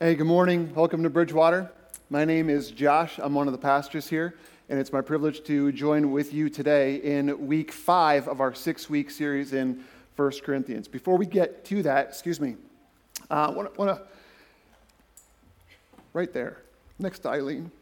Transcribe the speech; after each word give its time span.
Hey, 0.00 0.14
good 0.14 0.28
morning. 0.28 0.72
Welcome 0.76 1.02
to 1.02 1.10
Bridgewater. 1.10 1.72
My 2.08 2.24
name 2.24 2.48
is 2.48 2.70
Josh. 2.70 3.18
I'm 3.18 3.34
one 3.34 3.48
of 3.48 3.52
the 3.52 3.58
pastors 3.58 4.08
here, 4.08 4.36
and 4.68 4.78
it's 4.78 4.92
my 4.92 5.00
privilege 5.00 5.42
to 5.46 5.72
join 5.72 6.12
with 6.12 6.32
you 6.32 6.48
today 6.48 6.98
in 6.98 7.48
week 7.48 7.72
five 7.72 8.28
of 8.28 8.40
our 8.40 8.54
six 8.54 8.88
week 8.88 9.10
series 9.10 9.52
in 9.52 9.82
1 10.14 10.30
Corinthians. 10.44 10.86
Before 10.86 11.16
we 11.16 11.26
get 11.26 11.64
to 11.64 11.82
that, 11.82 12.10
excuse 12.10 12.40
me, 12.40 12.54
I 13.28 13.50
want 13.50 13.74
to, 13.74 14.02
right 16.12 16.32
there, 16.32 16.58
next 17.00 17.18
to 17.20 17.30
Eileen. 17.30 17.72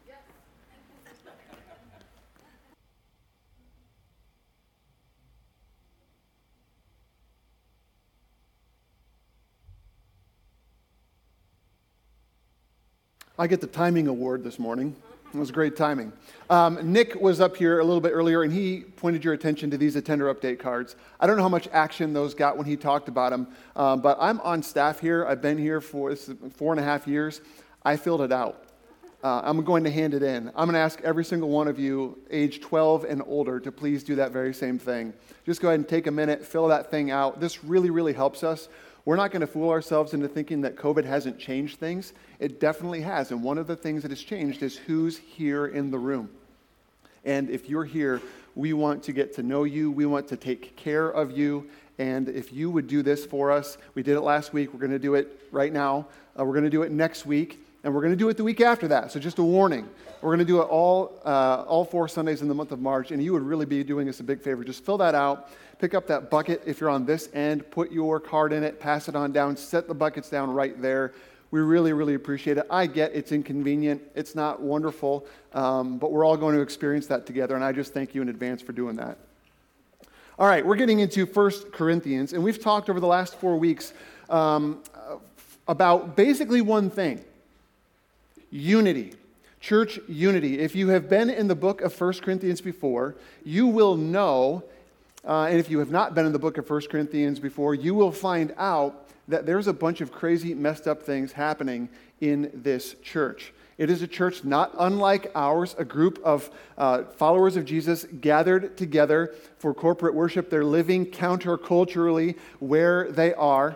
I 13.39 13.45
get 13.45 13.61
the 13.61 13.67
timing 13.67 14.07
award 14.07 14.43
this 14.43 14.57
morning. 14.57 14.95
It 15.31 15.37
was 15.37 15.51
great 15.51 15.75
timing. 15.75 16.11
Um, 16.49 16.91
Nick 16.91 17.13
was 17.21 17.39
up 17.39 17.55
here 17.55 17.79
a 17.79 17.83
little 17.83 18.01
bit 18.01 18.09
earlier 18.09 18.41
and 18.41 18.51
he 18.51 18.79
pointed 18.95 19.23
your 19.23 19.35
attention 19.35 19.69
to 19.69 19.77
these 19.77 19.95
attender 19.95 20.33
update 20.33 20.57
cards. 20.57 20.95
I 21.19 21.27
don't 21.27 21.37
know 21.37 21.43
how 21.43 21.49
much 21.49 21.67
action 21.71 22.13
those 22.13 22.33
got 22.33 22.57
when 22.57 22.65
he 22.65 22.75
talked 22.75 23.09
about 23.09 23.29
them, 23.29 23.47
um, 23.75 24.01
but 24.01 24.17
I'm 24.19 24.39
on 24.39 24.63
staff 24.63 24.99
here. 24.99 25.23
I've 25.23 25.41
been 25.41 25.59
here 25.59 25.81
for 25.81 26.15
four 26.15 26.73
and 26.73 26.79
a 26.79 26.83
half 26.83 27.05
years. 27.07 27.41
I 27.85 27.95
filled 27.95 28.21
it 28.21 28.31
out. 28.31 28.63
Uh, 29.23 29.41
I'm 29.43 29.63
going 29.63 29.83
to 29.83 29.91
hand 29.91 30.15
it 30.15 30.23
in. 30.23 30.47
I'm 30.49 30.65
going 30.65 30.73
to 30.73 30.79
ask 30.79 30.99
every 31.01 31.25
single 31.25 31.49
one 31.49 31.67
of 31.67 31.77
you, 31.77 32.17
age 32.31 32.61
12 32.61 33.03
and 33.03 33.21
older, 33.27 33.59
to 33.59 33.71
please 33.71 34.03
do 34.03 34.15
that 34.15 34.31
very 34.31 34.53
same 34.53 34.79
thing. 34.79 35.13
Just 35.45 35.61
go 35.61 35.67
ahead 35.67 35.79
and 35.79 35.87
take 35.87 36.07
a 36.07 36.11
minute, 36.11 36.43
fill 36.43 36.67
that 36.69 36.89
thing 36.89 37.11
out. 37.11 37.39
This 37.39 37.63
really, 37.63 37.91
really 37.91 38.13
helps 38.13 38.43
us. 38.43 38.67
We're 39.07 39.15
not 39.15 39.31
going 39.31 39.39
to 39.39 39.47
fool 39.47 39.69
ourselves 39.69 40.13
into 40.13 40.27
thinking 40.27 40.59
that 40.63 40.75
COVID 40.75 41.05
hasn't 41.05 41.39
changed 41.39 41.79
things. 41.79 42.11
It 42.39 42.59
definitely 42.59 42.99
has. 43.03 43.31
And 43.31 43.41
one 43.41 43.57
of 43.57 43.65
the 43.65 43.75
things 43.77 44.01
that 44.01 44.11
has 44.11 44.21
changed 44.21 44.61
is 44.63 44.75
who's 44.75 45.17
here 45.17 45.67
in 45.67 45.91
the 45.91 45.97
room. 45.97 46.29
And 47.23 47.49
if 47.49 47.69
you're 47.69 47.85
here, 47.85 48.21
we 48.53 48.73
want 48.73 49.03
to 49.03 49.13
get 49.13 49.33
to 49.35 49.43
know 49.43 49.63
you, 49.63 49.91
we 49.91 50.05
want 50.05 50.27
to 50.27 50.35
take 50.35 50.75
care 50.75 51.07
of 51.07 51.31
you. 51.31 51.69
And 51.97 52.27
if 52.27 52.51
you 52.51 52.69
would 52.69 52.87
do 52.87 53.01
this 53.01 53.25
for 53.25 53.49
us, 53.49 53.77
we 53.95 54.03
did 54.03 54.17
it 54.17 54.21
last 54.23 54.51
week, 54.51 54.73
we're 54.73 54.81
going 54.81 54.91
to 54.91 54.99
do 54.99 55.15
it 55.15 55.39
right 55.53 55.71
now, 55.71 56.07
uh, 56.37 56.43
we're 56.43 56.51
going 56.51 56.65
to 56.65 56.69
do 56.69 56.81
it 56.81 56.91
next 56.91 57.25
week, 57.25 57.65
and 57.83 57.93
we're 57.93 58.01
going 58.01 58.13
to 58.13 58.17
do 58.17 58.29
it 58.29 58.37
the 58.37 58.43
week 58.43 58.61
after 58.61 58.87
that. 58.89 59.11
So 59.11 59.19
just 59.19 59.39
a 59.39 59.43
warning. 59.43 59.87
We're 60.21 60.29
going 60.29 60.39
to 60.39 60.45
do 60.45 60.61
it 60.61 60.65
all, 60.65 61.21
uh, 61.25 61.63
all 61.67 61.85
four 61.85 62.07
Sundays 62.07 62.41
in 62.41 62.47
the 62.47 62.55
month 62.55 62.71
of 62.71 62.79
March, 62.79 63.11
and 63.11 63.21
you 63.21 63.33
would 63.33 63.43
really 63.43 63.65
be 63.65 63.83
doing 63.83 64.09
us 64.09 64.19
a 64.19 64.23
big 64.23 64.41
favor. 64.41 64.63
Just 64.63 64.83
fill 64.83 64.97
that 64.97 65.15
out 65.15 65.49
pick 65.79 65.93
up 65.93 66.07
that 66.07 66.29
bucket 66.29 66.61
if 66.65 66.79
you're 66.81 66.89
on 66.89 67.05
this 67.05 67.29
end, 67.33 67.69
put 67.71 67.91
your 67.91 68.19
card 68.19 68.53
in 68.53 68.63
it, 68.63 68.79
pass 68.79 69.07
it 69.07 69.15
on 69.15 69.31
down, 69.31 69.55
set 69.55 69.87
the 69.87 69.93
buckets 69.93 70.29
down 70.29 70.51
right 70.51 70.79
there. 70.81 71.13
We 71.51 71.61
really, 71.61 71.93
really 71.93 72.15
appreciate 72.15 72.57
it. 72.57 72.65
I 72.69 72.87
get 72.87 73.13
it's 73.13 73.31
inconvenient, 73.31 74.01
it's 74.15 74.35
not 74.35 74.61
wonderful, 74.61 75.25
um, 75.53 75.97
but 75.97 76.11
we're 76.11 76.25
all 76.25 76.37
going 76.37 76.55
to 76.55 76.61
experience 76.61 77.07
that 77.07 77.25
together, 77.25 77.55
and 77.55 77.63
I 77.63 77.71
just 77.71 77.93
thank 77.93 78.13
you 78.13 78.21
in 78.21 78.29
advance 78.29 78.61
for 78.61 78.73
doing 78.73 78.95
that. 78.97 79.17
All 80.39 80.47
right, 80.47 80.65
we're 80.65 80.75
getting 80.75 80.99
into 80.99 81.25
1 81.25 81.51
Corinthians, 81.71 82.33
and 82.33 82.43
we've 82.43 82.61
talked 82.61 82.89
over 82.89 82.99
the 82.99 83.07
last 83.07 83.35
four 83.35 83.57
weeks 83.57 83.93
um, 84.29 84.83
about 85.67 86.15
basically 86.15 86.61
one 86.61 86.89
thing 86.89 87.23
unity. 88.49 89.13
Church 89.59 89.99
unity. 90.07 90.59
If 90.59 90.75
you 90.75 90.89
have 90.89 91.09
been 91.09 91.29
in 91.29 91.47
the 91.47 91.55
book 91.55 91.81
of 91.81 91.99
1 91.99 92.13
Corinthians 92.13 92.61
before, 92.61 93.15
you 93.43 93.67
will 93.67 93.97
know 93.97 94.63
uh, 95.27 95.47
and 95.49 95.59
if 95.59 95.69
you 95.69 95.79
have 95.79 95.91
not 95.91 96.15
been 96.15 96.25
in 96.25 96.31
the 96.31 96.39
book 96.39 96.57
of 96.57 96.69
1 96.69 96.83
Corinthians 96.89 97.37
before, 97.37 97.75
you 97.75 97.93
will 97.93 98.13
find 98.13 98.53
out 98.57 99.07
that 99.27 99.45
there's 99.45 99.67
a 99.67 99.73
bunch 99.73 99.99
of 99.99 100.09
crazy, 100.09 100.53
messed 100.53 100.87
up 100.87 101.03
things 101.03 101.33
happening 101.33 101.89
in 102.21 102.49
this 102.53 102.95
church. 103.03 103.53
It 103.77 103.89
is 103.89 104.01
a 104.01 104.07
church 104.07 104.45
not 104.45 104.73
unlike 104.79 105.29
ours, 105.35 105.75
a 105.77 105.83
group 105.83 106.19
of 106.23 106.49
uh, 106.77 107.03
followers 107.17 107.57
of 107.57 107.65
Jesus 107.65 108.05
gathered 108.21 108.77
together 108.77 109.35
for 109.59 109.73
corporate 109.73 110.15
worship. 110.15 110.49
They're 110.49 110.63
living 110.63 111.05
counterculturally 111.05 112.37
where 112.59 113.11
they 113.11 113.33
are. 113.33 113.75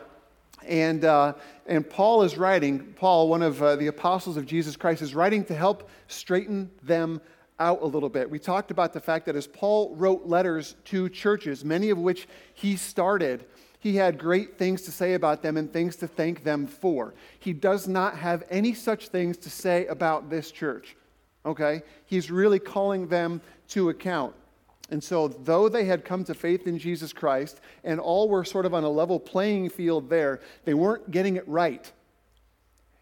And, 0.67 1.05
uh, 1.05 1.33
and 1.65 1.87
Paul 1.89 2.23
is 2.23 2.37
writing, 2.37 2.93
Paul, 2.95 3.29
one 3.29 3.41
of 3.41 3.61
uh, 3.61 3.75
the 3.75 3.87
apostles 3.87 4.37
of 4.37 4.45
Jesus 4.45 4.75
Christ, 4.75 5.01
is 5.01 5.15
writing 5.15 5.43
to 5.45 5.55
help 5.55 5.89
straighten 6.07 6.69
them 6.83 7.21
out 7.59 7.81
a 7.81 7.85
little 7.85 8.09
bit. 8.09 8.29
We 8.29 8.39
talked 8.39 8.71
about 8.71 8.93
the 8.93 8.99
fact 8.99 9.25
that 9.27 9.35
as 9.35 9.47
Paul 9.47 9.95
wrote 9.95 10.25
letters 10.25 10.75
to 10.85 11.09
churches, 11.09 11.63
many 11.63 11.89
of 11.89 11.97
which 11.97 12.27
he 12.53 12.75
started, 12.75 13.45
he 13.79 13.95
had 13.95 14.17
great 14.17 14.57
things 14.57 14.83
to 14.83 14.91
say 14.91 15.13
about 15.13 15.41
them 15.41 15.57
and 15.57 15.71
things 15.71 15.95
to 15.97 16.07
thank 16.07 16.43
them 16.43 16.67
for. 16.67 17.13
He 17.39 17.53
does 17.53 17.87
not 17.87 18.17
have 18.17 18.43
any 18.49 18.73
such 18.73 19.07
things 19.07 19.37
to 19.37 19.49
say 19.49 19.87
about 19.87 20.29
this 20.29 20.51
church. 20.51 20.95
Okay? 21.45 21.81
He's 22.05 22.29
really 22.29 22.59
calling 22.59 23.07
them 23.07 23.41
to 23.69 23.89
account. 23.89 24.35
And 24.91 25.01
so, 25.01 25.29
though 25.29 25.69
they 25.69 25.85
had 25.85 26.03
come 26.03 26.25
to 26.25 26.33
faith 26.33 26.67
in 26.67 26.77
Jesus 26.77 27.13
Christ 27.13 27.61
and 27.83 27.99
all 27.99 28.27
were 28.27 28.43
sort 28.43 28.65
of 28.65 28.73
on 28.73 28.83
a 28.83 28.89
level 28.89 29.19
playing 29.19 29.69
field 29.69 30.09
there, 30.09 30.41
they 30.65 30.73
weren't 30.73 31.09
getting 31.09 31.37
it 31.37 31.47
right. 31.47 31.89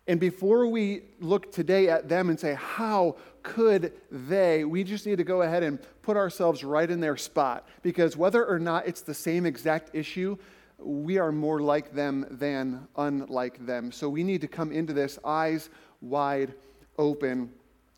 And 0.07 0.19
before 0.19 0.67
we 0.67 1.03
look 1.19 1.51
today 1.51 1.89
at 1.89 2.07
them 2.07 2.29
and 2.29 2.39
say, 2.39 2.55
how 2.55 3.17
could 3.43 3.93
they? 4.11 4.65
We 4.65 4.83
just 4.83 5.05
need 5.05 5.17
to 5.17 5.23
go 5.23 5.43
ahead 5.43 5.61
and 5.63 5.79
put 6.01 6.17
ourselves 6.17 6.63
right 6.63 6.89
in 6.89 6.99
their 6.99 7.17
spot 7.17 7.67
because 7.83 8.17
whether 8.17 8.45
or 8.45 8.59
not 8.59 8.87
it's 8.87 9.01
the 9.01 9.13
same 9.13 9.45
exact 9.45 9.91
issue, 9.93 10.37
we 10.79 11.17
are 11.17 11.31
more 11.31 11.59
like 11.59 11.93
them 11.93 12.25
than 12.31 12.87
unlike 12.97 13.65
them. 13.65 13.91
So 13.91 14.09
we 14.09 14.23
need 14.23 14.41
to 14.41 14.47
come 14.47 14.71
into 14.71 14.93
this 14.93 15.19
eyes 15.23 15.69
wide 16.01 16.53
open, 16.97 17.51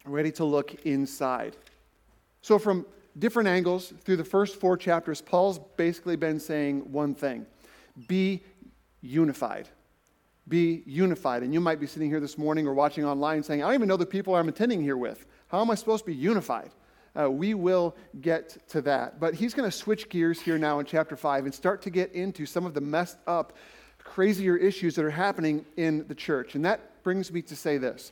ready 0.05 0.31
to 0.33 0.45
look 0.45 0.85
inside. 0.85 1.55
So, 2.41 2.57
from 2.57 2.85
different 3.17 3.49
angles 3.49 3.93
through 4.03 4.17
the 4.17 4.25
first 4.25 4.55
four 4.55 4.77
chapters, 4.77 5.21
Paul's 5.21 5.59
basically 5.77 6.15
been 6.15 6.39
saying 6.39 6.91
one 6.91 7.15
thing 7.15 7.45
be 8.07 8.41
unified 9.01 9.67
be 10.47 10.83
unified. 10.85 11.43
And 11.43 11.53
you 11.53 11.59
might 11.59 11.79
be 11.79 11.87
sitting 11.87 12.09
here 12.09 12.19
this 12.19 12.37
morning 12.37 12.67
or 12.67 12.73
watching 12.73 13.05
online 13.05 13.41
saying, 13.41 13.63
I 13.63 13.67
don't 13.67 13.75
even 13.75 13.87
know 13.87 13.97
the 13.97 14.05
people 14.05 14.35
I'm 14.35 14.49
attending 14.49 14.81
here 14.81 14.97
with. 14.97 15.25
How 15.47 15.61
am 15.61 15.71
I 15.71 15.75
supposed 15.75 16.03
to 16.05 16.11
be 16.11 16.15
unified? 16.15 16.71
Uh, 17.19 17.29
we 17.29 17.53
will 17.53 17.95
get 18.21 18.67
to 18.69 18.81
that. 18.83 19.19
But 19.19 19.33
he's 19.33 19.53
going 19.53 19.69
to 19.69 19.75
switch 19.75 20.09
gears 20.09 20.39
here 20.39 20.57
now 20.57 20.79
in 20.79 20.85
chapter 20.85 21.15
5 21.15 21.45
and 21.45 21.53
start 21.53 21.81
to 21.83 21.89
get 21.89 22.11
into 22.13 22.45
some 22.45 22.65
of 22.65 22.73
the 22.73 22.81
messed 22.81 23.17
up, 23.27 23.57
crazier 23.97 24.55
issues 24.55 24.95
that 24.95 25.05
are 25.05 25.09
happening 25.09 25.65
in 25.77 26.07
the 26.07 26.15
church. 26.15 26.55
And 26.55 26.63
that 26.65 27.03
brings 27.03 27.31
me 27.31 27.41
to 27.43 27.55
say 27.55 27.77
this 27.77 28.11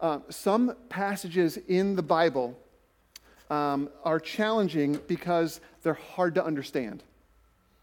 uh, 0.00 0.20
some 0.30 0.74
passages 0.88 1.56
in 1.56 1.94
the 1.94 2.02
Bible 2.02 2.58
um, 3.50 3.88
are 4.04 4.20
challenging 4.20 5.00
because 5.08 5.60
they're 5.82 5.94
hard 5.94 6.34
to 6.36 6.44
understand. 6.44 7.02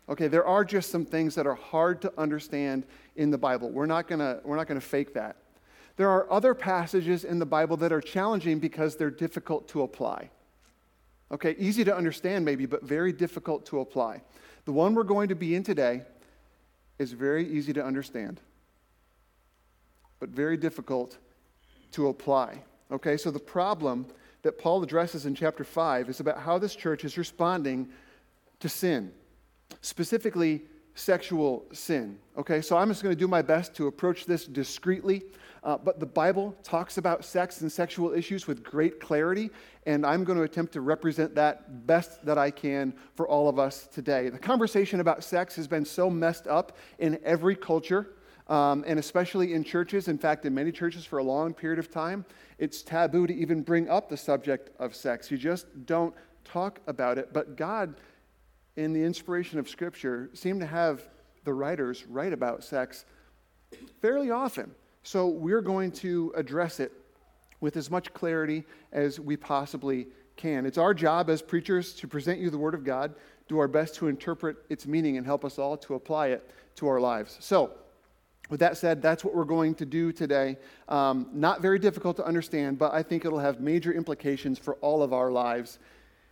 Okay, 0.10 0.28
there 0.28 0.46
are 0.46 0.66
just 0.66 0.90
some 0.90 1.06
things 1.06 1.36
that 1.36 1.46
are 1.46 1.56
hard 1.56 2.02
to 2.02 2.12
understand 2.18 2.84
in 3.16 3.30
the 3.30 3.38
Bible. 3.38 3.70
We're 3.70 3.86
not 3.86 4.08
gonna, 4.08 4.40
we're 4.44 4.56
not 4.56 4.68
gonna 4.68 4.82
fake 4.82 5.14
that. 5.14 5.36
There 5.98 6.10
are 6.10 6.32
other 6.32 6.54
passages 6.54 7.26
in 7.26 7.40
the 7.40 7.46
Bible 7.46 7.78
that 7.78 7.92
are 7.92 8.02
challenging 8.02 8.60
because 8.60 8.96
they're 8.96 9.12
difficult 9.12 9.68
to 9.70 9.82
apply. 9.84 10.30
Okay, 11.32 11.56
easy 11.60 11.84
to 11.84 11.96
understand 11.96 12.44
maybe, 12.44 12.66
but 12.66 12.84
very 12.84 13.14
difficult 13.14 13.66
to 13.68 13.82
apply. 13.82 14.22
The 14.66 14.72
one 14.72 14.96
we're 14.96 15.04
going 15.04 15.30
to 15.30 15.36
be 15.36 15.56
in 15.56 15.64
today 15.64 16.02
is 16.98 17.12
very 17.12 17.48
easy 17.48 17.74
to 17.74 17.86
understand, 17.86 18.40
but 20.20 20.30
very 20.30 20.58
difficult 20.58 21.18
to 21.92 22.08
apply. 22.08 22.64
Okay, 22.92 23.16
so 23.16 23.30
the 23.30 23.40
problem 23.40 24.08
that 24.42 24.58
Paul 24.58 24.84
addresses 24.84 25.26
in 25.26 25.36
chapter 25.36 25.64
5 25.64 26.10
is 26.10 26.20
about 26.20 26.40
how 26.40 26.58
this 26.58 26.76
church 26.76 27.04
is 27.04 27.18
responding 27.18 27.90
to 28.60 28.70
sin 28.70 29.12
specifically 29.82 30.64
sexual 30.96 31.66
sin. 31.72 32.18
Okay, 32.38 32.62
so 32.62 32.78
I'm 32.78 32.90
just 32.90 33.04
going 33.04 33.16
to 33.16 33.20
do 33.20 33.28
my 33.28 33.42
best 33.42 33.74
to 33.76 33.88
approach 33.88 34.26
this 34.26 34.46
discreetly. 34.46 35.24
Uh, 35.62 35.78
but 35.78 36.00
the 36.00 36.06
Bible 36.06 36.56
talks 36.64 36.98
about 36.98 37.26
sex 37.26 37.62
and 37.62 37.72
sexual 37.72 38.14
issues 38.14 38.48
with 38.48 38.64
great 38.64 39.02
clarity, 39.02 39.50
and 39.86 40.06
I'm 40.06 40.24
going 40.24 40.38
to 40.38 40.44
attempt 40.44 40.72
to 40.74 40.82
represent 40.82 41.36
that 41.36 41.86
best 41.86 42.26
that 42.26 42.38
I 42.38 42.50
can 42.50 42.94
for 43.16 43.28
all 43.28 43.50
of 43.50 43.60
us 43.60 43.88
today. 43.88 44.30
The 44.30 44.40
conversation 44.40 45.02
about 45.02 45.22
sex 45.22 45.56
has 45.58 45.68
been 45.68 45.84
so 45.84 46.10
messed 46.10 46.48
up 46.48 46.78
in 46.98 47.20
every 47.26 47.58
culture, 47.58 48.12
um, 48.50 48.84
and 48.86 49.00
especially 49.00 49.54
in 49.54 49.64
churches. 49.64 50.08
In 50.08 50.18
fact, 50.18 50.46
in 50.46 50.54
many 50.54 50.72
churches 50.72 51.06
for 51.06 51.20
a 51.20 51.24
long 51.24 51.54
period 51.54 51.80
of 51.80 51.90
time, 51.90 52.26
it's 52.58 52.82
taboo 52.82 53.26
to 53.28 53.34
even 53.34 53.62
bring 53.62 53.88
up 53.88 54.10
the 54.10 54.18
subject 54.18 54.72
of 54.80 54.94
sex. 54.94 55.32
You 55.32 55.38
just 55.38 55.68
don't 55.86 56.14
talk 56.44 56.82
about 56.88 57.18
it. 57.18 57.32
But 57.32 57.56
God 57.56 57.96
in 58.80 58.94
the 58.94 59.04
inspiration 59.04 59.60
of 59.60 59.68
Scripture, 59.68 60.30
seemed 60.34 60.62
to 60.62 60.66
have 60.66 61.04
the 61.44 61.54
writers 61.54 62.06
write 62.08 62.32
about 62.32 62.64
sex 62.64 63.04
fairly 64.02 64.32
often. 64.32 64.72
So 65.04 65.28
we're 65.28 65.62
going 65.62 65.92
to 65.94 66.32
address 66.36 66.80
it 66.80 66.94
with 67.60 67.76
as 67.76 67.92
much 67.92 68.14
clarity 68.14 68.64
as 68.94 69.20
we 69.20 69.36
possibly 69.36 70.08
can. 70.38 70.66
It's 70.66 70.78
our 70.78 70.94
job 70.94 71.30
as 71.30 71.42
preachers 71.42 71.94
to 71.96 72.08
present 72.08 72.40
you 72.40 72.50
the 72.50 72.58
Word 72.58 72.74
of 72.74 72.86
God, 72.86 73.16
do 73.50 73.60
our 73.60 73.68
best 73.68 73.96
to 73.96 74.08
interpret 74.08 74.56
its 74.70 74.88
meaning, 74.88 75.18
and 75.18 75.26
help 75.26 75.44
us 75.44 75.60
all 75.60 75.76
to 75.76 75.96
apply 75.96 76.28
it 76.28 76.50
to 76.76 76.88
our 76.88 77.02
lives. 77.02 77.36
So, 77.42 77.72
with 78.50 78.60
that 78.62 78.78
said, 78.78 79.02
that's 79.02 79.24
what 79.24 79.36
we're 79.36 79.44
going 79.44 79.76
to 79.76 79.86
do 79.86 80.12
today. 80.12 80.58
Um, 80.88 81.30
not 81.32 81.62
very 81.62 81.80
difficult 81.80 82.18
to 82.18 82.26
understand, 82.26 82.80
but 82.80 82.94
I 82.94 83.04
think 83.04 83.26
it'll 83.26 83.40
have 83.40 83.60
major 83.60 83.94
implications 83.94 84.58
for 84.58 84.76
all 84.76 85.04
of 85.04 85.14
our 85.14 85.32
lives 85.32 85.80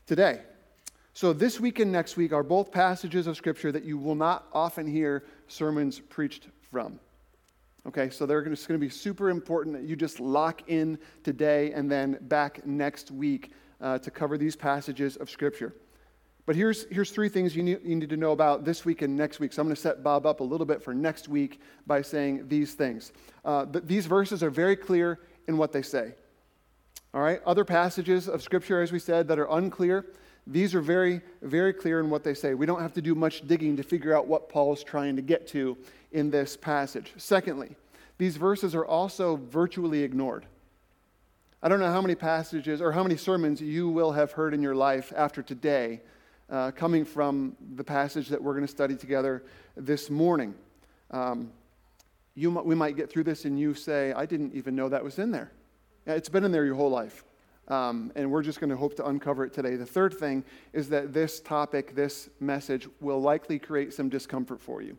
today. 0.05 0.41
So, 1.13 1.33
this 1.33 1.59
week 1.59 1.79
and 1.79 1.91
next 1.91 2.15
week 2.15 2.31
are 2.31 2.43
both 2.43 2.71
passages 2.71 3.25
of 3.25 3.37
Scripture 3.37 3.71
that 3.71 3.83
you 3.83 3.97
will 3.97 4.15
not 4.15 4.47
often 4.53 4.85
hear 4.85 5.23
sermons 5.47 5.99
preached 5.99 6.47
from. 6.71 6.99
Okay, 7.87 8.09
so 8.09 8.25
they're 8.25 8.43
just 8.43 8.67
going 8.67 8.79
to 8.79 8.85
be 8.85 8.89
super 8.89 9.29
important 9.29 9.75
that 9.75 9.83
you 9.83 9.95
just 9.95 10.19
lock 10.19 10.61
in 10.67 10.99
today 11.23 11.71
and 11.71 11.89
then 11.89 12.17
back 12.21 12.65
next 12.65 13.11
week 13.11 13.51
uh, 13.79 13.97
to 13.99 14.11
cover 14.11 14.37
these 14.37 14.55
passages 14.55 15.15
of 15.15 15.29
Scripture. 15.29 15.73
But 16.47 16.55
here's, 16.55 16.85
here's 16.89 17.11
three 17.11 17.27
things 17.27 17.57
you 17.57 17.61
need, 17.61 17.79
you 17.83 17.97
need 17.97 18.09
to 18.09 18.15
know 18.15 18.31
about 18.31 18.63
this 18.63 18.85
week 18.85 19.01
and 19.01 19.17
next 19.17 19.41
week. 19.41 19.51
So 19.51 19.61
I'm 19.61 19.67
going 19.67 19.75
to 19.75 19.81
set 19.81 20.01
Bob 20.01 20.25
up 20.25 20.39
a 20.39 20.43
little 20.45 20.65
bit 20.65 20.81
for 20.81 20.93
next 20.93 21.27
week 21.27 21.59
by 21.85 22.01
saying 22.01 22.47
these 22.47 22.73
things. 22.73 23.11
Uh, 23.43 23.65
these 23.69 24.05
verses 24.05 24.41
are 24.41 24.49
very 24.49 24.77
clear 24.77 25.19
in 25.49 25.57
what 25.57 25.73
they 25.73 25.81
say. 25.81 26.13
All 27.13 27.19
right? 27.19 27.41
Other 27.45 27.65
passages 27.65 28.29
of 28.29 28.41
Scripture, 28.41 28.81
as 28.81 28.93
we 28.93 28.99
said, 28.99 29.27
that 29.27 29.37
are 29.37 29.51
unclear, 29.51 30.05
these 30.47 30.73
are 30.73 30.79
very, 30.79 31.19
very 31.41 31.73
clear 31.73 31.99
in 31.99 32.09
what 32.09 32.23
they 32.23 32.33
say. 32.33 32.53
We 32.53 32.65
don't 32.65 32.81
have 32.81 32.93
to 32.93 33.01
do 33.01 33.13
much 33.13 33.45
digging 33.45 33.75
to 33.75 33.83
figure 33.83 34.15
out 34.15 34.25
what 34.25 34.47
Paul 34.47 34.71
is 34.71 34.85
trying 34.85 35.17
to 35.17 35.21
get 35.21 35.47
to 35.49 35.77
in 36.13 36.31
this 36.31 36.55
passage. 36.55 37.11
Secondly, 37.17 37.75
these 38.17 38.37
verses 38.37 38.73
are 38.73 38.85
also 38.85 39.35
virtually 39.35 40.01
ignored. 40.01 40.45
I 41.61 41.67
don't 41.67 41.81
know 41.81 41.91
how 41.91 42.01
many 42.01 42.15
passages 42.15 42.81
or 42.81 42.93
how 42.93 43.03
many 43.03 43.17
sermons 43.17 43.59
you 43.59 43.89
will 43.89 44.13
have 44.13 44.31
heard 44.31 44.53
in 44.53 44.61
your 44.61 44.75
life 44.75 45.11
after 45.13 45.41
today 45.41 45.99
uh, 46.49 46.71
coming 46.71 47.05
from 47.05 47.55
the 47.75 47.83
passage 47.83 48.29
that 48.29 48.41
we're 48.41 48.53
going 48.53 48.65
to 48.65 48.71
study 48.71 48.95
together 48.95 49.43
this 49.75 50.09
morning. 50.09 50.55
Um, 51.11 51.51
you, 52.35 52.51
we 52.51 52.75
might 52.75 52.95
get 52.95 53.09
through 53.09 53.23
this 53.23 53.45
and 53.45 53.59
you 53.59 53.73
say, 53.73 54.13
I 54.13 54.25
didn't 54.25 54.53
even 54.53 54.75
know 54.75 54.89
that 54.89 55.03
was 55.03 55.19
in 55.19 55.31
there. 55.31 55.51
It's 56.05 56.29
been 56.29 56.43
in 56.43 56.51
there 56.51 56.65
your 56.65 56.75
whole 56.75 56.89
life. 56.89 57.23
Um, 57.67 58.13
and 58.15 58.31
we're 58.31 58.43
just 58.43 58.61
going 58.61 58.69
to 58.69 58.77
hope 58.77 58.95
to 58.95 59.05
uncover 59.07 59.43
it 59.43 59.53
today. 59.53 59.75
The 59.75 59.85
third 59.85 60.13
thing 60.13 60.45
is 60.71 60.87
that 60.89 61.13
this 61.13 61.41
topic, 61.41 61.95
this 61.95 62.29
message, 62.39 62.87
will 63.01 63.19
likely 63.19 63.59
create 63.59 63.93
some 63.93 64.07
discomfort 64.07 64.61
for 64.61 64.81
you, 64.81 64.97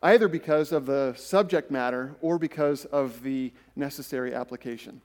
either 0.00 0.28
because 0.28 0.70
of 0.70 0.86
the 0.86 1.14
subject 1.16 1.72
matter 1.72 2.14
or 2.20 2.38
because 2.38 2.84
of 2.84 3.24
the 3.24 3.52
necessary 3.74 4.34
application 4.34 5.00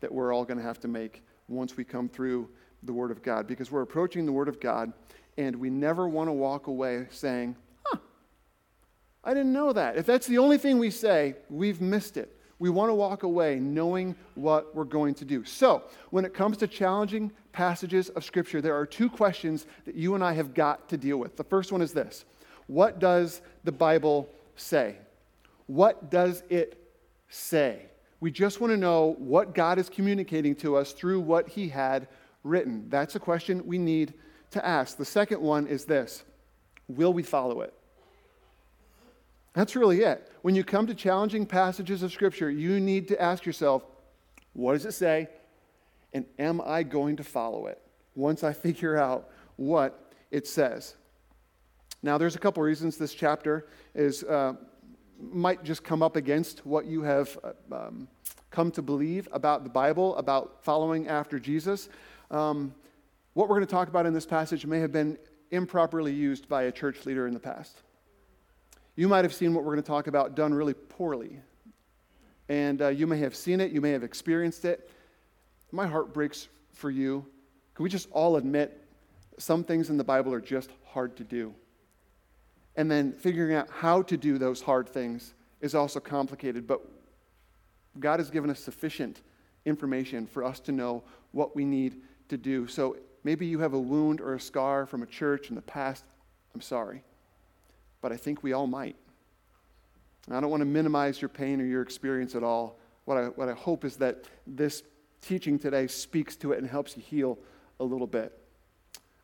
that 0.00 0.12
we're 0.12 0.34
all 0.34 0.44
going 0.44 0.58
to 0.58 0.64
have 0.64 0.80
to 0.80 0.88
make 0.88 1.22
once 1.48 1.78
we 1.78 1.84
come 1.84 2.10
through 2.10 2.48
the 2.82 2.92
Word 2.92 3.10
of 3.10 3.22
God 3.22 3.46
because 3.46 3.70
we're 3.70 3.82
approaching 3.82 4.26
the 4.26 4.32
Word 4.32 4.48
of 4.48 4.60
God 4.60 4.92
and 5.36 5.56
we 5.56 5.70
never 5.70 6.08
want 6.08 6.28
to 6.28 6.32
walk 6.32 6.66
away 6.66 7.06
saying, 7.10 7.56
huh, 7.84 7.98
I 9.24 9.34
didn't 9.34 9.52
know 9.52 9.72
that. 9.72 9.96
If 9.96 10.06
that's 10.06 10.26
the 10.26 10.38
only 10.38 10.58
thing 10.58 10.78
we 10.78 10.90
say, 10.90 11.36
we've 11.48 11.80
missed 11.80 12.16
it. 12.16 12.36
We 12.58 12.68
want 12.68 12.90
to 12.90 12.94
walk 12.94 13.22
away 13.22 13.58
knowing 13.58 14.14
what 14.34 14.76
we're 14.76 14.84
going 14.84 15.14
to 15.14 15.24
do. 15.24 15.44
So, 15.44 15.84
when 16.10 16.26
it 16.26 16.34
comes 16.34 16.58
to 16.58 16.66
challenging 16.66 17.32
passages 17.52 18.10
of 18.10 18.22
Scripture, 18.22 18.60
there 18.60 18.76
are 18.76 18.84
two 18.84 19.08
questions 19.08 19.66
that 19.86 19.94
you 19.94 20.14
and 20.14 20.22
I 20.22 20.34
have 20.34 20.52
got 20.52 20.90
to 20.90 20.98
deal 20.98 21.16
with. 21.16 21.38
The 21.38 21.44
first 21.44 21.72
one 21.72 21.80
is 21.80 21.92
this 21.92 22.26
What 22.66 22.98
does 22.98 23.40
the 23.64 23.72
Bible 23.72 24.28
say? 24.56 24.96
What 25.66 26.10
does 26.10 26.42
it 26.50 26.78
say? 27.30 27.86
We 28.20 28.30
just 28.30 28.60
want 28.60 28.72
to 28.72 28.76
know 28.76 29.14
what 29.18 29.54
God 29.54 29.78
is 29.78 29.88
communicating 29.88 30.54
to 30.56 30.76
us 30.76 30.92
through 30.92 31.20
what 31.20 31.48
He 31.48 31.68
had 31.68 32.08
written? 32.42 32.88
That's 32.88 33.14
a 33.14 33.20
question 33.20 33.66
we 33.66 33.78
need 33.78 34.14
to 34.50 34.64
ask. 34.64 34.96
The 34.96 35.04
second 35.04 35.40
one 35.40 35.66
is 35.66 35.84
this 35.84 36.24
Will 36.88 37.12
we 37.12 37.22
follow 37.22 37.60
it? 37.60 37.74
That's 39.52 39.74
really 39.74 40.02
it. 40.02 40.30
When 40.42 40.54
you 40.54 40.62
come 40.62 40.86
to 40.86 40.94
challenging 40.94 41.44
passages 41.44 42.02
of 42.02 42.12
Scripture, 42.12 42.50
you 42.50 42.78
need 42.78 43.08
to 43.08 43.20
ask 43.20 43.44
yourself, 43.44 43.84
what 44.52 44.74
does 44.74 44.86
it 44.86 44.92
say? 44.92 45.28
And 46.12 46.24
am 46.38 46.60
I 46.64 46.82
going 46.82 47.16
to 47.16 47.24
follow 47.24 47.66
it 47.66 47.80
once 48.14 48.44
I 48.44 48.52
figure 48.66 48.96
out 48.96 49.30
what 49.56 50.12
it 50.30 50.46
says? 50.46 50.96
Now, 52.02 52.16
there's 52.16 52.36
a 52.36 52.38
couple 52.38 52.62
reasons 52.62 52.96
this 52.96 53.12
chapter 53.12 53.66
is, 53.94 54.24
uh, 54.24 54.54
might 55.20 55.62
just 55.64 55.84
come 55.84 56.02
up 56.02 56.16
against 56.16 56.64
what 56.64 56.86
you 56.86 57.02
have 57.02 57.38
uh, 57.44 57.52
um, 57.74 58.08
come 58.50 58.70
to 58.72 58.82
believe 58.82 59.28
about 59.32 59.64
the 59.64 59.70
Bible, 59.70 60.16
about 60.16 60.64
following 60.64 61.08
after 61.08 61.38
Jesus. 61.38 61.88
Um, 62.30 62.74
what 63.34 63.48
we're 63.48 63.56
going 63.56 63.66
to 63.66 63.72
talk 63.72 63.88
about 63.88 64.06
in 64.06 64.12
this 64.12 64.26
passage 64.26 64.64
may 64.64 64.78
have 64.78 64.92
been 64.92 65.18
improperly 65.50 66.12
used 66.12 66.48
by 66.48 66.64
a 66.64 66.72
church 66.72 67.04
leader 67.04 67.26
in 67.26 67.34
the 67.34 67.40
past. 67.40 67.82
You 68.94 69.08
might 69.08 69.24
have 69.24 69.34
seen 69.34 69.52
what 69.52 69.64
we're 69.64 69.72
going 69.72 69.82
to 69.82 69.88
talk 69.88 70.06
about 70.06 70.36
done 70.36 70.54
really 70.54 70.74
poorly. 70.74 71.40
And 72.48 72.82
uh, 72.82 72.88
you 72.88 73.06
may 73.06 73.18
have 73.18 73.34
seen 73.34 73.60
it, 73.60 73.72
you 73.72 73.80
may 73.80 73.90
have 73.90 74.04
experienced 74.04 74.64
it. 74.64 74.90
My 75.72 75.86
heart 75.86 76.12
breaks 76.12 76.48
for 76.72 76.90
you. 76.90 77.24
Can 77.74 77.82
we 77.82 77.88
just 77.88 78.08
all 78.12 78.36
admit 78.36 78.80
some 79.38 79.64
things 79.64 79.90
in 79.90 79.96
the 79.96 80.04
Bible 80.04 80.32
are 80.32 80.40
just 80.40 80.70
hard 80.84 81.16
to 81.16 81.24
do? 81.24 81.54
And 82.76 82.90
then 82.90 83.12
figuring 83.12 83.54
out 83.54 83.68
how 83.70 84.02
to 84.02 84.16
do 84.16 84.38
those 84.38 84.60
hard 84.60 84.88
things 84.88 85.34
is 85.60 85.74
also 85.74 85.98
complicated. 85.98 86.66
But 86.66 86.80
God 87.98 88.20
has 88.20 88.30
given 88.30 88.50
us 88.50 88.60
sufficient 88.60 89.20
information 89.64 90.26
for 90.26 90.44
us 90.44 90.60
to 90.60 90.72
know 90.72 91.02
what 91.32 91.56
we 91.56 91.64
need 91.64 92.02
to 92.30 92.36
do. 92.36 92.66
So 92.66 92.96
maybe 93.22 93.46
you 93.46 93.60
have 93.60 93.74
a 93.74 93.78
wound 93.78 94.20
or 94.20 94.34
a 94.34 94.40
scar 94.40 94.86
from 94.86 95.02
a 95.02 95.06
church 95.06 95.50
in 95.50 95.54
the 95.54 95.62
past. 95.62 96.04
I'm 96.54 96.60
sorry. 96.60 97.02
But 98.00 98.12
I 98.12 98.16
think 98.16 98.42
we 98.42 98.52
all 98.52 98.66
might. 98.66 98.96
And 100.26 100.36
I 100.36 100.40
don't 100.40 100.50
want 100.50 100.62
to 100.62 100.66
minimize 100.66 101.20
your 101.20 101.28
pain 101.28 101.60
or 101.60 101.64
your 101.64 101.82
experience 101.82 102.34
at 102.34 102.42
all. 102.42 102.78
What 103.04 103.16
I, 103.16 103.24
what 103.26 103.48
I 103.48 103.52
hope 103.52 103.84
is 103.84 103.96
that 103.96 104.24
this 104.46 104.82
teaching 105.20 105.58
today 105.58 105.86
speaks 105.86 106.36
to 106.36 106.52
it 106.52 106.58
and 106.58 106.68
helps 106.68 106.96
you 106.96 107.02
heal 107.02 107.38
a 107.78 107.84
little 107.84 108.06
bit. 108.06 108.36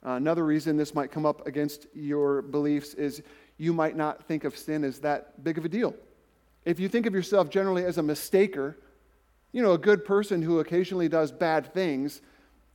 Uh, 0.04 0.10
another 0.10 0.44
reason 0.44 0.76
this 0.76 0.94
might 0.94 1.10
come 1.10 1.26
up 1.26 1.46
against 1.46 1.86
your 1.94 2.42
beliefs 2.42 2.94
is 2.94 3.22
you 3.58 3.72
might 3.72 3.96
not 3.96 4.22
think 4.24 4.44
of 4.44 4.56
sin 4.56 4.84
as 4.84 5.00
that 5.00 5.42
big 5.42 5.58
of 5.58 5.64
a 5.64 5.68
deal. 5.68 5.94
If 6.64 6.78
you 6.78 6.88
think 6.88 7.06
of 7.06 7.14
yourself 7.14 7.48
generally 7.48 7.84
as 7.84 7.98
a 7.98 8.02
mistaker, 8.02 8.74
you 9.52 9.62
know, 9.62 9.72
a 9.72 9.78
good 9.78 10.04
person 10.04 10.42
who 10.42 10.60
occasionally 10.60 11.08
does 11.08 11.32
bad 11.32 11.72
things, 11.72 12.20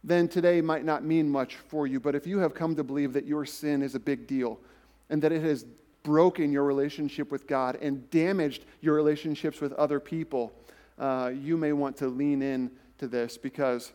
then 0.03 0.27
today 0.27 0.61
might 0.61 0.83
not 0.83 1.03
mean 1.03 1.29
much 1.29 1.55
for 1.55 1.85
you. 1.85 1.99
But 1.99 2.15
if 2.15 2.25
you 2.25 2.39
have 2.39 2.53
come 2.53 2.75
to 2.75 2.83
believe 2.83 3.13
that 3.13 3.25
your 3.25 3.45
sin 3.45 3.81
is 3.81 3.95
a 3.95 3.99
big 3.99 4.27
deal 4.27 4.59
and 5.09 5.21
that 5.21 5.31
it 5.31 5.43
has 5.43 5.65
broken 6.03 6.51
your 6.51 6.63
relationship 6.63 7.31
with 7.31 7.45
God 7.45 7.77
and 7.81 8.09
damaged 8.09 8.65
your 8.81 8.95
relationships 8.95 9.61
with 9.61 9.73
other 9.73 9.99
people, 9.99 10.51
uh, 10.97 11.31
you 11.33 11.55
may 11.55 11.73
want 11.73 11.97
to 11.97 12.07
lean 12.07 12.41
in 12.41 12.71
to 12.97 13.07
this 13.07 13.37
because 13.37 13.91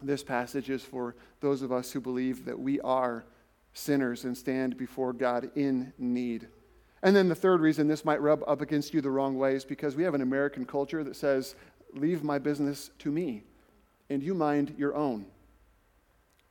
this 0.00 0.22
passage 0.22 0.70
is 0.70 0.82
for 0.82 1.16
those 1.40 1.62
of 1.62 1.72
us 1.72 1.90
who 1.90 2.00
believe 2.00 2.44
that 2.44 2.58
we 2.58 2.80
are 2.80 3.24
sinners 3.74 4.24
and 4.24 4.36
stand 4.36 4.76
before 4.76 5.12
God 5.12 5.50
in 5.56 5.92
need. 5.98 6.46
And 7.02 7.16
then 7.16 7.28
the 7.28 7.34
third 7.34 7.60
reason 7.60 7.88
this 7.88 8.04
might 8.04 8.20
rub 8.20 8.44
up 8.46 8.60
against 8.60 8.94
you 8.94 9.00
the 9.00 9.10
wrong 9.10 9.36
way 9.36 9.56
is 9.56 9.64
because 9.64 9.96
we 9.96 10.04
have 10.04 10.14
an 10.14 10.20
American 10.20 10.64
culture 10.64 11.02
that 11.02 11.16
says, 11.16 11.56
Leave 11.94 12.22
my 12.22 12.38
business 12.38 12.90
to 13.00 13.10
me 13.10 13.42
and 14.12 14.22
you 14.22 14.34
mind 14.34 14.74
your 14.76 14.94
own. 14.94 15.24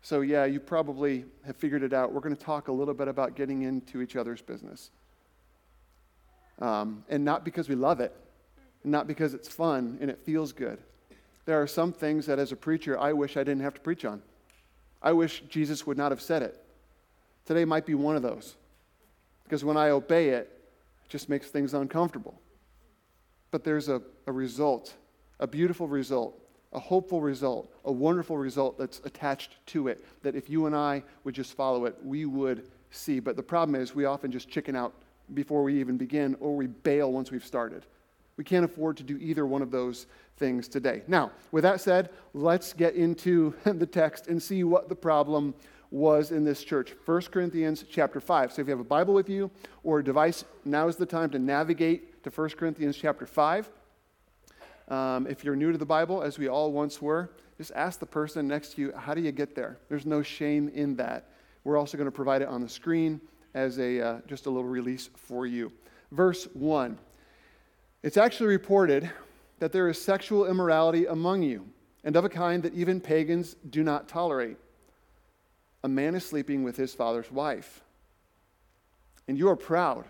So, 0.02 0.22
yeah, 0.22 0.46
you 0.46 0.60
probably 0.60 1.26
have 1.46 1.56
figured 1.56 1.84
it 1.84 1.94
out. 1.94 2.12
We're 2.12 2.22
going 2.22 2.36
to 2.36 2.44
talk 2.44 2.70
a 2.70 2.72
little 2.72 2.96
bit 2.96 3.08
about 3.08 3.36
getting 3.36 3.62
into 3.62 4.02
each 4.02 4.16
other's 4.16 4.42
business. 4.42 4.90
Um, 6.60 7.06
and 7.08 7.24
not 7.24 7.46
because 7.46 7.70
we 7.70 7.76
love 7.76 8.00
it, 8.00 8.16
not 8.84 9.08
because 9.08 9.36
it's 9.36 9.48
fun 9.48 10.00
and 10.02 10.10
it 10.10 10.20
feels 10.26 10.54
good. 10.54 10.80
There 11.46 11.62
are 11.62 11.68
some 11.68 11.94
things 11.94 12.26
that, 12.26 12.40
as 12.40 12.52
a 12.52 12.56
preacher, 12.56 13.00
I 13.00 13.14
wish 13.14 13.38
I 13.38 13.44
didn't 13.44 13.62
have 13.62 13.76
to 13.76 13.82
preach 13.82 14.06
on. 14.06 14.24
I 15.02 15.12
wish 15.12 15.44
Jesus 15.50 15.86
would 15.86 15.98
not 15.98 16.12
have 16.12 16.22
said 16.22 16.42
it. 16.42 16.64
Today 17.46 17.66
might 17.66 17.86
be 17.86 17.94
one 17.94 18.16
of 18.16 18.24
those. 18.24 18.56
Because 19.44 19.64
when 19.64 19.78
I 19.78 19.90
obey 19.90 20.30
it, 20.30 20.50
it 21.06 21.10
just 21.10 21.30
makes 21.30 21.50
things 21.50 21.74
uncomfortable. 21.76 22.40
But 23.52 23.64
there's 23.64 23.90
a, 23.90 24.02
a 24.26 24.32
result, 24.32 24.94
a 25.40 25.46
beautiful 25.46 25.88
result 25.88 26.42
a 26.74 26.80
hopeful 26.80 27.22
result, 27.22 27.74
a 27.86 27.92
wonderful 27.92 28.38
result 28.38 28.78
that's 28.78 29.02
attached 29.04 29.58
to 29.68 29.88
it, 29.88 30.06
that 30.24 30.36
if 30.36 30.50
you 30.50 30.66
and 30.68 30.76
I 30.76 31.04
would 31.24 31.36
just 31.36 31.54
follow 31.54 31.86
it, 31.86 31.96
we 32.04 32.26
would 32.26 32.70
see. 32.92 33.20
But 33.20 33.36
the 33.36 33.44
problem 33.44 33.80
is, 33.80 33.94
we 33.94 34.06
often 34.06 34.32
just 34.32 34.50
chicken 34.50 34.76
out 34.76 34.94
before 35.34 35.64
we 35.64 35.80
even 35.80 35.98
begin, 35.98 36.36
or 36.40 36.56
we 36.56 36.68
bail 36.68 37.12
once 37.12 37.32
we've 37.32 37.46
started. 37.46 37.86
We 38.38 38.44
can't 38.44 38.66
afford 38.66 38.98
to 38.98 39.04
do 39.04 39.18
either 39.18 39.46
one 39.46 39.62
of 39.62 39.72
those 39.72 40.08
things 40.38 40.68
today. 40.68 41.04
Now, 41.08 41.32
with 41.52 41.64
that 41.64 41.82
said, 41.82 42.10
let's 42.34 42.74
get 42.74 42.96
into 42.96 43.54
the 43.64 43.86
text 43.86 44.28
and 44.28 44.42
see 44.42 44.64
what 44.64 44.90
the 44.90 44.96
problem 44.96 45.54
was 45.92 46.32
in 46.32 46.46
this 46.46 46.64
church. 46.64 46.96
1 47.06 47.22
Corinthians 47.24 47.84
chapter 47.90 48.22
5. 48.22 48.54
So 48.54 48.62
if 48.62 48.68
you 48.68 48.72
have 48.72 48.80
a 48.80 48.84
Bible 48.86 49.14
with 49.14 49.30
you 49.30 49.52
or 49.84 50.00
a 50.00 50.04
device, 50.04 50.46
now 50.64 50.88
is 50.88 50.96
the 50.96 51.06
time 51.06 51.30
to 51.32 51.40
navigate 51.40 52.24
to 52.24 52.30
1 52.30 52.50
Corinthians 52.52 52.96
chapter 52.96 53.26
5. 53.26 53.70
Um, 54.88 55.28
if 55.28 55.44
you're 55.44 55.56
new 55.56 55.72
to 55.72 55.78
the 55.78 55.86
Bible, 55.86 56.22
as 56.22 56.38
we 56.38 56.48
all 56.48 56.72
once 56.72 57.02
were, 57.02 57.32
just 57.58 57.72
ask 57.76 58.00
the 58.00 58.06
person 58.06 58.48
next 58.48 58.74
to 58.74 58.82
you, 58.82 58.94
how 58.96 59.14
do 59.14 59.22
you 59.22 59.32
get 59.32 59.56
there? 59.56 59.78
There's 59.88 60.06
no 60.06 60.22
shame 60.22 60.70
in 60.74 60.96
that. 60.96 61.30
We're 61.64 61.78
also 61.78 61.98
going 61.98 62.08
to 62.08 62.12
provide 62.12 62.42
it 62.42 62.48
on 62.48 62.62
the 62.62 62.70
screen 62.70 63.22
as 63.54 63.78
a, 63.78 64.02
uh, 64.02 64.22
just 64.28 64.46
a 64.46 64.50
little 64.50 64.68
release 64.68 65.10
for 65.16 65.46
you. 65.46 65.72
Verse 66.12 66.46
1 66.54 66.98
It's 68.04 68.18
actually 68.18 68.48
reported 68.48 69.10
that 69.60 69.72
there 69.72 69.88
is 69.90 70.02
sexual 70.02 70.48
immorality 70.48 71.06
among 71.06 71.44
you, 71.44 71.68
and 72.04 72.16
of 72.16 72.26
a 72.26 72.30
kind 72.30 72.64
that 72.64 72.74
even 72.74 73.00
pagans 73.00 73.56
do 73.70 73.84
not 73.84 74.08
tolerate. 74.08 74.58
A 75.84 75.88
man 75.88 76.16
is 76.16 76.26
sleeping 76.26 76.64
with 76.64 76.78
his 76.78 76.94
father's 76.94 77.32
wife, 77.32 77.82
and 79.28 79.38
you 79.38 79.50
are 79.50 79.56
proud. 79.56 80.06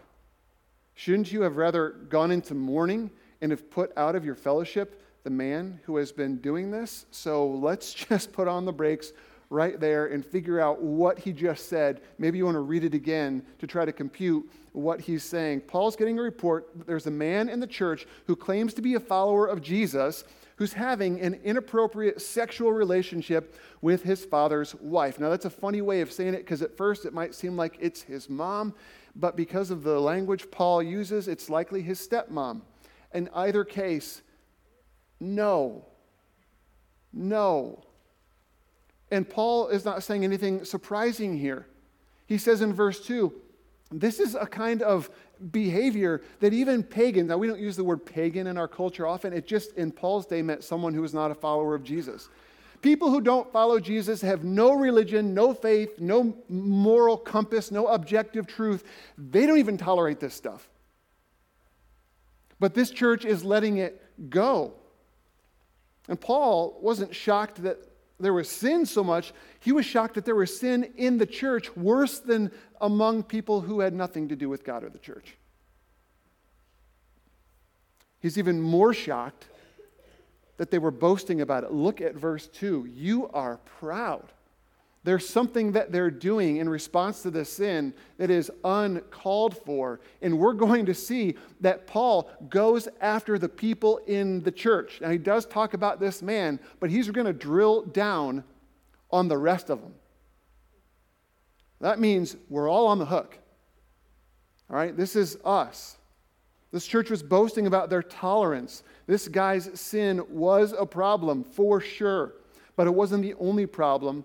Shouldn't 0.95 1.31
you 1.31 1.41
have 1.41 1.57
rather 1.57 1.89
gone 1.89 2.31
into 2.31 2.53
mourning 2.53 3.11
and 3.41 3.51
have 3.51 3.69
put 3.69 3.91
out 3.97 4.15
of 4.15 4.25
your 4.25 4.35
fellowship 4.35 5.01
the 5.23 5.29
man 5.29 5.79
who 5.83 5.97
has 5.97 6.11
been 6.11 6.37
doing 6.37 6.71
this? 6.71 7.05
So 7.11 7.47
let's 7.47 7.93
just 8.09 8.31
put 8.31 8.47
on 8.47 8.65
the 8.65 8.73
brakes 8.73 9.13
right 9.49 9.79
there 9.79 10.07
and 10.07 10.25
figure 10.25 10.59
out 10.59 10.81
what 10.81 11.19
he 11.19 11.33
just 11.33 11.67
said. 11.67 12.01
Maybe 12.17 12.37
you 12.37 12.45
want 12.45 12.55
to 12.55 12.61
read 12.61 12.85
it 12.85 12.93
again 12.93 13.43
to 13.59 13.67
try 13.67 13.83
to 13.83 13.91
compute 13.91 14.49
what 14.71 15.01
he's 15.01 15.23
saying. 15.23 15.61
Paul's 15.61 15.97
getting 15.97 16.17
a 16.17 16.21
report 16.21 16.69
that 16.77 16.87
there's 16.87 17.07
a 17.07 17.11
man 17.11 17.49
in 17.49 17.59
the 17.59 17.67
church 17.67 18.07
who 18.27 18.35
claims 18.35 18.73
to 18.75 18.81
be 18.81 18.95
a 18.95 18.99
follower 18.99 19.47
of 19.47 19.61
Jesus 19.61 20.23
who's 20.55 20.73
having 20.73 21.19
an 21.19 21.39
inappropriate 21.43 22.21
sexual 22.21 22.71
relationship 22.71 23.55
with 23.81 24.03
his 24.03 24.23
father's 24.23 24.75
wife. 24.75 25.19
Now, 25.19 25.29
that's 25.29 25.45
a 25.45 25.49
funny 25.49 25.81
way 25.81 26.01
of 26.01 26.11
saying 26.11 26.35
it 26.35 26.45
because 26.45 26.61
at 26.61 26.77
first 26.77 27.05
it 27.05 27.13
might 27.13 27.35
seem 27.35 27.57
like 27.57 27.77
it's 27.79 28.03
his 28.03 28.29
mom, 28.29 28.73
but 29.15 29.35
because 29.35 29.71
of 29.71 29.83
the 29.83 29.99
language 29.99 30.49
Paul 30.51 30.81
uses, 30.81 31.27
it's 31.27 31.49
likely 31.49 31.81
his 31.81 31.99
stepmom. 32.07 32.61
In 33.13 33.29
either 33.33 33.63
case, 33.63 34.21
no. 35.19 35.85
No. 37.13 37.83
And 39.09 39.29
Paul 39.29 39.67
is 39.67 39.83
not 39.83 40.03
saying 40.03 40.23
anything 40.23 40.63
surprising 40.63 41.37
here. 41.37 41.67
He 42.27 42.37
says 42.37 42.61
in 42.61 42.73
verse 42.73 43.05
2 43.05 43.33
this 43.91 44.19
is 44.19 44.35
a 44.35 44.45
kind 44.45 44.81
of 44.81 45.09
behavior 45.51 46.21
that 46.39 46.53
even 46.53 46.81
pagans, 46.81 47.27
now 47.27 47.37
we 47.37 47.47
don't 47.47 47.59
use 47.59 47.75
the 47.75 47.83
word 47.83 48.05
pagan 48.05 48.47
in 48.47 48.57
our 48.57 48.67
culture 48.67 49.05
often, 49.05 49.33
it 49.33 49.45
just 49.45 49.75
in 49.75 49.91
Paul's 49.91 50.25
day 50.25 50.41
meant 50.41 50.63
someone 50.63 50.93
who 50.93 51.01
was 51.01 51.13
not 51.13 51.29
a 51.29 51.35
follower 51.35 51.75
of 51.75 51.83
Jesus. 51.83 52.29
People 52.81 53.11
who 53.11 53.21
don't 53.21 53.51
follow 53.51 53.79
Jesus 53.79 54.21
have 54.21 54.43
no 54.43 54.73
religion, 54.73 55.33
no 55.33 55.53
faith, 55.53 55.99
no 55.99 56.35
moral 56.49 57.17
compass, 57.17 57.69
no 57.69 57.87
objective 57.87 58.47
truth. 58.47 58.83
They 59.17 59.45
don't 59.45 59.59
even 59.59 59.77
tolerate 59.77 60.19
this 60.19 60.33
stuff. 60.33 60.67
But 62.61 62.75
this 62.75 62.91
church 62.91 63.25
is 63.25 63.43
letting 63.43 63.77
it 63.77 63.99
go. 64.29 64.75
And 66.07 66.21
Paul 66.21 66.77
wasn't 66.79 67.15
shocked 67.15 67.63
that 67.63 67.79
there 68.19 68.33
was 68.33 68.47
sin 68.47 68.85
so 68.85 69.03
much, 69.03 69.33
he 69.61 69.71
was 69.71 69.83
shocked 69.83 70.13
that 70.13 70.25
there 70.25 70.35
was 70.35 70.59
sin 70.59 70.93
in 70.95 71.17
the 71.17 71.25
church 71.25 71.75
worse 71.75 72.19
than 72.19 72.51
among 72.79 73.23
people 73.23 73.61
who 73.61 73.79
had 73.79 73.95
nothing 73.95 74.29
to 74.29 74.35
do 74.35 74.47
with 74.47 74.63
God 74.63 74.83
or 74.83 74.89
the 74.89 74.99
church. 74.99 75.35
He's 78.19 78.37
even 78.37 78.61
more 78.61 78.93
shocked 78.93 79.47
that 80.57 80.69
they 80.69 80.77
were 80.77 80.91
boasting 80.91 81.41
about 81.41 81.63
it. 81.63 81.71
Look 81.71 81.99
at 81.99 82.13
verse 82.13 82.45
2. 82.45 82.89
You 82.93 83.27
are 83.29 83.57
proud. 83.79 84.31
There's 85.03 85.27
something 85.27 85.71
that 85.71 85.91
they're 85.91 86.11
doing 86.11 86.57
in 86.57 86.69
response 86.69 87.23
to 87.23 87.31
the 87.31 87.43
sin 87.43 87.93
that 88.17 88.29
is 88.29 88.51
uncalled 88.63 89.57
for. 89.57 89.99
And 90.21 90.37
we're 90.37 90.53
going 90.53 90.85
to 90.85 90.93
see 90.93 91.35
that 91.61 91.87
Paul 91.87 92.29
goes 92.49 92.87
after 92.99 93.39
the 93.39 93.49
people 93.49 93.97
in 94.05 94.43
the 94.43 94.51
church. 94.51 94.99
Now, 95.01 95.09
he 95.09 95.17
does 95.17 95.47
talk 95.47 95.73
about 95.73 95.99
this 95.99 96.21
man, 96.21 96.59
but 96.79 96.91
he's 96.91 97.09
going 97.09 97.25
to 97.25 97.33
drill 97.33 97.81
down 97.83 98.43
on 99.09 99.27
the 99.27 99.37
rest 99.37 99.71
of 99.71 99.81
them. 99.81 99.93
That 101.79 101.99
means 101.99 102.37
we're 102.47 102.69
all 102.69 102.85
on 102.85 102.99
the 102.99 103.05
hook. 103.05 103.39
All 104.69 104.75
right? 104.75 104.95
This 104.95 105.15
is 105.15 105.35
us. 105.43 105.97
This 106.71 106.85
church 106.85 107.09
was 107.09 107.23
boasting 107.23 107.65
about 107.65 107.89
their 107.89 108.03
tolerance. 108.03 108.83
This 109.07 109.27
guy's 109.27 109.67
sin 109.79 110.23
was 110.29 110.73
a 110.77 110.85
problem 110.85 111.43
for 111.43 111.81
sure, 111.81 112.35
but 112.75 112.85
it 112.85 112.93
wasn't 112.93 113.23
the 113.23 113.33
only 113.33 113.65
problem 113.65 114.23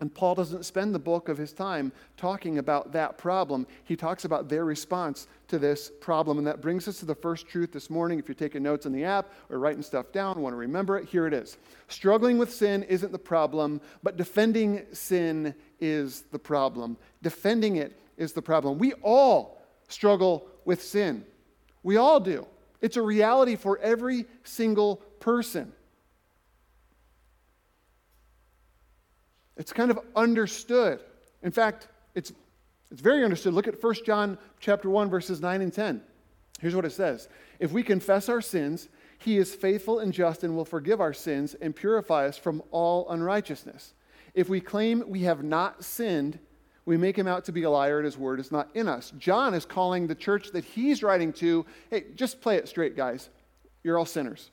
and 0.00 0.12
Paul 0.12 0.34
doesn't 0.34 0.64
spend 0.64 0.92
the 0.92 0.98
bulk 0.98 1.28
of 1.28 1.38
his 1.38 1.52
time 1.52 1.92
talking 2.16 2.58
about 2.58 2.92
that 2.92 3.16
problem. 3.16 3.66
He 3.84 3.94
talks 3.94 4.24
about 4.24 4.48
their 4.48 4.64
response 4.64 5.28
to 5.48 5.58
this 5.58 5.90
problem. 6.00 6.36
And 6.38 6.46
that 6.48 6.60
brings 6.60 6.88
us 6.88 6.98
to 6.98 7.06
the 7.06 7.14
first 7.14 7.46
truth 7.46 7.70
this 7.70 7.88
morning. 7.88 8.18
If 8.18 8.26
you're 8.26 8.34
taking 8.34 8.64
notes 8.64 8.86
in 8.86 8.92
the 8.92 9.04
app 9.04 9.32
or 9.50 9.60
writing 9.60 9.82
stuff 9.82 10.10
down, 10.10 10.40
want 10.40 10.52
to 10.52 10.58
remember 10.58 10.98
it, 10.98 11.08
here 11.08 11.28
it 11.28 11.32
is. 11.32 11.58
Struggling 11.86 12.38
with 12.38 12.52
sin 12.52 12.82
isn't 12.84 13.12
the 13.12 13.18
problem, 13.18 13.80
but 14.02 14.16
defending 14.16 14.82
sin 14.92 15.54
is 15.80 16.22
the 16.32 16.40
problem. 16.40 16.96
Defending 17.22 17.76
it 17.76 17.96
is 18.16 18.32
the 18.32 18.42
problem. 18.42 18.78
We 18.78 18.94
all 18.94 19.62
struggle 19.88 20.48
with 20.64 20.82
sin. 20.82 21.24
We 21.84 21.98
all 21.98 22.18
do. 22.18 22.46
It's 22.80 22.96
a 22.96 23.02
reality 23.02 23.54
for 23.54 23.78
every 23.78 24.26
single 24.42 24.96
person. 25.20 25.72
It's 29.56 29.72
kind 29.72 29.90
of 29.90 29.98
understood. 30.16 31.00
In 31.42 31.52
fact, 31.52 31.88
it's, 32.14 32.32
it's 32.90 33.00
very 33.00 33.24
understood. 33.24 33.54
Look 33.54 33.68
at 33.68 33.82
1 33.82 33.94
John 34.04 34.38
chapter 34.60 34.90
1, 34.90 35.10
verses 35.10 35.40
9 35.40 35.60
and 35.60 35.72
10. 35.72 36.02
Here's 36.60 36.74
what 36.74 36.84
it 36.84 36.92
says. 36.92 37.28
If 37.58 37.72
we 37.72 37.82
confess 37.82 38.28
our 38.28 38.40
sins, 38.40 38.88
he 39.18 39.38
is 39.38 39.54
faithful 39.54 40.00
and 40.00 40.12
just 40.12 40.44
and 40.44 40.56
will 40.56 40.64
forgive 40.64 41.00
our 41.00 41.12
sins 41.12 41.54
and 41.54 41.74
purify 41.74 42.26
us 42.26 42.36
from 42.36 42.62
all 42.70 43.08
unrighteousness. 43.10 43.94
If 44.34 44.48
we 44.48 44.60
claim 44.60 45.04
we 45.06 45.20
have 45.22 45.44
not 45.44 45.84
sinned, 45.84 46.38
we 46.86 46.96
make 46.96 47.16
him 47.16 47.26
out 47.26 47.44
to 47.46 47.52
be 47.52 47.62
a 47.62 47.70
liar 47.70 47.98
and 47.98 48.04
his 48.04 48.18
word 48.18 48.40
is 48.40 48.52
not 48.52 48.68
in 48.74 48.88
us. 48.88 49.12
John 49.18 49.54
is 49.54 49.64
calling 49.64 50.06
the 50.06 50.14
church 50.14 50.50
that 50.52 50.64
he's 50.64 51.02
writing 51.02 51.32
to, 51.34 51.64
hey, 51.90 52.04
just 52.14 52.40
play 52.40 52.56
it 52.56 52.68
straight, 52.68 52.96
guys. 52.96 53.30
You're 53.82 53.98
all 53.98 54.06
sinners. 54.06 54.50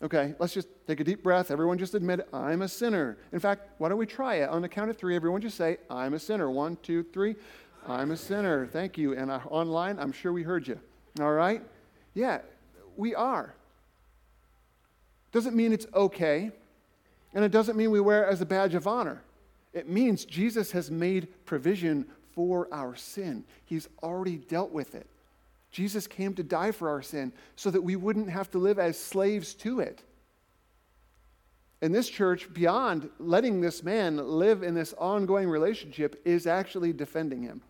Okay, 0.00 0.34
let's 0.38 0.54
just 0.54 0.68
take 0.86 1.00
a 1.00 1.04
deep 1.04 1.24
breath. 1.24 1.50
Everyone 1.50 1.76
just 1.76 1.94
admit, 1.94 2.28
I'm 2.32 2.62
a 2.62 2.68
sinner. 2.68 3.18
In 3.32 3.40
fact, 3.40 3.68
why 3.78 3.88
don't 3.88 3.98
we 3.98 4.06
try 4.06 4.36
it? 4.36 4.48
On 4.48 4.62
the 4.62 4.68
count 4.68 4.90
of 4.90 4.96
three, 4.96 5.16
everyone 5.16 5.40
just 5.40 5.56
say, 5.56 5.78
I'm 5.90 6.14
a 6.14 6.18
sinner. 6.20 6.50
One, 6.50 6.76
two, 6.82 7.02
three. 7.02 7.34
I'm 7.86 8.12
a 8.12 8.16
sinner. 8.16 8.66
Thank 8.66 8.96
you. 8.96 9.14
And 9.14 9.30
uh, 9.30 9.40
online, 9.48 9.98
I'm 9.98 10.12
sure 10.12 10.32
we 10.32 10.44
heard 10.44 10.68
you. 10.68 10.78
All 11.20 11.32
right? 11.32 11.62
Yeah, 12.14 12.40
we 12.96 13.14
are. 13.14 13.54
Doesn't 15.32 15.56
mean 15.56 15.72
it's 15.72 15.86
okay, 15.92 16.52
and 17.34 17.44
it 17.44 17.50
doesn't 17.50 17.76
mean 17.76 17.90
we 17.90 18.00
wear 18.00 18.24
it 18.24 18.32
as 18.32 18.40
a 18.40 18.46
badge 18.46 18.74
of 18.74 18.86
honor. 18.86 19.22
It 19.72 19.88
means 19.88 20.24
Jesus 20.24 20.70
has 20.72 20.90
made 20.90 21.28
provision 21.44 22.06
for 22.34 22.68
our 22.72 22.94
sin, 22.94 23.44
He's 23.64 23.88
already 24.00 24.36
dealt 24.36 24.70
with 24.70 24.94
it. 24.94 25.08
Jesus 25.70 26.06
came 26.06 26.34
to 26.34 26.42
die 26.42 26.72
for 26.72 26.88
our 26.88 27.02
sin 27.02 27.32
so 27.56 27.70
that 27.70 27.82
we 27.82 27.96
wouldn't 27.96 28.30
have 28.30 28.50
to 28.52 28.58
live 28.58 28.78
as 28.78 28.98
slaves 28.98 29.54
to 29.54 29.80
it. 29.80 30.02
And 31.80 31.94
this 31.94 32.08
church, 32.08 32.52
beyond 32.52 33.08
letting 33.18 33.60
this 33.60 33.82
man 33.82 34.16
live 34.16 34.62
in 34.62 34.74
this 34.74 34.94
ongoing 34.94 35.48
relationship, 35.48 36.20
is 36.24 36.46
actually 36.46 36.92
defending 36.92 37.42
him. 37.42 37.62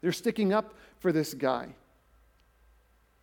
They're 0.00 0.12
sticking 0.12 0.52
up 0.52 0.74
for 0.98 1.12
this 1.12 1.32
guy. 1.32 1.68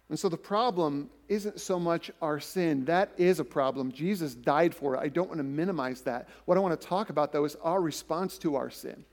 And 0.10 0.18
so 0.18 0.30
the 0.30 0.38
problem 0.38 1.10
isn't 1.27 1.60
so 1.60 1.80
much 1.80 2.12
our 2.22 2.39
sin. 2.39 2.86
That 2.86 3.12
is 3.18 3.39
a 3.39 3.44
problem. 3.44 3.92
Jesus 3.92 4.36
died 4.36 4.74
for 4.75 4.96
it. 4.96 5.00
I 5.00 5.08
don't 5.08 5.27
want 5.27 5.39
to 5.39 5.44
minimize 5.44 6.01
that. 6.01 6.30
What 6.46 6.58
I 6.58 6.62
want 6.62 6.80
to 6.80 6.88
talk 6.88 7.10
about, 7.10 7.32
though, 7.32 7.46
is 7.46 7.56
our 7.63 7.82
response 7.82 8.38
to 8.39 8.56
our 8.56 8.70
sin 8.70 9.03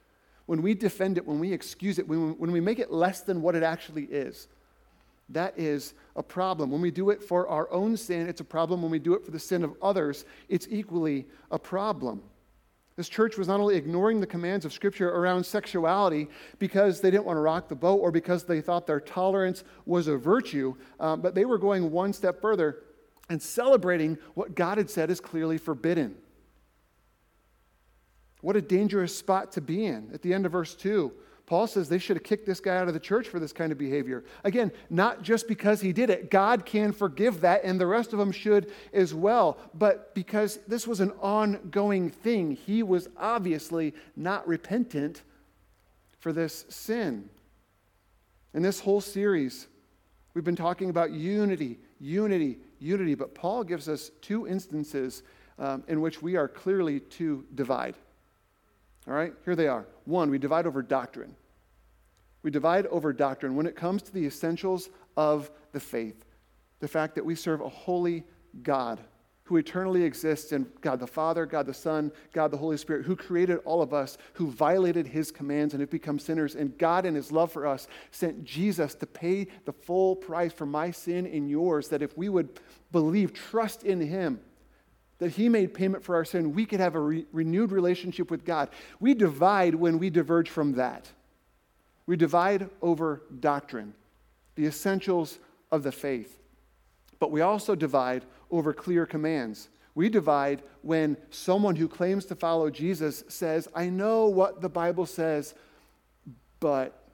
when 0.50 0.62
we 0.62 0.74
defend 0.74 1.16
it, 1.16 1.24
when 1.24 1.38
we 1.38 1.52
excuse 1.52 2.00
it, 2.00 2.08
when, 2.08 2.36
when 2.36 2.50
we 2.50 2.60
make 2.60 2.80
it 2.80 2.90
less 2.90 3.20
than 3.20 3.40
what 3.40 3.54
it 3.54 3.62
actually 3.62 4.02
is, 4.06 4.48
that 5.28 5.56
is 5.56 5.94
a 6.16 6.24
problem. 6.24 6.72
When 6.72 6.80
we 6.80 6.90
do 6.90 7.10
it 7.10 7.22
for 7.22 7.46
our 7.46 7.70
own 7.70 7.96
sin, 7.96 8.28
it's 8.28 8.40
a 8.40 8.44
problem. 8.44 8.82
When 8.82 8.90
we 8.90 8.98
do 8.98 9.14
it 9.14 9.24
for 9.24 9.30
the 9.30 9.38
sin 9.38 9.62
of 9.62 9.76
others, 9.80 10.24
it's 10.48 10.66
equally 10.68 11.26
a 11.52 11.58
problem. 11.60 12.20
This 12.96 13.08
church 13.08 13.38
was 13.38 13.46
not 13.46 13.60
only 13.60 13.76
ignoring 13.76 14.20
the 14.20 14.26
commands 14.26 14.64
of 14.64 14.72
Scripture 14.72 15.10
around 15.10 15.46
sexuality 15.46 16.26
because 16.58 17.00
they 17.00 17.12
didn't 17.12 17.26
want 17.26 17.36
to 17.36 17.42
rock 17.42 17.68
the 17.68 17.76
boat 17.76 17.98
or 17.98 18.10
because 18.10 18.42
they 18.42 18.60
thought 18.60 18.88
their 18.88 18.98
tolerance 18.98 19.62
was 19.86 20.08
a 20.08 20.16
virtue, 20.16 20.74
um, 20.98 21.20
but 21.20 21.36
they 21.36 21.44
were 21.44 21.58
going 21.58 21.92
one 21.92 22.12
step 22.12 22.40
further 22.40 22.78
and 23.28 23.40
celebrating 23.40 24.18
what 24.34 24.56
God 24.56 24.78
had 24.78 24.90
said 24.90 25.12
is 25.12 25.20
clearly 25.20 25.58
forbidden. 25.58 26.16
What 28.40 28.56
a 28.56 28.62
dangerous 28.62 29.16
spot 29.16 29.52
to 29.52 29.60
be 29.60 29.86
in. 29.86 30.10
At 30.12 30.22
the 30.22 30.32
end 30.32 30.46
of 30.46 30.52
verse 30.52 30.74
2, 30.74 31.12
Paul 31.50 31.66
says 31.66 31.88
they 31.88 31.98
should 31.98 32.16
have 32.16 32.22
kicked 32.22 32.46
this 32.46 32.60
guy 32.60 32.76
out 32.76 32.86
of 32.86 32.94
the 32.94 33.00
church 33.00 33.28
for 33.28 33.40
this 33.40 33.52
kind 33.52 33.72
of 33.72 33.76
behavior. 33.76 34.24
Again, 34.44 34.70
not 34.88 35.22
just 35.22 35.48
because 35.48 35.80
he 35.80 35.92
did 35.92 36.08
it. 36.08 36.30
God 36.30 36.64
can 36.64 36.92
forgive 36.92 37.40
that, 37.40 37.64
and 37.64 37.80
the 37.80 37.88
rest 37.88 38.12
of 38.12 38.20
them 38.20 38.30
should 38.30 38.72
as 38.92 39.12
well. 39.12 39.58
But 39.74 40.14
because 40.14 40.60
this 40.68 40.86
was 40.86 41.00
an 41.00 41.10
ongoing 41.20 42.08
thing, 42.08 42.52
he 42.52 42.84
was 42.84 43.08
obviously 43.16 43.94
not 44.14 44.46
repentant 44.46 45.22
for 46.20 46.32
this 46.32 46.66
sin. 46.68 47.28
In 48.54 48.62
this 48.62 48.78
whole 48.78 49.00
series, 49.00 49.66
we've 50.34 50.44
been 50.44 50.54
talking 50.54 50.88
about 50.88 51.10
unity, 51.10 51.80
unity, 51.98 52.58
unity. 52.78 53.16
But 53.16 53.34
Paul 53.34 53.64
gives 53.64 53.88
us 53.88 54.12
two 54.20 54.46
instances 54.46 55.24
um, 55.58 55.82
in 55.88 56.00
which 56.00 56.22
we 56.22 56.36
are 56.36 56.46
clearly 56.46 57.00
to 57.00 57.44
divide. 57.56 57.96
All 59.10 59.16
right, 59.16 59.34
here 59.44 59.56
they 59.56 59.66
are. 59.66 59.86
One, 60.04 60.30
we 60.30 60.38
divide 60.38 60.68
over 60.68 60.82
doctrine. 60.82 61.34
We 62.44 62.52
divide 62.52 62.86
over 62.86 63.12
doctrine 63.12 63.56
when 63.56 63.66
it 63.66 63.74
comes 63.74 64.02
to 64.02 64.12
the 64.12 64.24
essentials 64.24 64.88
of 65.16 65.50
the 65.72 65.80
faith. 65.80 66.24
the 66.78 66.88
fact 66.88 67.14
that 67.14 67.24
we 67.24 67.34
serve 67.34 67.60
a 67.60 67.68
holy 67.68 68.24
God 68.62 69.00
who 69.44 69.56
eternally 69.56 70.04
exists 70.04 70.52
in 70.52 70.66
God 70.80 71.00
the 71.00 71.06
Father, 71.06 71.44
God 71.44 71.66
the 71.66 71.74
Son, 71.74 72.12
God 72.32 72.52
the 72.52 72.56
Holy 72.56 72.76
Spirit, 72.76 73.04
who 73.04 73.16
created 73.16 73.58
all 73.64 73.82
of 73.82 73.92
us, 73.92 74.16
who 74.34 74.48
violated 74.48 75.08
his 75.08 75.32
commands 75.32 75.74
and 75.74 75.80
have 75.80 75.90
become 75.90 76.18
sinners. 76.18 76.54
And 76.54 76.78
God, 76.78 77.04
in 77.04 77.16
his 77.16 77.32
love 77.32 77.50
for 77.50 77.66
us, 77.66 77.88
sent 78.12 78.44
Jesus 78.44 78.94
to 78.94 79.06
pay 79.06 79.48
the 79.64 79.72
full 79.72 80.14
price 80.14 80.52
for 80.52 80.66
my 80.66 80.92
sin 80.92 81.26
and 81.26 81.50
yours, 81.50 81.88
that 81.88 82.00
if 82.00 82.16
we 82.16 82.28
would 82.28 82.60
believe, 82.92 83.32
trust 83.32 83.82
in 83.82 84.00
him, 84.00 84.40
that 85.20 85.32
he 85.32 85.48
made 85.48 85.74
payment 85.74 86.02
for 86.02 86.16
our 86.16 86.24
sin, 86.24 86.54
we 86.54 86.66
could 86.66 86.80
have 86.80 86.94
a 86.96 87.00
re- 87.00 87.26
renewed 87.30 87.70
relationship 87.70 88.30
with 88.30 88.44
God. 88.44 88.70
We 88.98 89.14
divide 89.14 89.74
when 89.74 89.98
we 89.98 90.10
diverge 90.10 90.48
from 90.50 90.72
that. 90.72 91.08
We 92.06 92.16
divide 92.16 92.68
over 92.82 93.22
doctrine, 93.38 93.94
the 94.56 94.66
essentials 94.66 95.38
of 95.70 95.82
the 95.82 95.92
faith. 95.92 96.38
But 97.18 97.30
we 97.30 97.42
also 97.42 97.74
divide 97.74 98.24
over 98.50 98.72
clear 98.72 99.04
commands. 99.04 99.68
We 99.94 100.08
divide 100.08 100.62
when 100.80 101.18
someone 101.28 101.76
who 101.76 101.86
claims 101.86 102.24
to 102.26 102.34
follow 102.34 102.70
Jesus 102.70 103.22
says, 103.28 103.68
I 103.74 103.90
know 103.90 104.26
what 104.26 104.62
the 104.62 104.70
Bible 104.70 105.04
says, 105.04 105.54
but 106.60 107.04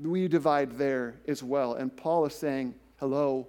we 0.00 0.28
divide 0.28 0.78
there 0.78 1.16
as 1.26 1.42
well. 1.42 1.74
And 1.74 1.94
Paul 1.94 2.26
is 2.26 2.34
saying, 2.34 2.76
Hello, 2.98 3.48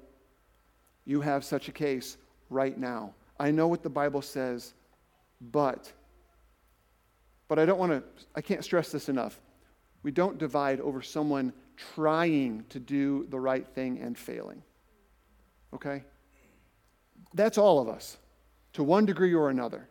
you 1.05 1.21
have 1.21 1.43
such 1.43 1.67
a 1.67 1.71
case 1.71 2.17
right 2.51 2.77
now. 2.77 3.15
I 3.39 3.49
know 3.49 3.67
what 3.67 3.81
the 3.81 3.89
Bible 3.89 4.21
says, 4.21 4.75
but, 5.39 5.91
but 7.47 7.57
I 7.57 7.65
don't 7.65 7.79
want 7.79 7.91
to, 7.91 8.03
I 8.35 8.41
can't 8.41 8.63
stress 8.63 8.91
this 8.91 9.09
enough. 9.09 9.41
We 10.03 10.11
don't 10.11 10.37
divide 10.37 10.79
over 10.79 11.01
someone 11.01 11.51
trying 11.95 12.65
to 12.69 12.79
do 12.79 13.25
the 13.29 13.39
right 13.39 13.67
thing 13.67 13.97
and 13.97 14.15
failing 14.15 14.61
okay? 15.73 16.03
That's 17.33 17.57
all 17.57 17.79
of 17.79 17.87
us, 17.87 18.17
to 18.73 18.83
one 18.83 19.05
degree 19.05 19.33
or 19.33 19.49
another. 19.49 19.87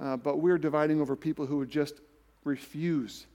Uh, 0.00 0.16
but 0.16 0.38
we're 0.38 0.58
dividing 0.58 1.00
over 1.00 1.14
people 1.14 1.46
who 1.46 1.58
would 1.58 1.70
just 1.70 2.00
refuse. 2.44 3.26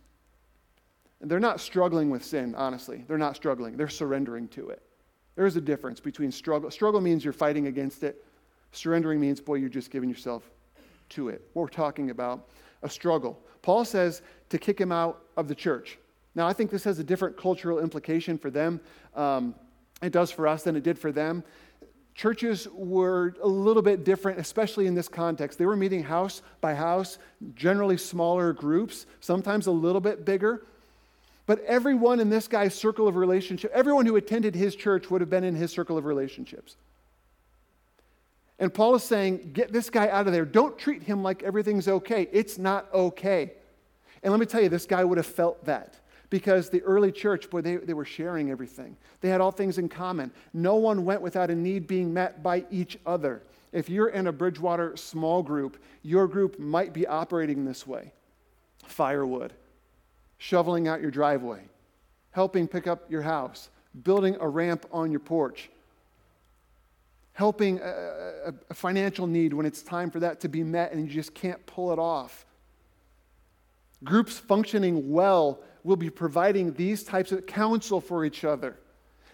And 1.21 1.31
they're 1.31 1.39
not 1.39 1.59
struggling 1.59 2.09
with 2.09 2.23
sin, 2.23 2.55
honestly. 2.55 3.05
They're 3.07 3.17
not 3.17 3.35
struggling, 3.35 3.77
they're 3.77 3.89
surrendering 3.89 4.47
to 4.49 4.69
it. 4.69 4.81
There's 5.37 5.55
a 5.55 5.61
difference 5.61 5.99
between 5.99 6.31
struggle. 6.31 6.69
Struggle 6.71 6.99
means 6.99 7.23
you're 7.23 7.31
fighting 7.31 7.67
against 7.67 8.03
it, 8.03 8.25
surrendering 8.71 9.21
means, 9.21 9.39
boy, 9.39 9.55
you're 9.55 9.69
just 9.69 9.91
giving 9.91 10.09
yourself 10.09 10.43
to 11.09 11.29
it. 11.29 11.47
We're 11.53 11.67
talking 11.67 12.09
about 12.09 12.49
a 12.81 12.89
struggle. 12.89 13.39
Paul 13.61 13.85
says 13.85 14.23
to 14.49 14.57
kick 14.57 14.81
him 14.81 14.91
out 14.91 15.21
of 15.37 15.47
the 15.47 15.53
church. 15.53 15.99
Now, 16.33 16.47
I 16.47 16.53
think 16.53 16.71
this 16.71 16.83
has 16.85 16.97
a 16.97 17.03
different 17.03 17.37
cultural 17.37 17.79
implication 17.79 18.39
for 18.39 18.49
them. 18.49 18.81
Um, 19.15 19.53
it 20.01 20.11
does 20.11 20.31
for 20.31 20.47
us 20.47 20.63
than 20.63 20.75
it 20.75 20.81
did 20.81 20.97
for 20.97 21.11
them. 21.11 21.43
Churches 22.15 22.67
were 22.73 23.35
a 23.43 23.47
little 23.47 23.83
bit 23.83 24.03
different, 24.03 24.39
especially 24.39 24.87
in 24.87 24.95
this 24.95 25.07
context. 25.07 25.59
They 25.59 25.67
were 25.67 25.75
meeting 25.75 26.01
house 26.01 26.41
by 26.61 26.73
house, 26.73 27.19
generally 27.53 27.97
smaller 27.97 28.53
groups, 28.53 29.05
sometimes 29.19 29.67
a 29.67 29.71
little 29.71 30.01
bit 30.01 30.25
bigger. 30.25 30.65
But 31.47 31.63
everyone 31.63 32.19
in 32.19 32.29
this 32.29 32.47
guy's 32.47 32.75
circle 32.75 33.07
of 33.07 33.15
relationship, 33.15 33.71
everyone 33.73 34.05
who 34.05 34.17
attended 34.17 34.53
his 34.53 34.75
church 34.75 35.09
would 35.09 35.21
have 35.21 35.29
been 35.29 35.45
in 35.45 35.55
his 35.55 35.71
circle 35.71 35.97
of 35.97 36.05
relationships. 36.05 36.75
And 38.59 38.73
Paul 38.73 38.95
is 38.95 39.03
saying, 39.03 39.51
get 39.53 39.71
this 39.71 39.89
guy 39.89 40.09
out 40.09 40.27
of 40.27 40.33
there. 40.33 40.45
Don't 40.45 40.77
treat 40.77 41.03
him 41.03 41.23
like 41.23 41.43
everything's 41.43 41.87
okay. 41.87 42.27
It's 42.31 42.57
not 42.57 42.93
okay. 42.93 43.53
And 44.21 44.31
let 44.31 44.39
me 44.39 44.45
tell 44.45 44.61
you, 44.61 44.69
this 44.69 44.85
guy 44.85 45.03
would 45.03 45.17
have 45.17 45.27
felt 45.27 45.63
that 45.65 45.95
because 46.29 46.69
the 46.69 46.81
early 46.81 47.11
church, 47.11 47.49
boy, 47.49 47.61
they, 47.61 47.77
they 47.77 47.93
were 47.93 48.03
sharing 48.03 48.51
everything. 48.51 48.97
They 49.21 49.29
had 49.29 49.39
all 49.39 49.51
things 49.51 49.77
in 49.77 49.87
common. 49.87 50.31
No 50.53 50.75
one 50.75 51.05
went 51.05 51.21
without 51.21 51.49
a 51.49 51.55
need 51.55 51.87
being 51.87 52.13
met 52.13 52.43
by 52.43 52.65
each 52.69 52.97
other. 53.05 53.41
If 53.71 53.89
you're 53.89 54.09
in 54.09 54.27
a 54.27 54.31
Bridgewater 54.33 54.97
small 54.97 55.43
group, 55.43 55.81
your 56.01 56.27
group 56.27 56.59
might 56.59 56.93
be 56.93 57.07
operating 57.07 57.63
this 57.63 57.87
way 57.87 58.11
firewood, 58.85 59.53
shoveling 60.37 60.87
out 60.87 61.01
your 61.01 61.11
driveway, 61.11 61.61
helping 62.31 62.67
pick 62.67 62.87
up 62.87 63.09
your 63.09 63.21
house, 63.21 63.69
building 64.03 64.37
a 64.39 64.47
ramp 64.47 64.85
on 64.91 65.11
your 65.11 65.19
porch, 65.19 65.69
helping 67.33 67.79
a, 67.79 68.53
a, 68.69 68.73
financial 68.73 69.27
need 69.27 69.53
when 69.53 69.65
it's 69.65 69.83
time 69.83 70.09
for 70.09 70.19
that 70.19 70.39
to 70.39 70.49
be 70.49 70.63
met 70.63 70.91
and 70.91 71.07
you 71.07 71.13
just 71.13 71.35
can't 71.35 71.63
pull 71.67 71.91
it 71.93 71.99
off. 71.99 72.45
Groups 74.03 74.39
functioning 74.39 75.11
well 75.11 75.59
will 75.83 75.95
be 75.95 76.09
providing 76.09 76.73
these 76.73 77.03
types 77.03 77.31
of 77.31 77.45
counsel 77.45 78.01
for 78.01 78.25
each 78.25 78.43
other. 78.43 78.77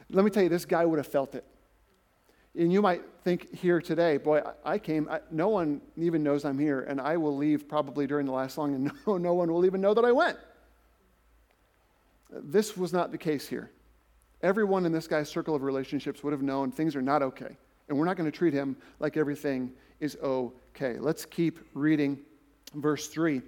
Let 0.10 0.26
me 0.26 0.32
tell 0.32 0.44
you, 0.44 0.50
this 0.50 0.66
guy 0.66 0.86
would 0.86 1.00
have 1.00 1.08
felt 1.08 1.34
it. 1.34 1.46
And 2.56 2.72
you 2.72 2.82
might 2.82 3.02
think 3.24 3.54
here 3.56 3.82
today, 3.82 4.18
boy, 4.18 4.42
I 4.64 4.78
came, 4.78 5.08
I, 5.10 5.22
no 5.32 5.50
one 5.50 5.82
even 5.98 6.24
knows 6.24 6.46
I'm 6.46 6.60
here, 6.60 6.82
and 6.82 7.02
I 7.02 7.18
will 7.18 7.36
leave 7.36 7.68
probably 7.68 8.06
during 8.06 8.26
the 8.26 8.32
last 8.32 8.54
song, 8.54 8.76
and 8.76 8.92
no, 9.08 9.18
no 9.18 9.34
one 9.34 9.52
will 9.52 9.66
even 9.66 9.82
know 9.82 9.94
that 9.94 10.06
I 10.06 10.12
went. 10.12 10.38
This 12.42 12.76
was 12.78 12.94
not 12.94 13.12
the 13.12 13.18
case 13.18 13.48
here. 13.48 13.72
Everyone 14.42 14.86
in 14.86 14.92
this 14.92 15.08
guy's 15.08 15.30
circle 15.30 15.56
of 15.56 15.64
relationships 15.64 16.24
would 16.24 16.34
have 16.34 16.42
known 16.42 16.72
things 16.72 16.96
are 16.96 17.02
not 17.02 17.22
okay, 17.22 17.58
and 17.88 17.98
we're 17.98 18.06
not 18.06 18.18
going 18.18 18.30
to 18.30 18.38
treat 18.38 18.54
him 18.54 18.76
like 19.00 19.16
everything 19.16 19.72
is 20.00 20.18
okay. 20.22 20.98
Let's 21.00 21.26
keep 21.26 21.60
reading 21.74 22.20
verse 22.76 23.08
3. 23.08 23.42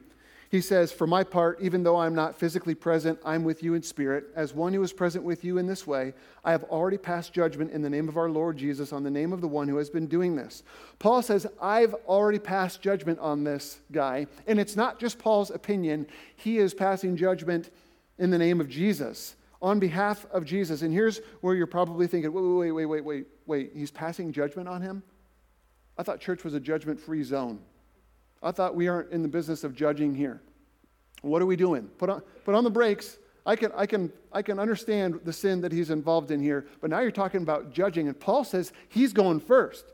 He 0.49 0.61
says, 0.61 0.91
For 0.91 1.05
my 1.05 1.23
part, 1.23 1.59
even 1.59 1.83
though 1.83 1.97
I'm 1.97 2.15
not 2.15 2.39
physically 2.39 2.75
present, 2.75 3.19
I'm 3.25 3.43
with 3.43 3.61
you 3.63 3.73
in 3.73 3.81
spirit. 3.81 4.27
As 4.35 4.53
one 4.53 4.73
who 4.73 4.81
is 4.83 4.93
present 4.93 5.25
with 5.25 5.43
you 5.43 5.57
in 5.57 5.67
this 5.67 5.85
way, 5.85 6.13
I 6.45 6.51
have 6.51 6.63
already 6.65 6.97
passed 6.97 7.33
judgment 7.33 7.71
in 7.71 7.81
the 7.81 7.89
name 7.89 8.07
of 8.07 8.15
our 8.15 8.29
Lord 8.29 8.55
Jesus 8.55 8.93
on 8.93 9.03
the 9.03 9.11
name 9.11 9.33
of 9.33 9.41
the 9.41 9.47
one 9.47 9.67
who 9.67 9.77
has 9.77 9.89
been 9.89 10.07
doing 10.07 10.35
this. 10.35 10.63
Paul 10.99 11.21
says, 11.21 11.47
I've 11.61 11.93
already 12.07 12.39
passed 12.39 12.81
judgment 12.81 13.19
on 13.19 13.43
this 13.43 13.81
guy. 13.91 14.27
And 14.47 14.59
it's 14.59 14.75
not 14.75 14.99
just 14.99 15.19
Paul's 15.19 15.49
opinion, 15.49 16.07
he 16.35 16.57
is 16.57 16.73
passing 16.73 17.17
judgment 17.17 17.71
in 18.17 18.29
the 18.29 18.37
name 18.37 18.61
of 18.61 18.69
Jesus, 18.69 19.35
on 19.61 19.79
behalf 19.79 20.25
of 20.31 20.45
Jesus. 20.45 20.81
And 20.81 20.93
here's 20.93 21.19
where 21.41 21.55
you're 21.55 21.67
probably 21.67 22.07
thinking, 22.07 22.31
wait, 22.31 22.41
wait, 22.41 22.71
wait, 22.71 22.85
wait, 22.85 22.85
wait, 22.85 23.05
wait, 23.05 23.27
wait. 23.45 23.71
he's 23.75 23.91
passing 23.91 24.31
judgment 24.31 24.67
on 24.67 24.81
him? 24.81 25.03
I 25.97 26.03
thought 26.03 26.19
church 26.19 26.43
was 26.43 26.53
a 26.53 26.59
judgment 26.59 26.99
free 26.99 27.23
zone. 27.23 27.59
I 28.43 28.51
thought 28.51 28.75
we 28.75 28.87
aren't 28.87 29.11
in 29.11 29.21
the 29.21 29.27
business 29.27 29.63
of 29.63 29.75
judging 29.75 30.13
here. 30.13 30.41
What 31.21 31.41
are 31.41 31.45
we 31.45 31.55
doing? 31.55 31.87
Put 31.97 32.09
on, 32.09 32.21
put 32.43 32.53
on 32.53 32.63
the 32.63 32.69
brakes. 32.69 33.17
I 33.45 33.55
can, 33.55 33.71
I, 33.75 33.85
can, 33.85 34.11
I 34.31 34.41
can 34.41 34.59
understand 34.59 35.19
the 35.23 35.33
sin 35.33 35.61
that 35.61 35.71
he's 35.71 35.89
involved 35.89 36.31
in 36.31 36.41
here, 36.41 36.65
but 36.81 36.89
now 36.89 36.99
you're 36.99 37.11
talking 37.11 37.41
about 37.41 37.71
judging. 37.71 38.07
And 38.07 38.19
Paul 38.19 38.43
says 38.43 38.73
he's 38.89 39.13
going 39.13 39.39
first. 39.39 39.85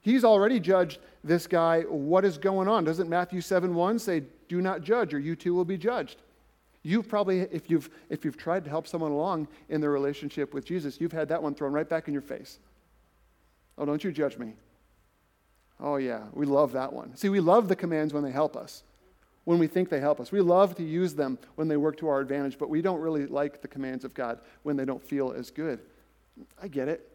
He's 0.00 0.24
already 0.24 0.60
judged 0.60 0.98
this 1.22 1.46
guy. 1.46 1.82
What 1.82 2.24
is 2.24 2.36
going 2.36 2.68
on? 2.68 2.84
Doesn't 2.84 3.08
Matthew 3.08 3.40
7 3.40 3.74
1 3.74 3.98
say, 3.98 4.24
Do 4.48 4.60
not 4.60 4.82
judge, 4.82 5.14
or 5.14 5.18
you 5.18 5.36
too 5.36 5.54
will 5.54 5.64
be 5.64 5.78
judged? 5.78 6.20
You've 6.82 7.08
probably, 7.08 7.40
if 7.40 7.70
you've, 7.70 7.88
if 8.08 8.24
you've 8.24 8.36
tried 8.36 8.64
to 8.64 8.70
help 8.70 8.88
someone 8.88 9.12
along 9.12 9.48
in 9.68 9.80
their 9.80 9.90
relationship 9.90 10.52
with 10.52 10.64
Jesus, 10.64 11.00
you've 11.00 11.12
had 11.12 11.28
that 11.28 11.42
one 11.42 11.54
thrown 11.54 11.72
right 11.72 11.88
back 11.88 12.08
in 12.08 12.12
your 12.12 12.22
face. 12.22 12.58
Oh, 13.78 13.84
don't 13.84 14.02
you 14.02 14.10
judge 14.10 14.36
me. 14.36 14.54
Oh, 15.78 15.96
yeah, 15.96 16.24
we 16.32 16.46
love 16.46 16.72
that 16.72 16.92
one. 16.92 17.16
See, 17.16 17.28
we 17.28 17.40
love 17.40 17.68
the 17.68 17.76
commands 17.76 18.12
when 18.12 18.22
they 18.22 18.30
help 18.30 18.56
us, 18.56 18.82
when 19.44 19.58
we 19.58 19.66
think 19.66 19.90
they 19.90 20.00
help 20.00 20.20
us. 20.20 20.32
We 20.32 20.40
love 20.40 20.74
to 20.76 20.82
use 20.82 21.14
them 21.14 21.38
when 21.54 21.68
they 21.68 21.76
work 21.76 21.96
to 21.98 22.08
our 22.08 22.20
advantage, 22.20 22.58
but 22.58 22.68
we 22.68 22.82
don't 22.82 23.00
really 23.00 23.26
like 23.26 23.62
the 23.62 23.68
commands 23.68 24.04
of 24.04 24.12
God 24.12 24.40
when 24.62 24.76
they 24.76 24.84
don't 24.84 25.02
feel 25.02 25.32
as 25.32 25.50
good. 25.50 25.80
I 26.60 26.68
get 26.68 26.88
it. 26.88 27.08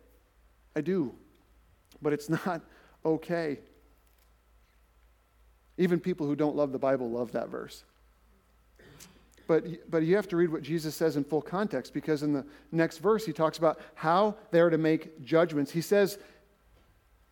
I 0.75 0.82
do. 0.82 1.13
But 2.01 2.13
it's 2.13 2.30
not 2.45 2.62
okay. 3.06 3.60
Even 5.77 5.99
people 5.99 6.25
who 6.25 6.36
don't 6.36 6.56
love 6.56 6.71
the 6.71 6.80
Bible 6.80 7.10
love 7.10 7.34
that 7.34 7.49
verse. 7.49 7.84
But, 9.48 9.90
but 9.90 10.04
you 10.04 10.16
have 10.18 10.28
to 10.30 10.36
read 10.36 10.52
what 10.52 10.62
Jesus 10.62 10.94
says 10.96 11.16
in 11.16 11.24
full 11.24 11.42
context 11.42 11.94
because 11.94 12.22
in 12.22 12.34
the 12.34 12.46
next 12.72 12.98
verse 12.98 13.26
he 13.26 13.32
talks 13.34 13.58
about 13.58 13.80
how 13.96 14.36
they're 14.52 14.70
to 14.70 14.78
make 14.78 15.24
judgments. 15.24 15.72
He 15.72 15.82
says, 15.82 16.18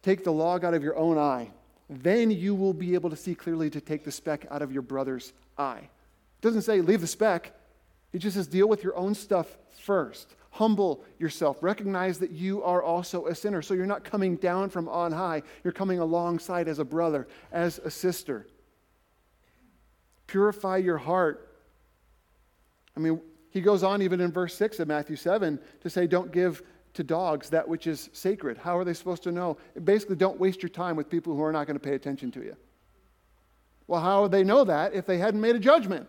Take 0.01 0.23
the 0.23 0.31
log 0.31 0.63
out 0.63 0.73
of 0.73 0.83
your 0.83 0.95
own 0.95 1.17
eye. 1.17 1.49
Then 1.89 2.31
you 2.31 2.55
will 2.55 2.73
be 2.73 2.93
able 2.93 3.09
to 3.09 3.15
see 3.15 3.35
clearly 3.35 3.69
to 3.71 3.81
take 3.81 4.03
the 4.03 4.11
speck 4.11 4.45
out 4.49 4.61
of 4.61 4.71
your 4.71 4.81
brother's 4.81 5.33
eye. 5.57 5.81
It 5.81 6.41
doesn't 6.41 6.61
say 6.61 6.79
leave 6.81 7.01
the 7.01 7.07
speck, 7.07 7.53
it 8.13 8.19
just 8.19 8.35
says 8.35 8.47
deal 8.47 8.67
with 8.67 8.83
your 8.83 8.95
own 8.95 9.13
stuff 9.13 9.57
first. 9.71 10.35
Humble 10.51 11.03
yourself. 11.19 11.57
Recognize 11.61 12.17
that 12.19 12.31
you 12.31 12.63
are 12.63 12.81
also 12.81 13.25
a 13.25 13.35
sinner. 13.35 13.61
So 13.61 13.73
you're 13.73 13.85
not 13.85 14.05
coming 14.05 14.37
down 14.37 14.69
from 14.69 14.87
on 14.87 15.11
high, 15.11 15.41
you're 15.63 15.73
coming 15.73 15.99
alongside 15.99 16.69
as 16.69 16.79
a 16.79 16.85
brother, 16.85 17.27
as 17.51 17.79
a 17.79 17.91
sister. 17.91 18.47
Purify 20.27 20.77
your 20.77 20.97
heart. 20.97 21.54
I 22.95 22.99
mean, 22.99 23.19
he 23.49 23.61
goes 23.61 23.83
on 23.83 24.01
even 24.01 24.19
in 24.21 24.31
verse 24.31 24.53
6 24.55 24.79
of 24.79 24.87
Matthew 24.87 25.15
7 25.15 25.59
to 25.81 25.89
say, 25.89 26.07
Don't 26.07 26.31
give 26.31 26.63
to 26.93 27.03
dogs 27.03 27.49
that 27.49 27.67
which 27.67 27.87
is 27.87 28.09
sacred. 28.13 28.57
How 28.57 28.77
are 28.77 28.83
they 28.83 28.93
supposed 28.93 29.23
to 29.23 29.31
know? 29.31 29.57
Basically, 29.83 30.15
don't 30.15 30.39
waste 30.39 30.61
your 30.61 30.69
time 30.69 30.95
with 30.95 31.09
people 31.09 31.35
who 31.35 31.43
are 31.43 31.51
not 31.51 31.67
going 31.67 31.77
to 31.77 31.83
pay 31.83 31.95
attention 31.95 32.31
to 32.31 32.41
you. 32.41 32.55
Well, 33.87 34.01
how 34.01 34.23
would 34.23 34.31
they 34.31 34.43
know 34.43 34.63
that 34.63 34.93
if 34.93 35.05
they 35.05 35.17
hadn't 35.17 35.41
made 35.41 35.55
a 35.55 35.59
judgment? 35.59 36.07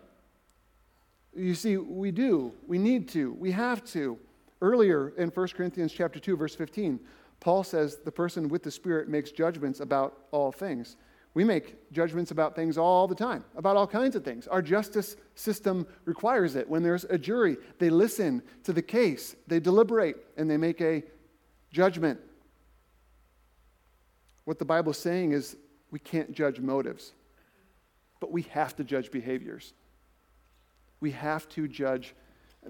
You 1.35 1.55
see, 1.55 1.77
we 1.77 2.11
do. 2.11 2.53
We 2.67 2.79
need 2.79 3.09
to. 3.11 3.33
We 3.35 3.53
have 3.53 3.85
to. 3.93 4.19
Earlier 4.63 5.13
in 5.19 5.29
1 5.29 5.49
Corinthians 5.49 5.93
chapter 5.93 6.19
2 6.19 6.37
verse 6.37 6.55
15, 6.55 6.99
Paul 7.41 7.63
says 7.63 7.99
the 8.05 8.13
person 8.13 8.49
with 8.49 8.63
the 8.63 8.71
spirit 8.71 9.09
makes 9.09 9.31
judgments 9.31 9.81
about 9.81 10.17
all 10.31 10.51
things. 10.51 10.97
We 11.37 11.45
make 11.45 11.93
judgments 11.93 12.31
about 12.31 12.57
things 12.57 12.79
all 12.79 13.07
the 13.07 13.15
time, 13.15 13.45
about 13.57 13.77
all 13.77 13.87
kinds 13.87 14.17
of 14.17 14.25
things. 14.25 14.47
Our 14.47 14.63
justice 14.63 15.17
system 15.35 15.87
requires 16.07 16.57
it. 16.57 16.67
When 16.67 16.83
there's 16.83 17.05
a 17.05 17.19
jury, 17.19 17.59
they 17.79 17.91
listen 17.91 18.43
to 18.65 18.73
the 18.73 18.81
case, 18.81 19.37
they 19.47 19.61
deliberate, 19.61 20.17
and 20.39 20.51
they 20.51 20.57
make 20.57 20.81
a 20.81 21.03
judgment. 21.71 22.21
What 24.47 24.59
the 24.59 24.65
Bible's 24.65 24.97
saying 24.97 25.33
is 25.33 25.59
we 25.91 25.99
can't 25.99 26.33
judge 26.33 26.59
motives, 26.59 27.13
but 28.19 28.33
we 28.33 28.41
have 28.53 28.75
to 28.77 28.83
judge 28.83 29.11
behaviors. 29.11 29.75
We 31.01 31.11
have 31.11 31.47
to 31.51 31.69
judge 31.69 32.15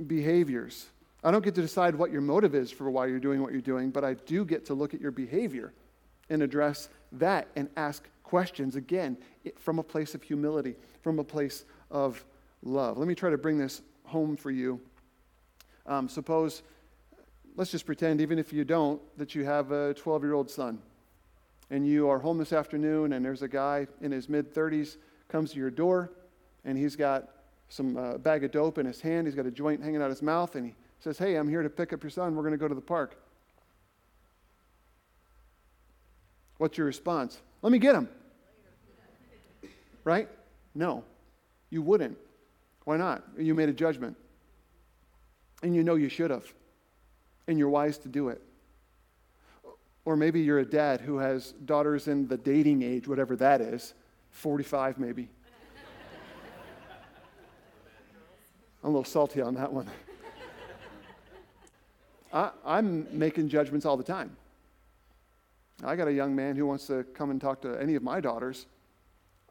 behaviors. 0.08 0.86
I 1.22 1.30
don't 1.30 1.44
get 1.44 1.54
to 1.54 1.62
decide 1.62 1.94
what 1.94 2.10
your 2.10 2.20
motive 2.20 2.56
is 2.56 2.72
for 2.72 2.90
why 2.90 3.06
you're 3.06 3.20
doing 3.20 3.40
what 3.42 3.52
you're 3.52 3.60
doing, 3.60 3.90
but 3.90 4.02
I 4.02 4.14
do 4.14 4.44
get 4.44 4.66
to 4.66 4.74
look 4.74 4.92
at 4.92 5.00
your 5.00 5.12
behavior 5.12 5.72
and 6.28 6.42
address 6.42 6.88
that 7.12 7.46
and 7.54 7.68
ask 7.76 8.02
questions, 8.26 8.74
again, 8.74 9.16
from 9.56 9.78
a 9.78 9.82
place 9.84 10.14
of 10.16 10.22
humility, 10.22 10.74
from 11.00 11.20
a 11.20 11.24
place 11.24 11.64
of 11.92 12.24
love. 12.64 12.98
Let 12.98 13.06
me 13.06 13.14
try 13.14 13.30
to 13.30 13.38
bring 13.38 13.56
this 13.56 13.82
home 14.04 14.36
for 14.36 14.50
you. 14.50 14.80
Um, 15.86 16.08
suppose, 16.08 16.62
let's 17.54 17.70
just 17.70 17.86
pretend, 17.86 18.20
even 18.20 18.36
if 18.36 18.52
you 18.52 18.64
don't, 18.64 19.00
that 19.16 19.36
you 19.36 19.44
have 19.44 19.70
a 19.70 19.94
12 19.94 20.24
year 20.24 20.34
old 20.34 20.50
son. 20.50 20.80
And 21.70 21.86
you 21.86 22.08
are 22.08 22.18
home 22.18 22.38
this 22.38 22.52
afternoon, 22.52 23.12
and 23.12 23.24
there's 23.24 23.42
a 23.42 23.48
guy 23.48 23.86
in 24.00 24.10
his 24.10 24.28
mid 24.28 24.52
30s 24.52 24.96
comes 25.28 25.52
to 25.52 25.58
your 25.58 25.70
door, 25.70 26.10
and 26.64 26.76
he's 26.76 26.96
got 26.96 27.28
some 27.68 27.96
uh, 27.96 28.18
bag 28.18 28.42
of 28.42 28.50
dope 28.50 28.78
in 28.78 28.86
his 28.86 29.00
hand. 29.00 29.28
He's 29.28 29.36
got 29.36 29.46
a 29.46 29.52
joint 29.52 29.82
hanging 29.82 30.02
out 30.02 30.06
of 30.06 30.10
his 30.10 30.22
mouth, 30.22 30.56
and 30.56 30.66
he 30.66 30.74
says, 30.98 31.16
Hey, 31.16 31.36
I'm 31.36 31.48
here 31.48 31.62
to 31.62 31.70
pick 31.70 31.92
up 31.92 32.02
your 32.02 32.10
son. 32.10 32.34
We're 32.34 32.42
going 32.42 32.52
to 32.52 32.58
go 32.58 32.68
to 32.68 32.74
the 32.74 32.80
park. 32.80 33.16
What's 36.58 36.76
your 36.76 36.88
response? 36.88 37.40
Let 37.66 37.72
me 37.72 37.78
get 37.80 37.96
him. 37.96 38.08
Right? 40.04 40.28
No, 40.76 41.02
you 41.68 41.82
wouldn't. 41.82 42.16
Why 42.84 42.96
not? 42.96 43.24
You 43.36 43.56
made 43.56 43.68
a 43.68 43.72
judgment. 43.72 44.16
And 45.64 45.74
you 45.74 45.82
know 45.82 45.96
you 45.96 46.08
should 46.08 46.30
have. 46.30 46.44
And 47.48 47.58
you're 47.58 47.68
wise 47.68 47.98
to 47.98 48.08
do 48.08 48.28
it. 48.28 48.40
Or 50.04 50.14
maybe 50.14 50.42
you're 50.42 50.60
a 50.60 50.64
dad 50.64 51.00
who 51.00 51.18
has 51.18 51.54
daughters 51.64 52.06
in 52.06 52.28
the 52.28 52.36
dating 52.36 52.82
age, 52.82 53.08
whatever 53.08 53.34
that 53.34 53.60
is, 53.60 53.94
45 54.30 54.98
maybe. 54.98 55.22
I'm 58.84 58.90
a 58.90 58.92
little 58.92 59.02
salty 59.02 59.42
on 59.42 59.54
that 59.54 59.72
one. 59.72 59.90
I, 62.32 62.50
I'm 62.64 63.08
making 63.10 63.48
judgments 63.48 63.84
all 63.84 63.96
the 63.96 64.04
time. 64.04 64.36
I 65.84 65.96
got 65.96 66.08
a 66.08 66.12
young 66.12 66.34
man 66.34 66.56
who 66.56 66.66
wants 66.66 66.86
to 66.86 67.04
come 67.14 67.30
and 67.30 67.40
talk 67.40 67.60
to 67.62 67.80
any 67.80 67.94
of 67.94 68.02
my 68.02 68.20
daughters. 68.20 68.66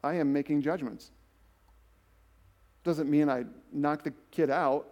I 0.02 0.14
am 0.14 0.32
making 0.32 0.62
judgments. 0.62 1.10
Doesn't 2.84 3.10
mean 3.10 3.28
I 3.28 3.44
knock 3.72 4.02
the 4.02 4.12
kid 4.30 4.50
out 4.50 4.88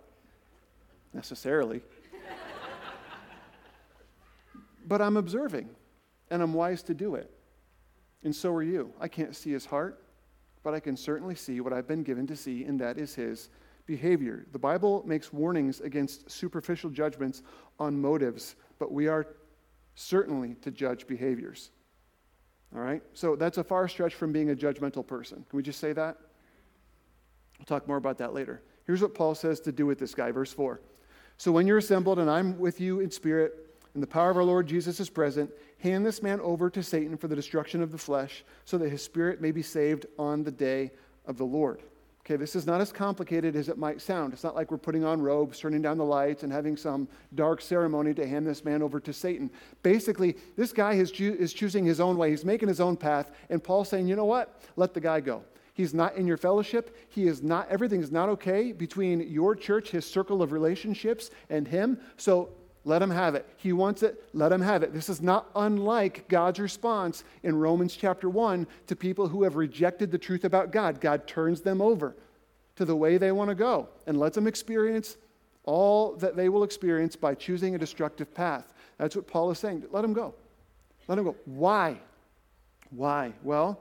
necessarily. 1.13 1.81
but 4.87 5.01
I'm 5.01 5.17
observing, 5.17 5.69
and 6.31 6.43
I'm 6.43 6.55
wise 6.55 6.83
to 6.85 6.95
do 6.95 7.15
it. 7.15 7.31
And 8.23 8.35
so 8.35 8.53
are 8.53 8.63
you. 8.63 8.93
I 9.01 9.09
can't 9.09 9.35
see 9.37 9.51
his 9.51 9.67
heart, 9.67 10.03
but 10.63 10.75
I 10.75 10.81
can 10.81 10.97
certainly 10.97 11.35
see 11.35 11.61
what 11.61 11.73
I've 11.73 11.87
been 11.87 12.03
given 12.03 12.27
to 12.29 12.37
see, 12.37 12.65
and 12.65 12.81
that 12.81 12.97
is 12.99 13.15
his 13.15 13.51
behavior. 13.87 14.47
The 14.53 14.59
Bible 14.59 15.03
makes 15.07 15.33
warnings 15.33 15.81
against 15.81 16.31
superficial 16.31 16.91
judgments 16.91 17.43
on 17.79 18.01
motives, 18.01 18.57
but 18.79 18.91
we 18.91 19.09
are 19.09 19.27
certainly 19.95 20.55
to 20.63 20.71
judge 20.71 21.07
behaviors. 21.07 21.71
All 22.75 22.81
right? 22.81 23.03
So 23.13 23.37
that's 23.37 23.59
a 23.59 23.65
far 23.65 23.89
stretch 23.89 24.15
from 24.15 24.33
being 24.33 24.51
a 24.51 24.55
judgmental 24.55 25.07
person. 25.07 25.45
Can 25.49 25.57
we 25.57 25.63
just 25.63 25.81
say 25.81 25.93
that? 25.93 26.19
We'll 27.59 27.67
talk 27.67 27.87
more 27.87 27.97
about 27.97 28.19
that 28.19 28.35
later. 28.35 28.63
Here's 28.87 29.01
what 29.01 29.15
Paul 29.15 29.35
says 29.35 29.61
to 29.61 29.73
do 29.73 29.87
with 29.87 29.99
this 29.99 30.15
guy, 30.15 30.31
verse 30.31 30.53
4. 30.53 30.81
So 31.37 31.53
when 31.53 31.67
you're 31.67 31.79
assembled 31.79 32.19
and 32.19 32.31
I'm 32.31 32.59
with 32.59 32.81
you 32.81 33.01
in 33.01 33.11
spirit, 33.11 33.61
and 33.95 34.03
the 34.03 34.09
power 34.09 34.29
of 34.29 34.37
our 34.37 34.45
Lord 34.45 34.67
Jesus 34.67 34.99
is 34.99 35.09
present, 35.09 35.51
hand 35.79 36.05
this 36.05 36.21
man 36.23 36.41
over 36.41 36.69
to 36.69 36.83
Satan 36.83 37.17
for 37.17 37.29
the 37.29 37.37
destruction 37.37 37.81
of 37.81 37.93
the 37.93 37.99
flesh, 37.99 38.45
so 38.65 38.77
that 38.79 38.91
his 38.91 39.03
spirit 39.03 39.41
may 39.41 39.53
be 39.53 39.63
saved 39.63 40.07
on 40.19 40.43
the 40.43 40.51
day 40.51 40.91
of 41.27 41.39
the 41.39 41.45
Lord. 41.45 41.81
Okay, 42.25 42.37
this 42.37 42.57
is 42.57 42.65
not 42.65 42.81
as 42.81 42.91
complicated 42.91 43.55
as 43.55 43.69
it 43.69 43.77
might 43.77 44.01
sound. 44.01 44.33
It's 44.33 44.45
not 44.45 44.55
like 44.55 44.71
we're 44.71 44.79
putting 44.79 45.05
on 45.05 45.21
robes, 45.21 45.59
turning 45.59 45.83
down 45.83 45.99
the 45.99 46.05
lights, 46.07 46.43
and 46.43 46.51
having 46.51 46.75
some 46.75 47.07
dark 47.35 47.61
ceremony 47.61 48.15
to 48.15 48.27
hand 48.27 48.47
this 48.47 48.65
man 48.65 48.83
over 48.83 48.99
to 49.01 49.13
Satan. 49.13 49.51
Basically, 49.83 50.39
this 50.57 50.73
guy 50.73 50.95
is, 50.95 51.11
is 51.13 51.53
choosing 51.53 51.85
his 51.85 52.01
own 52.01 52.17
way. 52.17 52.31
He's 52.31 52.45
making 52.45 52.69
his 52.69 52.81
own 52.81 52.97
path, 52.97 53.31
and 53.51 53.63
Paul's 53.63 53.91
saying, 53.91 54.09
you 54.09 54.17
know 54.17 54.25
what? 54.25 54.63
Let 54.77 54.95
the 54.95 55.01
guy 55.01 55.21
go. 55.21 55.43
He's 55.75 55.93
not 55.93 56.15
in 56.17 56.27
your 56.27 56.39
fellowship. 56.39 56.97
He 57.11 57.27
is 57.27 57.43
not, 57.43 57.69
everything 57.69 58.01
is 58.01 58.11
not 58.11 58.31
okay 58.31 58.73
between 58.73 59.29
your 59.31 59.55
church, 59.55 59.91
his 59.91 60.07
circle 60.07 60.41
of 60.41 60.53
relationships, 60.53 61.31
and 61.51 61.69
him. 61.69 61.99
So 62.17 62.51
let 62.85 63.01
him 63.01 63.11
have 63.11 63.35
it. 63.35 63.47
He 63.57 63.73
wants 63.73 64.03
it, 64.03 64.23
let 64.35 64.53
him 64.53 64.61
have 64.61 64.83
it. 64.83 64.93
This 64.93 65.09
is 65.09 65.23
not 65.23 65.49
unlike 65.57 66.29
God's 66.29 66.61
response 66.61 67.25
in 67.43 67.57
Romans 67.57 67.97
chapter 67.97 68.29
1 68.29 68.67
to 68.87 68.97
people 68.97 69.29
who 69.29 69.43
have 69.43 69.57
rejected 69.57 70.11
the 70.11 70.19
truth 70.19 70.45
about 70.45 70.71
God. 70.71 71.01
God 71.01 71.27
turns 71.27 71.63
them 71.63 71.81
over 71.81 72.15
to 72.77 72.85
the 72.85 72.97
way 72.97 73.17
they 73.17 73.33
want 73.33 73.49
to 73.49 73.55
go 73.55 73.89
and 74.07 74.19
lets 74.19 74.35
them 74.35 74.47
experience 74.47 75.17
all 75.65 76.15
that 76.17 76.37
they 76.37 76.51
will 76.51 76.63
experience 76.63 77.17
by 77.17 77.35
choosing 77.35 77.75
a 77.75 77.79
destructive 77.79 78.35
path. 78.35 78.75
That's 78.99 79.17
what 79.17 79.27
Paul 79.27 79.51
is 79.51 79.59
saying. 79.59 79.85
Let 79.91 80.03
them 80.03 80.13
go. 80.13 80.35
Let 81.09 81.17
them 81.17 81.25
go. 81.25 81.37
Why? 81.47 81.99
Why? 82.91 83.33
Well, 83.43 83.81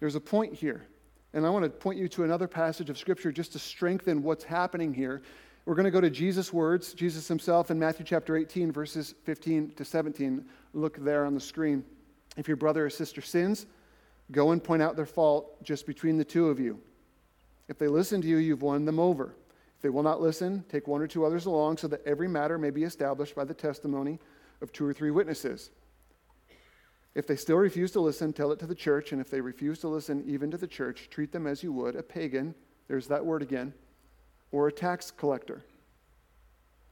there's 0.00 0.16
a 0.16 0.20
point 0.20 0.54
here. 0.54 0.86
And 1.32 1.44
I 1.44 1.50
want 1.50 1.64
to 1.64 1.70
point 1.70 1.98
you 1.98 2.08
to 2.08 2.24
another 2.24 2.46
passage 2.46 2.90
of 2.90 2.98
Scripture 2.98 3.32
just 3.32 3.52
to 3.52 3.58
strengthen 3.58 4.22
what's 4.22 4.44
happening 4.44 4.94
here 4.94 5.22
we're 5.66 5.74
going 5.74 5.84
to 5.84 5.90
go 5.90 6.00
to 6.00 6.10
Jesus' 6.10 6.52
words, 6.52 6.92
Jesus 6.92 7.26
himself 7.26 7.70
in 7.70 7.78
Matthew 7.78 8.04
chapter 8.04 8.36
18, 8.36 8.70
verses 8.70 9.14
15 9.24 9.72
to 9.76 9.84
17. 9.84 10.44
Look 10.74 11.02
there 11.02 11.24
on 11.24 11.34
the 11.34 11.40
screen. 11.40 11.84
If 12.36 12.48
your 12.48 12.58
brother 12.58 12.84
or 12.84 12.90
sister 12.90 13.22
sins, 13.22 13.64
go 14.30 14.50
and 14.50 14.62
point 14.62 14.82
out 14.82 14.94
their 14.94 15.06
fault 15.06 15.62
just 15.64 15.86
between 15.86 16.18
the 16.18 16.24
two 16.24 16.48
of 16.48 16.60
you. 16.60 16.80
If 17.68 17.78
they 17.78 17.88
listen 17.88 18.20
to 18.20 18.28
you, 18.28 18.36
you've 18.36 18.60
won 18.60 18.84
them 18.84 18.98
over. 18.98 19.34
If 19.76 19.82
they 19.82 19.88
will 19.88 20.02
not 20.02 20.20
listen, 20.20 20.64
take 20.68 20.86
one 20.86 21.00
or 21.00 21.06
two 21.06 21.24
others 21.24 21.46
along 21.46 21.78
so 21.78 21.88
that 21.88 22.06
every 22.06 22.28
matter 22.28 22.58
may 22.58 22.70
be 22.70 22.84
established 22.84 23.34
by 23.34 23.44
the 23.44 23.54
testimony 23.54 24.18
of 24.60 24.70
two 24.70 24.86
or 24.86 24.92
three 24.92 25.10
witnesses. 25.10 25.70
If 27.14 27.26
they 27.26 27.36
still 27.36 27.56
refuse 27.56 27.92
to 27.92 28.00
listen, 28.00 28.34
tell 28.34 28.52
it 28.52 28.58
to 28.58 28.66
the 28.66 28.74
church. 28.74 29.12
And 29.12 29.20
if 29.20 29.30
they 29.30 29.40
refuse 29.40 29.78
to 29.78 29.88
listen 29.88 30.24
even 30.26 30.50
to 30.50 30.58
the 30.58 30.66
church, 30.66 31.08
treat 31.10 31.32
them 31.32 31.46
as 31.46 31.62
you 31.62 31.72
would 31.72 31.96
a 31.96 32.02
pagan. 32.02 32.54
There's 32.86 33.06
that 33.06 33.24
word 33.24 33.40
again 33.40 33.72
or 34.54 34.68
a 34.68 34.72
tax 34.72 35.10
collector. 35.10 35.64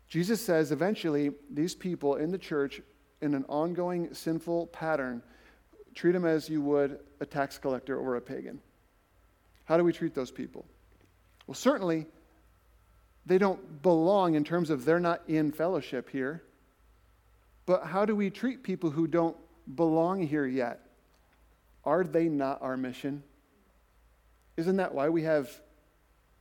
Jesus 0.08 0.44
says 0.44 0.72
eventually 0.72 1.30
these 1.48 1.76
people 1.76 2.16
in 2.16 2.32
the 2.32 2.38
church, 2.38 2.82
in 3.20 3.34
an 3.34 3.44
ongoing 3.48 4.12
sinful 4.14 4.66
pattern, 4.66 5.22
treat 5.94 6.10
them 6.10 6.24
as 6.24 6.48
you 6.48 6.60
would 6.60 6.98
a 7.20 7.24
tax 7.24 7.58
collector 7.58 7.96
or 7.96 8.16
a 8.16 8.20
pagan. 8.20 8.60
How 9.64 9.76
do 9.76 9.84
we 9.84 9.92
treat 9.92 10.12
those 10.12 10.32
people? 10.32 10.64
Well, 11.46 11.54
certainly, 11.54 12.06
they 13.26 13.38
don't 13.38 13.80
belong 13.80 14.34
in 14.34 14.42
terms 14.42 14.68
of 14.70 14.84
they're 14.84 14.98
not 14.98 15.22
in 15.28 15.52
fellowship 15.52 16.10
here. 16.10 16.42
But 17.64 17.84
how 17.84 18.04
do 18.06 18.16
we 18.16 18.28
treat 18.30 18.64
people 18.64 18.90
who 18.90 19.06
don't 19.06 19.36
belong 19.72 20.20
here 20.20 20.46
yet? 20.46 20.80
Are 21.84 22.02
they 22.02 22.24
not 22.24 22.60
our 22.60 22.76
mission? 22.76 23.22
Isn't 24.56 24.78
that 24.78 24.92
why 24.96 25.10
we 25.10 25.22
have 25.22 25.48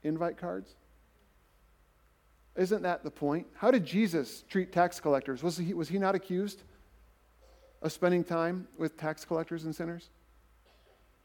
invite 0.01 0.37
cards? 0.37 0.73
Isn't 2.55 2.81
that 2.83 3.03
the 3.03 3.11
point? 3.11 3.47
How 3.55 3.71
did 3.71 3.85
Jesus 3.85 4.43
treat 4.49 4.71
tax 4.71 4.99
collectors? 4.99 5.41
Was 5.41 5.57
he, 5.57 5.73
was 5.73 5.87
he 5.87 5.97
not 5.97 6.15
accused 6.15 6.63
of 7.81 7.91
spending 7.91 8.23
time 8.23 8.67
with 8.77 8.97
tax 8.97 9.23
collectors 9.23 9.63
and 9.63 9.75
sinners? 9.75 10.09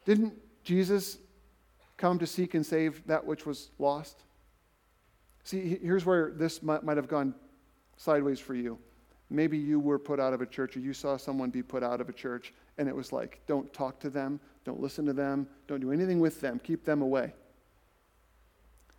Didn't 0.05 0.33
Jesus 0.63 1.17
come 1.97 2.17
to 2.19 2.27
seek 2.27 2.53
and 2.53 2.65
save 2.65 3.05
that 3.07 3.25
which 3.25 3.45
was 3.45 3.71
lost? 3.77 4.23
See, 5.43 5.79
here's 5.81 6.05
where 6.05 6.31
this 6.31 6.63
might, 6.63 6.83
might 6.83 6.97
have 6.97 7.07
gone 7.07 7.33
sideways 7.97 8.39
for 8.39 8.53
you. 8.53 8.77
Maybe 9.29 9.57
you 9.57 9.79
were 9.79 9.99
put 9.99 10.19
out 10.19 10.33
of 10.33 10.41
a 10.41 10.45
church 10.45 10.77
or 10.77 10.79
you 10.79 10.93
saw 10.93 11.17
someone 11.17 11.49
be 11.49 11.61
put 11.61 11.83
out 11.83 11.99
of 11.99 12.07
a 12.07 12.13
church 12.13 12.53
and 12.77 12.87
it 12.87 12.95
was 12.95 13.11
like, 13.11 13.41
don't 13.47 13.71
talk 13.73 13.99
to 13.99 14.09
them, 14.09 14.39
don't 14.63 14.79
listen 14.79 15.05
to 15.05 15.13
them, 15.13 15.47
don't 15.67 15.81
do 15.81 15.91
anything 15.91 16.21
with 16.21 16.39
them, 16.39 16.59
keep 16.63 16.85
them 16.85 17.01
away. 17.01 17.33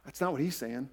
That's 0.04 0.20
not 0.20 0.32
what 0.32 0.42
he's 0.42 0.56
saying. 0.56 0.90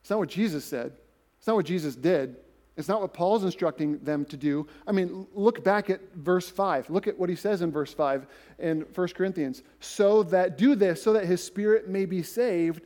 It's 0.00 0.10
not 0.10 0.18
what 0.18 0.28
Jesus 0.28 0.64
said. 0.64 0.92
It's 1.38 1.46
not 1.46 1.56
what 1.56 1.66
Jesus 1.66 1.96
did. 1.96 2.36
It's 2.76 2.88
not 2.88 3.00
what 3.02 3.12
Paul's 3.12 3.44
instructing 3.44 3.98
them 3.98 4.24
to 4.26 4.36
do. 4.36 4.66
I 4.86 4.92
mean, 4.92 5.26
look 5.34 5.62
back 5.62 5.90
at 5.90 6.00
verse 6.14 6.48
5. 6.48 6.88
Look 6.88 7.06
at 7.06 7.18
what 7.18 7.28
he 7.28 7.36
says 7.36 7.62
in 7.62 7.70
verse 7.70 7.92
5 7.92 8.26
in 8.58 8.80
1 8.94 9.08
Corinthians. 9.08 9.62
So 9.80 10.22
that, 10.24 10.56
do 10.56 10.74
this, 10.74 11.02
so 11.02 11.12
that 11.12 11.26
his 11.26 11.44
spirit 11.44 11.88
may 11.88 12.06
be 12.06 12.22
saved 12.22 12.82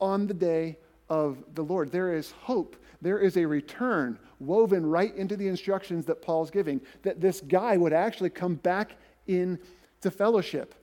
on 0.00 0.26
the 0.26 0.34
day 0.34 0.78
of 1.08 1.44
the 1.54 1.62
Lord. 1.62 1.92
There 1.92 2.14
is 2.14 2.32
hope. 2.32 2.76
There 3.02 3.18
is 3.18 3.36
a 3.36 3.46
return 3.46 4.18
woven 4.40 4.84
right 4.84 5.14
into 5.14 5.36
the 5.36 5.48
instructions 5.48 6.06
that 6.06 6.22
Paul's 6.22 6.50
giving, 6.50 6.80
that 7.02 7.20
this 7.20 7.40
guy 7.40 7.76
would 7.76 7.92
actually 7.92 8.30
come 8.30 8.56
back 8.56 8.96
into 9.26 10.10
fellowship. 10.10 10.74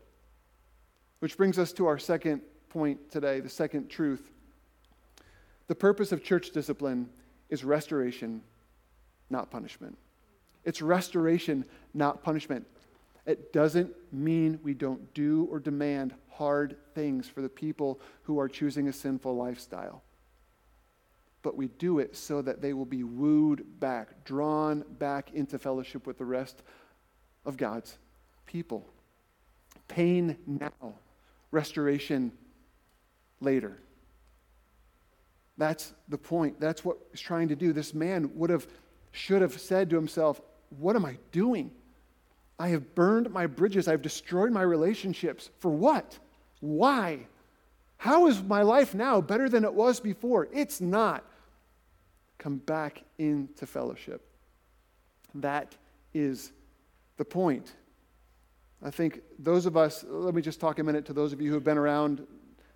Which 1.19 1.37
brings 1.37 1.59
us 1.59 1.73
to 1.73 1.85
our 1.85 1.99
second 1.99 2.41
point 2.69 3.11
today, 3.11 3.39
the 3.39 3.49
second 3.49 3.89
truth. 3.89 4.29
The 5.67 5.75
purpose 5.75 6.11
of 6.11 6.23
church 6.23 6.51
discipline 6.51 7.09
is 7.49 7.63
restoration, 7.63 8.41
not 9.29 9.49
punishment. 9.49 9.97
It's 10.63 10.81
restoration, 10.81 11.65
not 11.93 12.23
punishment. 12.23 12.65
It 13.25 13.53
doesn't 13.53 13.93
mean 14.11 14.59
we 14.63 14.73
don't 14.73 15.13
do 15.13 15.47
or 15.49 15.59
demand 15.59 16.13
hard 16.29 16.75
things 16.93 17.29
for 17.29 17.41
the 17.41 17.49
people 17.49 17.99
who 18.23 18.39
are 18.39 18.49
choosing 18.49 18.87
a 18.87 18.93
sinful 18.93 19.35
lifestyle. 19.35 20.03
But 21.41 21.55
we 21.55 21.67
do 21.67 21.99
it 21.99 22.15
so 22.15 22.41
that 22.41 22.61
they 22.61 22.73
will 22.73 22.85
be 22.85 23.03
wooed 23.03 23.79
back, 23.79 24.25
drawn 24.25 24.83
back 24.99 25.33
into 25.33 25.59
fellowship 25.59 26.07
with 26.07 26.17
the 26.17 26.25
rest 26.25 26.63
of 27.45 27.57
God's 27.57 27.97
people. 28.45 28.87
Pain 29.87 30.37
now, 30.47 30.95
restoration 31.51 32.31
later. 33.39 33.77
That's 35.57 35.93
the 36.09 36.17
point. 36.17 36.59
That's 36.59 36.83
what 36.83 36.97
he's 37.11 37.21
trying 37.21 37.49
to 37.49 37.55
do. 37.55 37.73
This 37.73 37.93
man 37.93 38.31
would 38.35 38.49
have, 38.49 38.67
should 39.11 39.41
have 39.41 39.59
said 39.59 39.89
to 39.91 39.95
himself, 39.95 40.41
What 40.79 40.95
am 40.95 41.05
I 41.05 41.17
doing? 41.31 41.71
I 42.59 42.69
have 42.69 42.95
burned 42.95 43.31
my 43.31 43.47
bridges. 43.47 43.87
I've 43.87 44.01
destroyed 44.01 44.51
my 44.51 44.61
relationships. 44.61 45.49
For 45.59 45.69
what? 45.69 46.17
Why? 46.59 47.27
How 47.97 48.27
is 48.27 48.41
my 48.41 48.61
life 48.61 48.93
now 48.93 49.21
better 49.21 49.49
than 49.49 49.63
it 49.63 49.73
was 49.73 49.99
before? 49.99 50.47
It's 50.51 50.81
not. 50.81 51.23
Come 52.37 52.57
back 52.57 53.03
into 53.17 53.65
fellowship. 53.65 54.25
That 55.35 55.75
is 56.13 56.51
the 57.17 57.25
point. 57.25 57.73
I 58.83 58.89
think 58.89 59.21
those 59.39 59.65
of 59.65 59.77
us, 59.77 60.03
let 60.07 60.35
me 60.35 60.41
just 60.41 60.59
talk 60.59 60.79
a 60.79 60.83
minute 60.83 61.05
to 61.05 61.13
those 61.13 61.31
of 61.31 61.41
you 61.41 61.47
who 61.47 61.53
have 61.55 61.63
been 61.63 61.77
around 61.77 62.27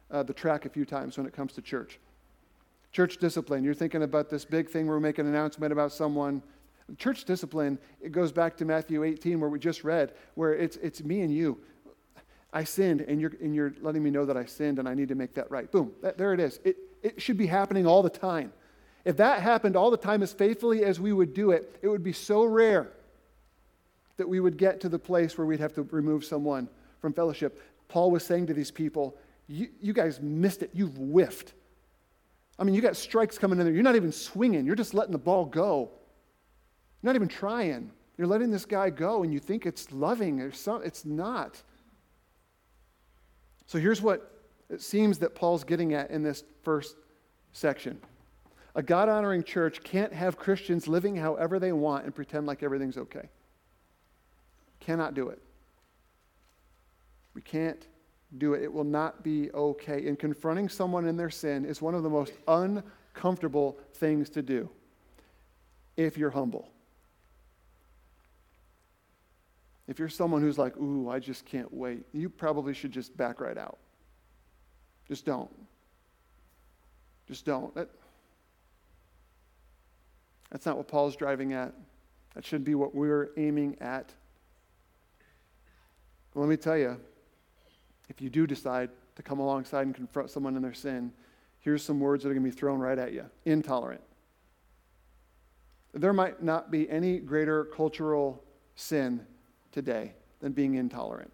uh, 0.10 0.24
the 0.24 0.34
track 0.34 0.66
a 0.66 0.70
few 0.70 0.86
times 0.86 1.18
when 1.18 1.28
it 1.28 1.34
comes 1.34 1.54
to 1.54 1.62
church. 1.62 2.00
Church 2.98 3.18
discipline, 3.18 3.64
you're 3.64 3.76
thinking 3.76 4.02
about 4.02 4.28
this 4.28 4.44
big 4.44 4.68
thing 4.72 4.88
where 4.88 4.98
we 4.98 5.04
make 5.04 5.20
an 5.20 5.28
announcement 5.28 5.72
about 5.72 5.92
someone. 5.92 6.42
Church 6.98 7.26
discipline, 7.26 7.78
it 8.02 8.12
goes 8.12 8.32
back 8.32 8.58
to 8.58 8.66
Matthew 8.66 9.04
18, 9.04 9.40
where 9.40 9.52
we 9.52 9.60
just 9.60 9.84
read, 9.84 10.16
where 10.34 10.56
it's, 10.56 10.78
it's 10.78 11.04
me 11.04 11.22
and 11.22 11.32
you. 11.32 11.60
I 12.52 12.64
sinned, 12.64 13.02
and 13.02 13.22
you're, 13.22 13.34
and 13.40 13.54
you're 13.54 13.76
letting 13.82 14.02
me 14.02 14.10
know 14.10 14.26
that 14.26 14.36
I 14.36 14.46
sinned, 14.46 14.80
and 14.80 14.90
I 14.90 14.96
need 14.96 15.10
to 15.10 15.14
make 15.14 15.36
that 15.36 15.52
right. 15.52 15.72
Boom, 15.72 15.92
that, 16.02 16.18
there 16.18 16.34
it 16.34 16.40
is. 16.40 16.60
It, 16.64 16.78
it 17.04 17.22
should 17.22 17.38
be 17.38 17.46
happening 17.46 17.86
all 17.86 18.02
the 18.02 18.10
time. 18.10 18.52
If 19.06 19.18
that 19.18 19.44
happened 19.44 19.76
all 19.76 19.92
the 19.92 19.98
time 19.98 20.24
as 20.24 20.34
faithfully 20.34 20.84
as 20.84 21.00
we 21.00 21.14
would 21.14 21.36
do 21.36 21.52
it, 21.52 21.78
it 21.84 21.90
would 21.90 22.04
be 22.04 22.14
so 22.14 22.46
rare 22.46 22.90
that 24.16 24.28
we 24.28 24.40
would 24.40 24.58
get 24.58 24.82
to 24.82 24.90
the 24.90 24.98
place 24.98 25.38
where 25.38 25.46
we'd 25.46 25.60
have 25.60 25.74
to 25.74 25.84
remove 25.92 26.26
someone 26.26 26.68
from 27.00 27.14
fellowship. 27.14 27.62
Paul 27.90 28.10
was 28.10 28.26
saying 28.26 28.48
to 28.48 28.56
these 28.56 28.72
people, 28.72 29.16
you, 29.48 29.68
you 29.80 29.94
guys 29.94 30.20
missed 30.20 30.64
it. 30.64 30.72
You've 30.74 30.96
whiffed. 30.96 31.54
I 32.60 32.64
mean, 32.64 32.74
you 32.74 32.82
got 32.82 32.96
strikes 32.96 33.38
coming 33.38 33.60
in 33.60 33.66
there. 33.66 33.74
You're 33.74 33.84
not 33.84 33.96
even 33.96 34.12
swinging. 34.12 34.66
You're 34.66 34.76
just 34.76 34.94
letting 34.94 35.12
the 35.12 35.18
ball 35.20 35.46
go. 35.46 35.92
You're 37.02 37.10
not 37.10 37.16
even 37.16 37.28
trying. 37.28 37.92
You're 38.18 38.28
letting 38.28 38.50
this 38.50 38.66
guy 38.66 38.90
go, 38.90 39.24
and 39.24 39.32
you 39.32 39.40
think 39.40 39.66
it's 39.66 39.92
loving. 39.92 40.42
Or 40.42 40.52
it's 40.84 41.06
not. 41.06 41.62
So 43.68 43.78
here's 43.78 44.02
what 44.02 44.32
it 44.70 44.82
seems 44.82 45.20
that 45.20 45.36
Paul's 45.36 45.64
getting 45.64 45.94
at 45.94 46.10
in 46.10 46.24
this 46.24 46.44
first 46.64 46.96
section. 47.54 48.00
A 48.76 48.84
God 48.84 49.10
honoring 49.10 49.44
church 49.44 49.82
can't 49.84 50.14
have 50.14 50.38
Christians 50.38 50.88
living 50.88 51.16
however 51.16 51.60
they 51.60 51.72
want 51.72 52.06
and 52.06 52.14
pretend 52.14 52.46
like 52.48 52.64
everything's 52.64 52.98
okay. 52.98 53.30
Cannot 54.80 55.14
do 55.14 55.30
it. 55.30 55.42
We 57.34 57.42
can't 57.42 57.86
do 58.38 58.54
it. 58.54 58.64
It 58.64 58.72
will 58.72 58.84
not 58.84 59.24
be 59.24 59.52
okay. 59.52 60.08
And 60.08 60.20
confronting 60.20 60.68
someone 60.70 61.08
in 61.08 61.16
their 61.16 61.30
sin 61.30 61.66
is 61.66 61.82
one 61.82 61.96
of 61.96 62.04
the 62.04 62.10
most 62.10 62.34
uncomfortable 62.48 63.78
things 63.94 64.30
to 64.32 64.42
do 64.42 64.70
if 65.96 66.18
you're 66.18 66.30
humble. 66.30 66.70
If 69.88 70.00
you're 70.00 70.10
someone 70.10 70.42
who's 70.42 70.58
like, 70.58 70.76
ooh, 70.78 71.10
I 71.10 71.20
just 71.20 71.46
can't 71.46 71.74
wait, 71.74 72.04
you 72.12 72.30
probably 72.30 72.74
should 72.74 72.92
just 72.92 73.16
back 73.16 73.40
right 73.40 73.58
out. 73.58 73.78
Just 75.08 75.26
don't. 75.26 75.50
Just 77.28 77.46
don't. 77.46 77.74
That, 77.76 77.90
that's 80.52 80.66
not 80.66 80.78
what 80.78 80.88
Paul's 80.88 81.16
driving 81.16 81.54
at. 81.54 81.74
That 82.36 82.46
should 82.46 82.64
be 82.64 82.76
what 82.76 82.94
we're 82.94 83.30
aiming 83.38 83.78
at. 83.80 84.14
let 86.36 86.50
me 86.50 86.58
tell 86.58 86.78
you, 86.78 87.00
if 88.10 88.22
you 88.22 88.30
do 88.30 88.48
decide 88.48 88.90
to 89.16 89.24
come 89.24 89.40
alongside 89.40 89.86
and 89.86 89.96
confront 89.96 90.30
someone 90.30 90.56
in 90.56 90.62
their 90.62 90.74
sin, 90.74 91.12
here's 91.60 91.84
some 91.84 92.00
words 92.00 92.24
that 92.24 92.30
are 92.30 92.34
going 92.34 92.46
to 92.46 92.52
be 92.52 92.56
thrown 92.56 92.80
right 92.80 92.98
at 92.98 93.14
you 93.14 93.26
intolerant. 93.46 94.02
There 95.94 96.14
might 96.14 96.44
not 96.44 96.70
be 96.70 96.90
any 96.90 97.20
greater 97.20 97.66
cultural 97.66 98.44
sin 98.76 99.26
today 99.72 100.14
than 100.40 100.52
being 100.52 100.76
intolerant. 100.76 101.32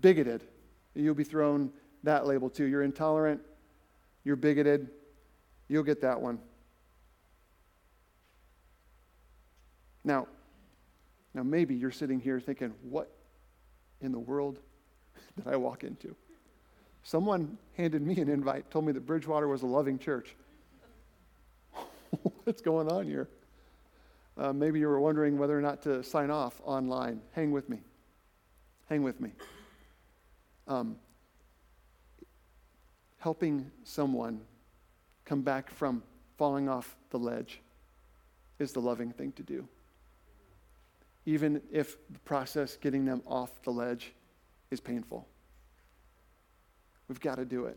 Bigoted, 0.00 0.44
you'll 0.94 1.14
be 1.14 1.24
thrown 1.24 1.72
that 2.04 2.26
label 2.26 2.48
too. 2.48 2.64
You're 2.64 2.82
intolerant, 2.82 3.40
you're 4.24 4.36
bigoted, 4.36 4.88
you'll 5.68 5.82
get 5.82 6.00
that 6.02 6.20
one. 6.20 6.38
Now, 10.04 10.28
now 11.34 11.42
maybe 11.42 11.74
you're 11.74 11.90
sitting 11.90 12.20
here 12.20 12.40
thinking, 12.40 12.72
what 12.82 13.10
in 14.00 14.12
the 14.12 14.18
world 14.18 14.58
that 15.36 15.52
I 15.52 15.56
walk 15.56 15.84
into? 15.84 16.14
Someone 17.02 17.56
handed 17.76 18.02
me 18.02 18.20
an 18.20 18.28
invite, 18.28 18.70
told 18.70 18.84
me 18.84 18.92
that 18.92 19.06
Bridgewater 19.06 19.48
was 19.48 19.62
a 19.62 19.66
loving 19.66 19.98
church. 19.98 20.34
What's 22.44 22.60
going 22.60 22.88
on 22.90 23.06
here? 23.06 23.28
Uh, 24.36 24.52
maybe 24.52 24.78
you 24.78 24.86
were 24.86 25.00
wondering 25.00 25.38
whether 25.38 25.58
or 25.58 25.62
not 25.62 25.82
to 25.82 26.02
sign 26.02 26.30
off 26.30 26.60
online. 26.64 27.20
Hang 27.32 27.50
with 27.50 27.68
me. 27.68 27.78
Hang 28.88 29.02
with 29.02 29.20
me. 29.20 29.30
Um, 30.66 30.96
helping 33.18 33.70
someone 33.84 34.40
come 35.24 35.42
back 35.42 35.70
from 35.70 36.02
falling 36.36 36.68
off 36.68 36.96
the 37.10 37.18
ledge 37.18 37.60
is 38.58 38.72
the 38.72 38.80
loving 38.80 39.12
thing 39.12 39.32
to 39.32 39.42
do 39.42 39.68
even 41.28 41.60
if 41.70 41.98
the 42.08 42.18
process 42.20 42.78
getting 42.80 43.04
them 43.04 43.20
off 43.26 43.50
the 43.62 43.70
ledge 43.70 44.14
is 44.70 44.80
painful. 44.80 45.28
We've 47.06 47.20
got 47.20 47.34
to 47.34 47.44
do 47.44 47.66
it. 47.66 47.76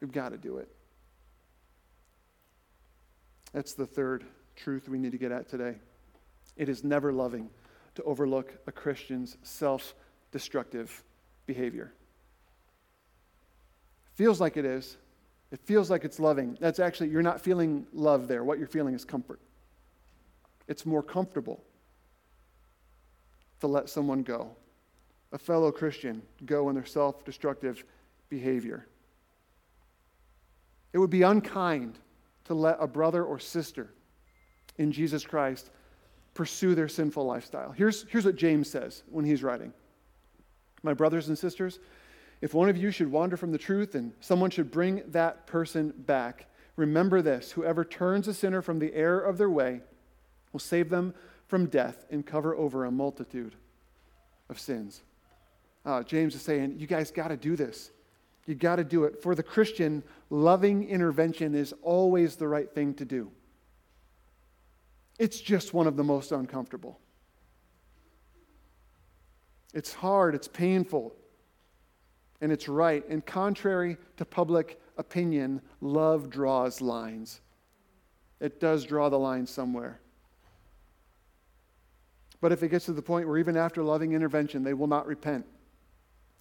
We've 0.00 0.10
got 0.10 0.30
to 0.30 0.38
do 0.38 0.56
it. 0.56 0.70
That's 3.52 3.74
the 3.74 3.84
third 3.84 4.24
truth 4.56 4.88
we 4.88 4.96
need 4.96 5.12
to 5.12 5.18
get 5.18 5.32
at 5.32 5.50
today. 5.50 5.74
It 6.56 6.70
is 6.70 6.82
never 6.82 7.12
loving 7.12 7.50
to 7.96 8.02
overlook 8.04 8.50
a 8.66 8.72
Christian's 8.72 9.36
self 9.42 9.94
destructive 10.30 11.04
behavior. 11.44 11.92
Feels 14.14 14.40
like 14.40 14.56
it 14.56 14.64
is. 14.64 14.96
It 15.50 15.60
feels 15.66 15.90
like 15.90 16.06
it's 16.06 16.18
loving. 16.18 16.56
That's 16.58 16.78
actually, 16.78 17.10
you're 17.10 17.20
not 17.20 17.42
feeling 17.42 17.86
love 17.92 18.28
there. 18.28 18.44
What 18.44 18.58
you're 18.58 18.66
feeling 18.66 18.94
is 18.94 19.04
comfort. 19.04 19.40
It's 20.68 20.86
more 20.86 21.02
comfortable 21.02 21.62
to 23.62 23.68
let 23.68 23.88
someone 23.88 24.24
go, 24.24 24.50
a 25.30 25.38
fellow 25.38 25.70
Christian, 25.70 26.20
go 26.44 26.68
in 26.68 26.74
their 26.74 26.84
self 26.84 27.24
destructive 27.24 27.84
behavior. 28.28 28.88
It 30.92 30.98
would 30.98 31.10
be 31.10 31.22
unkind 31.22 32.00
to 32.46 32.54
let 32.54 32.78
a 32.80 32.88
brother 32.88 33.24
or 33.24 33.38
sister 33.38 33.94
in 34.78 34.90
Jesus 34.90 35.24
Christ 35.24 35.70
pursue 36.34 36.74
their 36.74 36.88
sinful 36.88 37.24
lifestyle. 37.24 37.70
Here's, 37.70 38.04
here's 38.08 38.24
what 38.24 38.34
James 38.34 38.68
says 38.68 39.04
when 39.08 39.24
he's 39.24 39.44
writing 39.44 39.72
My 40.82 40.92
brothers 40.92 41.28
and 41.28 41.38
sisters, 41.38 41.78
if 42.40 42.54
one 42.54 42.68
of 42.68 42.76
you 42.76 42.90
should 42.90 43.12
wander 43.12 43.36
from 43.36 43.52
the 43.52 43.58
truth 43.58 43.94
and 43.94 44.12
someone 44.18 44.50
should 44.50 44.72
bring 44.72 45.04
that 45.06 45.46
person 45.46 45.94
back, 45.98 46.46
remember 46.74 47.22
this 47.22 47.52
whoever 47.52 47.84
turns 47.84 48.26
a 48.26 48.34
sinner 48.34 48.60
from 48.60 48.80
the 48.80 48.92
error 48.92 49.20
of 49.20 49.38
their 49.38 49.50
way 49.50 49.82
will 50.52 50.58
save 50.58 50.90
them 50.90 51.14
from 51.52 51.66
death 51.66 52.06
and 52.08 52.24
cover 52.24 52.56
over 52.56 52.86
a 52.86 52.90
multitude 52.90 53.54
of 54.48 54.58
sins. 54.58 55.02
Uh, 55.84 56.02
James 56.02 56.34
is 56.34 56.40
saying, 56.40 56.76
You 56.78 56.86
guys 56.86 57.10
got 57.10 57.28
to 57.28 57.36
do 57.36 57.56
this. 57.56 57.90
You 58.46 58.54
got 58.54 58.76
to 58.76 58.84
do 58.84 59.04
it. 59.04 59.22
For 59.22 59.34
the 59.34 59.42
Christian, 59.42 60.02
loving 60.30 60.88
intervention 60.88 61.54
is 61.54 61.74
always 61.82 62.36
the 62.36 62.48
right 62.48 62.74
thing 62.74 62.94
to 62.94 63.04
do. 63.04 63.30
It's 65.18 65.42
just 65.42 65.74
one 65.74 65.86
of 65.86 65.98
the 65.98 66.02
most 66.02 66.32
uncomfortable. 66.32 66.98
It's 69.74 69.92
hard, 69.92 70.34
it's 70.34 70.48
painful. 70.48 71.14
and 72.40 72.50
it's 72.50 72.66
right. 72.66 73.06
And 73.10 73.26
contrary 73.26 73.98
to 74.16 74.24
public 74.24 74.80
opinion, 74.96 75.60
love 75.82 76.30
draws 76.30 76.80
lines. 76.80 77.42
It 78.40 78.58
does 78.58 78.86
draw 78.86 79.10
the 79.10 79.18
line 79.18 79.46
somewhere. 79.46 80.00
But 82.42 82.52
if 82.52 82.62
it 82.62 82.68
gets 82.68 82.84
to 82.86 82.92
the 82.92 83.00
point 83.00 83.26
where 83.26 83.38
even 83.38 83.56
after 83.56 83.82
loving 83.82 84.12
intervention, 84.12 84.64
they 84.64 84.74
will 84.74 84.88
not 84.88 85.06
repent, 85.06 85.46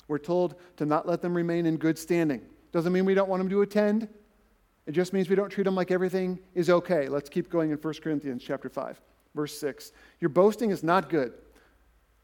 we're 0.07 0.17
told 0.17 0.55
to 0.75 0.85
not 0.85 1.07
let 1.07 1.21
them 1.21 1.33
remain 1.33 1.65
in 1.65 1.77
good 1.77 1.97
standing. 1.97 2.41
Doesn't 2.73 2.91
mean 2.91 3.05
we 3.05 3.13
don't 3.13 3.29
want 3.29 3.39
them 3.39 3.49
to 3.49 3.61
attend. 3.61 4.09
It 4.87 4.93
just 4.93 5.13
means 5.13 5.29
we 5.29 5.35
don't 5.35 5.51
treat 5.51 5.63
them 5.63 5.75
like 5.75 5.91
everything 5.91 6.39
is 6.55 6.69
okay. 6.69 7.07
Let's 7.07 7.29
keep 7.29 7.49
going 7.49 7.69
in 7.69 7.77
1 7.77 7.93
Corinthians 8.01 8.43
chapter 8.43 8.67
5, 8.67 8.99
verse 9.35 9.57
6. 9.59 9.93
Your 10.19 10.29
boasting 10.29 10.71
is 10.71 10.83
not 10.83 11.07
good. 11.07 11.33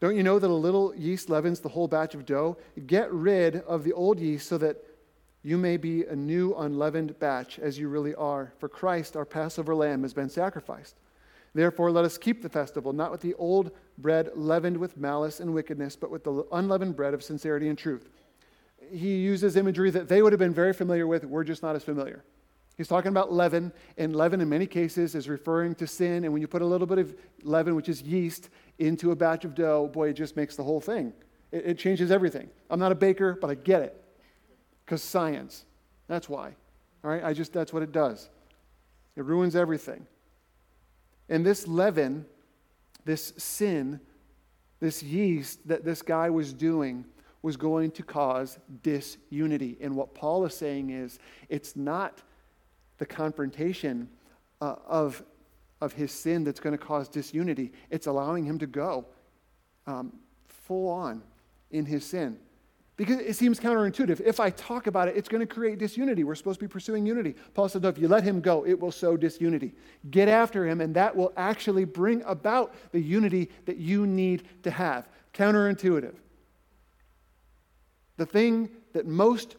Don't 0.00 0.16
you 0.16 0.24
know 0.24 0.40
that 0.40 0.50
a 0.50 0.52
little 0.52 0.92
yeast 0.96 1.30
leavens 1.30 1.60
the 1.60 1.68
whole 1.68 1.88
batch 1.88 2.14
of 2.14 2.26
dough? 2.26 2.58
Get 2.86 3.12
rid 3.12 3.56
of 3.62 3.84
the 3.84 3.92
old 3.92 4.18
yeast 4.18 4.48
so 4.48 4.58
that 4.58 4.84
you 5.44 5.56
may 5.56 5.76
be 5.76 6.04
a 6.04 6.16
new 6.16 6.52
unleavened 6.56 7.18
batch 7.20 7.60
as 7.60 7.78
you 7.78 7.88
really 7.88 8.14
are. 8.16 8.52
For 8.58 8.68
Christ, 8.68 9.16
our 9.16 9.24
Passover 9.24 9.74
lamb, 9.74 10.02
has 10.02 10.12
been 10.12 10.28
sacrificed. 10.28 10.96
Therefore, 11.58 11.90
let 11.90 12.04
us 12.04 12.16
keep 12.16 12.40
the 12.40 12.48
festival, 12.48 12.92
not 12.92 13.10
with 13.10 13.20
the 13.20 13.34
old 13.34 13.72
bread 13.98 14.30
leavened 14.36 14.76
with 14.76 14.96
malice 14.96 15.40
and 15.40 15.52
wickedness, 15.52 15.96
but 15.96 16.08
with 16.08 16.22
the 16.22 16.46
unleavened 16.52 16.94
bread 16.94 17.14
of 17.14 17.24
sincerity 17.24 17.68
and 17.68 17.76
truth. 17.76 18.08
He 18.92 19.16
uses 19.16 19.56
imagery 19.56 19.90
that 19.90 20.06
they 20.06 20.22
would 20.22 20.32
have 20.32 20.38
been 20.38 20.54
very 20.54 20.72
familiar 20.72 21.08
with, 21.08 21.24
we're 21.24 21.42
just 21.42 21.64
not 21.64 21.74
as 21.74 21.82
familiar. 21.82 22.22
He's 22.76 22.86
talking 22.86 23.08
about 23.08 23.32
leaven, 23.32 23.72
and 23.96 24.14
leaven 24.14 24.40
in 24.40 24.48
many 24.48 24.68
cases 24.68 25.16
is 25.16 25.28
referring 25.28 25.74
to 25.74 25.86
sin. 25.88 26.22
And 26.22 26.32
when 26.32 26.40
you 26.40 26.46
put 26.46 26.62
a 26.62 26.64
little 26.64 26.86
bit 26.86 26.98
of 26.98 27.16
leaven, 27.42 27.74
which 27.74 27.88
is 27.88 28.02
yeast, 28.02 28.50
into 28.78 29.10
a 29.10 29.16
batch 29.16 29.44
of 29.44 29.56
dough, 29.56 29.88
boy, 29.92 30.10
it 30.10 30.14
just 30.14 30.36
makes 30.36 30.54
the 30.54 30.62
whole 30.62 30.80
thing. 30.80 31.12
It, 31.50 31.66
it 31.66 31.76
changes 31.76 32.12
everything. 32.12 32.50
I'm 32.70 32.78
not 32.78 32.92
a 32.92 32.94
baker, 32.94 33.34
but 33.34 33.50
I 33.50 33.56
get 33.56 33.82
it. 33.82 34.00
Because 34.84 35.02
science. 35.02 35.64
That's 36.06 36.28
why. 36.28 36.54
All 37.02 37.10
right? 37.10 37.24
I 37.24 37.32
just, 37.32 37.52
that's 37.52 37.72
what 37.72 37.82
it 37.82 37.90
does. 37.90 38.30
It 39.16 39.24
ruins 39.24 39.56
everything. 39.56 40.06
And 41.28 41.44
this 41.44 41.68
leaven, 41.68 42.26
this 43.04 43.32
sin, 43.36 44.00
this 44.80 45.02
yeast 45.02 45.66
that 45.68 45.84
this 45.84 46.02
guy 46.02 46.30
was 46.30 46.52
doing 46.52 47.04
was 47.42 47.56
going 47.56 47.90
to 47.92 48.02
cause 48.02 48.58
disunity. 48.82 49.76
And 49.80 49.94
what 49.94 50.14
Paul 50.14 50.44
is 50.44 50.54
saying 50.54 50.90
is 50.90 51.18
it's 51.48 51.76
not 51.76 52.22
the 52.98 53.06
confrontation 53.06 54.08
uh, 54.60 54.76
of, 54.86 55.22
of 55.80 55.92
his 55.92 56.10
sin 56.10 56.42
that's 56.44 56.60
going 56.60 56.76
to 56.76 56.84
cause 56.84 57.08
disunity, 57.08 57.72
it's 57.90 58.06
allowing 58.06 58.44
him 58.44 58.58
to 58.58 58.66
go 58.66 59.06
um, 59.86 60.12
full 60.48 60.88
on 60.88 61.22
in 61.70 61.86
his 61.86 62.04
sin. 62.04 62.38
Because 62.98 63.20
it 63.20 63.36
seems 63.36 63.60
counterintuitive. 63.60 64.20
If 64.20 64.40
I 64.40 64.50
talk 64.50 64.88
about 64.88 65.06
it, 65.06 65.16
it's 65.16 65.28
going 65.28 65.40
to 65.40 65.46
create 65.46 65.78
disunity. 65.78 66.24
We're 66.24 66.34
supposed 66.34 66.58
to 66.58 66.66
be 66.66 66.70
pursuing 66.70 67.06
unity. 67.06 67.36
Paul 67.54 67.68
said, 67.68 67.82
no, 67.82 67.88
if 67.88 67.96
you 67.96 68.08
let 68.08 68.24
him 68.24 68.40
go, 68.40 68.66
it 68.66 68.78
will 68.78 68.90
sow 68.90 69.16
disunity. 69.16 69.72
Get 70.10 70.26
after 70.28 70.66
him, 70.66 70.80
and 70.80 70.92
that 70.96 71.14
will 71.14 71.32
actually 71.36 71.84
bring 71.84 72.22
about 72.24 72.74
the 72.90 73.00
unity 73.00 73.50
that 73.66 73.76
you 73.76 74.04
need 74.04 74.48
to 74.64 74.72
have. 74.72 75.08
Counterintuitive. 75.32 76.16
The 78.16 78.26
thing 78.26 78.68
that 78.94 79.06
most 79.06 79.54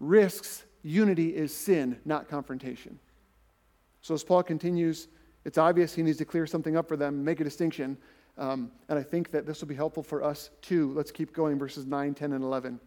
risks 0.00 0.64
unity 0.82 1.34
is 1.34 1.54
sin, 1.54 1.98
not 2.04 2.28
confrontation. 2.28 2.98
So 4.02 4.12
as 4.12 4.22
Paul 4.22 4.42
continues, 4.42 5.08
it's 5.46 5.56
obvious 5.56 5.94
he 5.94 6.02
needs 6.02 6.18
to 6.18 6.26
clear 6.26 6.46
something 6.46 6.76
up 6.76 6.88
for 6.88 6.98
them, 6.98 7.24
make 7.24 7.40
a 7.40 7.44
distinction. 7.44 7.96
Um, 8.38 8.70
and 8.88 8.98
I 8.98 9.02
think 9.02 9.32
that 9.32 9.46
this 9.46 9.60
will 9.60 9.68
be 9.68 9.74
helpful 9.74 10.02
for 10.02 10.22
us 10.22 10.50
too. 10.62 10.92
Let's 10.92 11.10
keep 11.10 11.32
going, 11.32 11.58
verses 11.58 11.86
9, 11.86 12.14
10, 12.14 12.32
and 12.32 12.44
11. 12.44 12.80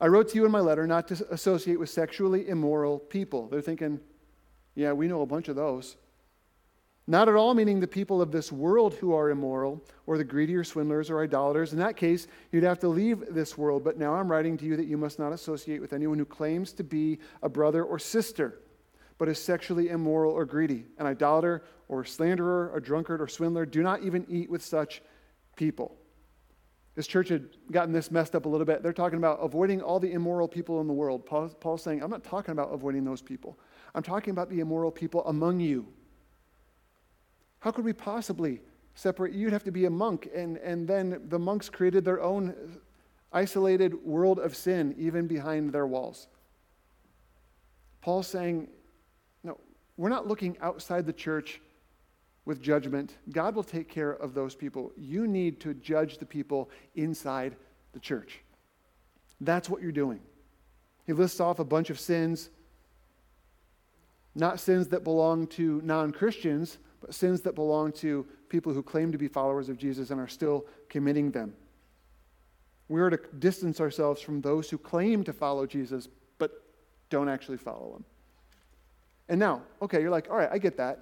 I 0.00 0.06
wrote 0.06 0.30
to 0.30 0.36
you 0.36 0.46
in 0.46 0.50
my 0.50 0.60
letter 0.60 0.86
not 0.86 1.06
to 1.08 1.26
associate 1.30 1.78
with 1.78 1.90
sexually 1.90 2.48
immoral 2.48 2.98
people. 2.98 3.48
They're 3.48 3.60
thinking, 3.60 4.00
yeah, 4.74 4.92
we 4.92 5.06
know 5.06 5.20
a 5.20 5.26
bunch 5.26 5.48
of 5.48 5.56
those. 5.56 5.96
Not 7.06 7.28
at 7.28 7.34
all 7.34 7.54
meaning 7.54 7.80
the 7.80 7.86
people 7.86 8.22
of 8.22 8.32
this 8.32 8.52
world 8.52 8.94
who 8.94 9.14
are 9.14 9.30
immoral, 9.30 9.82
or 10.06 10.18
the 10.18 10.24
greedy, 10.24 10.54
or 10.54 10.64
swindlers, 10.64 11.10
or 11.10 11.22
idolaters. 11.22 11.72
In 11.72 11.78
that 11.78 11.96
case, 11.96 12.26
you'd 12.52 12.64
have 12.64 12.78
to 12.80 12.88
leave 12.88 13.24
this 13.30 13.56
world. 13.56 13.82
But 13.82 13.98
now 13.98 14.14
I'm 14.14 14.30
writing 14.30 14.56
to 14.58 14.64
you 14.66 14.76
that 14.76 14.86
you 14.86 14.98
must 14.98 15.18
not 15.18 15.32
associate 15.32 15.80
with 15.80 15.92
anyone 15.92 16.18
who 16.18 16.26
claims 16.26 16.72
to 16.74 16.84
be 16.84 17.18
a 17.42 17.48
brother 17.48 17.82
or 17.82 17.98
sister 17.98 18.60
but 19.18 19.28
is 19.28 19.42
sexually 19.42 19.88
immoral 19.88 20.32
or 20.32 20.44
greedy, 20.44 20.86
an 20.98 21.06
idolater 21.06 21.64
or 21.88 22.04
slanderer, 22.04 22.72
a 22.74 22.80
drunkard 22.80 23.20
or 23.20 23.28
swindler. 23.28 23.66
Do 23.66 23.82
not 23.82 24.02
even 24.02 24.24
eat 24.28 24.48
with 24.48 24.64
such 24.64 25.02
people. 25.56 25.96
This 26.94 27.06
church 27.06 27.28
had 27.28 27.48
gotten 27.70 27.92
this 27.92 28.10
messed 28.10 28.34
up 28.34 28.46
a 28.46 28.48
little 28.48 28.64
bit. 28.64 28.82
They're 28.82 28.92
talking 28.92 29.18
about 29.18 29.38
avoiding 29.40 29.80
all 29.80 30.00
the 30.00 30.12
immoral 30.12 30.48
people 30.48 30.80
in 30.80 30.86
the 30.86 30.92
world. 30.92 31.26
Paul, 31.26 31.48
Paul's 31.48 31.82
saying, 31.82 32.02
I'm 32.02 32.10
not 32.10 32.24
talking 32.24 32.52
about 32.52 32.72
avoiding 32.72 33.04
those 33.04 33.22
people. 33.22 33.58
I'm 33.94 34.02
talking 34.02 34.32
about 34.32 34.50
the 34.50 34.60
immoral 34.60 34.90
people 34.90 35.24
among 35.26 35.60
you. 35.60 35.86
How 37.60 37.70
could 37.70 37.84
we 37.84 37.92
possibly 37.92 38.60
separate? 38.94 39.32
You'd 39.32 39.52
have 39.52 39.64
to 39.64 39.70
be 39.72 39.84
a 39.84 39.90
monk, 39.90 40.28
and, 40.34 40.56
and 40.58 40.88
then 40.88 41.22
the 41.28 41.38
monks 41.38 41.68
created 41.68 42.04
their 42.04 42.20
own 42.20 42.54
isolated 43.32 43.94
world 44.04 44.38
of 44.38 44.56
sin, 44.56 44.94
even 44.98 45.26
behind 45.26 45.72
their 45.72 45.86
walls. 45.86 46.28
Paul's 48.00 48.26
saying, 48.26 48.68
we're 49.98 50.08
not 50.08 50.26
looking 50.26 50.56
outside 50.62 51.04
the 51.04 51.12
church 51.12 51.60
with 52.46 52.62
judgment. 52.62 53.16
God 53.30 53.54
will 53.54 53.64
take 53.64 53.90
care 53.90 54.12
of 54.12 54.32
those 54.32 54.54
people. 54.54 54.92
You 54.96 55.26
need 55.26 55.60
to 55.60 55.74
judge 55.74 56.16
the 56.16 56.24
people 56.24 56.70
inside 56.94 57.56
the 57.92 58.00
church. 58.00 58.40
That's 59.40 59.68
what 59.68 59.82
you're 59.82 59.92
doing. 59.92 60.20
He 61.04 61.12
lists 61.12 61.40
off 61.40 61.58
a 61.58 61.64
bunch 61.64 61.90
of 61.90 61.98
sins, 61.98 62.48
not 64.34 64.60
sins 64.60 64.88
that 64.88 65.04
belong 65.04 65.46
to 65.48 65.80
non 65.84 66.12
Christians, 66.12 66.78
but 67.00 67.12
sins 67.12 67.40
that 67.42 67.54
belong 67.54 67.92
to 67.92 68.24
people 68.48 68.72
who 68.72 68.82
claim 68.82 69.12
to 69.12 69.18
be 69.18 69.28
followers 69.28 69.68
of 69.68 69.78
Jesus 69.78 70.10
and 70.10 70.20
are 70.20 70.28
still 70.28 70.64
committing 70.88 71.32
them. 71.32 71.54
We 72.88 73.00
are 73.00 73.10
to 73.10 73.18
distance 73.38 73.80
ourselves 73.80 74.22
from 74.22 74.40
those 74.40 74.70
who 74.70 74.78
claim 74.78 75.24
to 75.24 75.32
follow 75.32 75.66
Jesus 75.66 76.08
but 76.38 76.62
don't 77.10 77.28
actually 77.28 77.58
follow 77.58 77.96
him. 77.96 78.04
And 79.28 79.38
now, 79.38 79.62
okay, 79.82 80.00
you're 80.00 80.10
like, 80.10 80.30
all 80.30 80.36
right, 80.36 80.48
I 80.50 80.58
get 80.58 80.76
that. 80.78 81.00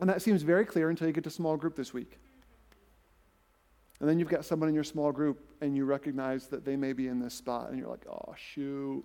And 0.00 0.08
that 0.08 0.22
seems 0.22 0.42
very 0.42 0.64
clear 0.64 0.90
until 0.90 1.06
you 1.06 1.12
get 1.12 1.24
to 1.24 1.30
small 1.30 1.56
group 1.56 1.76
this 1.76 1.92
week. 1.92 2.18
And 4.00 4.08
then 4.08 4.18
you've 4.18 4.28
got 4.28 4.44
someone 4.44 4.68
in 4.68 4.74
your 4.74 4.84
small 4.84 5.12
group 5.12 5.40
and 5.60 5.76
you 5.76 5.84
recognize 5.84 6.48
that 6.48 6.64
they 6.64 6.76
may 6.76 6.92
be 6.92 7.08
in 7.08 7.20
this 7.20 7.34
spot 7.34 7.70
and 7.70 7.78
you're 7.78 7.88
like, 7.88 8.06
oh, 8.08 8.34
shoot. 8.36 9.04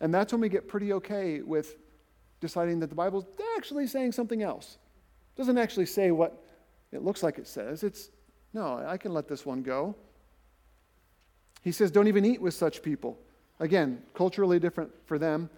And 0.00 0.14
that's 0.14 0.32
when 0.32 0.40
we 0.40 0.48
get 0.48 0.66
pretty 0.66 0.92
okay 0.94 1.40
with 1.40 1.76
deciding 2.40 2.80
that 2.80 2.88
the 2.88 2.94
Bible's 2.94 3.26
actually 3.56 3.86
saying 3.86 4.12
something 4.12 4.42
else. 4.42 4.78
It 5.34 5.38
doesn't 5.38 5.58
actually 5.58 5.86
say 5.86 6.10
what 6.10 6.42
it 6.92 7.04
looks 7.04 7.22
like 7.22 7.38
it 7.38 7.46
says. 7.46 7.82
It's, 7.82 8.10
no, 8.54 8.82
I 8.86 8.96
can 8.96 9.12
let 9.12 9.28
this 9.28 9.44
one 9.44 9.62
go. 9.62 9.94
He 11.62 11.72
says, 11.72 11.90
don't 11.90 12.08
even 12.08 12.24
eat 12.24 12.40
with 12.40 12.54
such 12.54 12.82
people. 12.82 13.18
Again, 13.60 14.02
culturally 14.14 14.58
different 14.58 14.90
for 15.04 15.18
them 15.18 15.50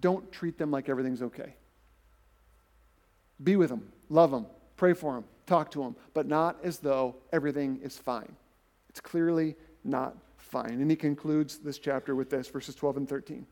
don't 0.00 0.30
treat 0.32 0.58
them 0.58 0.70
like 0.70 0.88
everything's 0.88 1.22
okay. 1.22 1.54
Be 3.42 3.56
with 3.56 3.70
them, 3.70 3.92
love 4.08 4.30
them, 4.30 4.46
pray 4.76 4.92
for 4.92 5.14
them, 5.14 5.24
talk 5.46 5.70
to 5.72 5.82
them, 5.82 5.96
but 6.14 6.26
not 6.26 6.56
as 6.62 6.78
though 6.78 7.16
everything 7.32 7.80
is 7.82 7.98
fine. 7.98 8.34
It's 8.88 9.00
clearly 9.00 9.56
not 9.84 10.16
fine. 10.36 10.80
And 10.80 10.90
he 10.90 10.96
concludes 10.96 11.58
this 11.58 11.78
chapter 11.78 12.14
with 12.14 12.30
this 12.30 12.48
verses 12.48 12.74
12 12.74 12.98
and 12.98 13.08
13. 13.08 13.46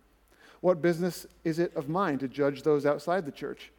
What 0.61 0.83
business 0.83 1.27
is 1.45 1.59
it 1.59 1.75
of 1.75 1.89
mine 1.89 2.19
to 2.19 2.29
judge 2.29 2.63
those 2.63 2.85
outside 2.85 3.25
the 3.25 3.33
church? 3.33 3.73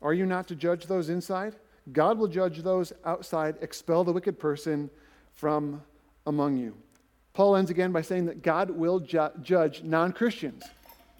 Are 0.00 0.14
you 0.14 0.26
not 0.26 0.46
to 0.48 0.54
judge 0.54 0.86
those 0.86 1.08
inside? 1.08 1.56
God 1.92 2.18
will 2.18 2.28
judge 2.28 2.62
those 2.62 2.92
outside, 3.04 3.56
expel 3.60 4.04
the 4.04 4.12
wicked 4.12 4.38
person 4.38 4.88
from 5.32 5.82
among 6.26 6.56
you. 6.56 6.74
Paul 7.34 7.56
ends 7.56 7.70
again 7.70 7.92
by 7.92 8.02
saying 8.02 8.26
that 8.26 8.42
God 8.42 8.70
will 8.70 9.00
ju- 9.00 9.30
judge 9.42 9.82
non 9.82 10.12
Christians 10.12 10.62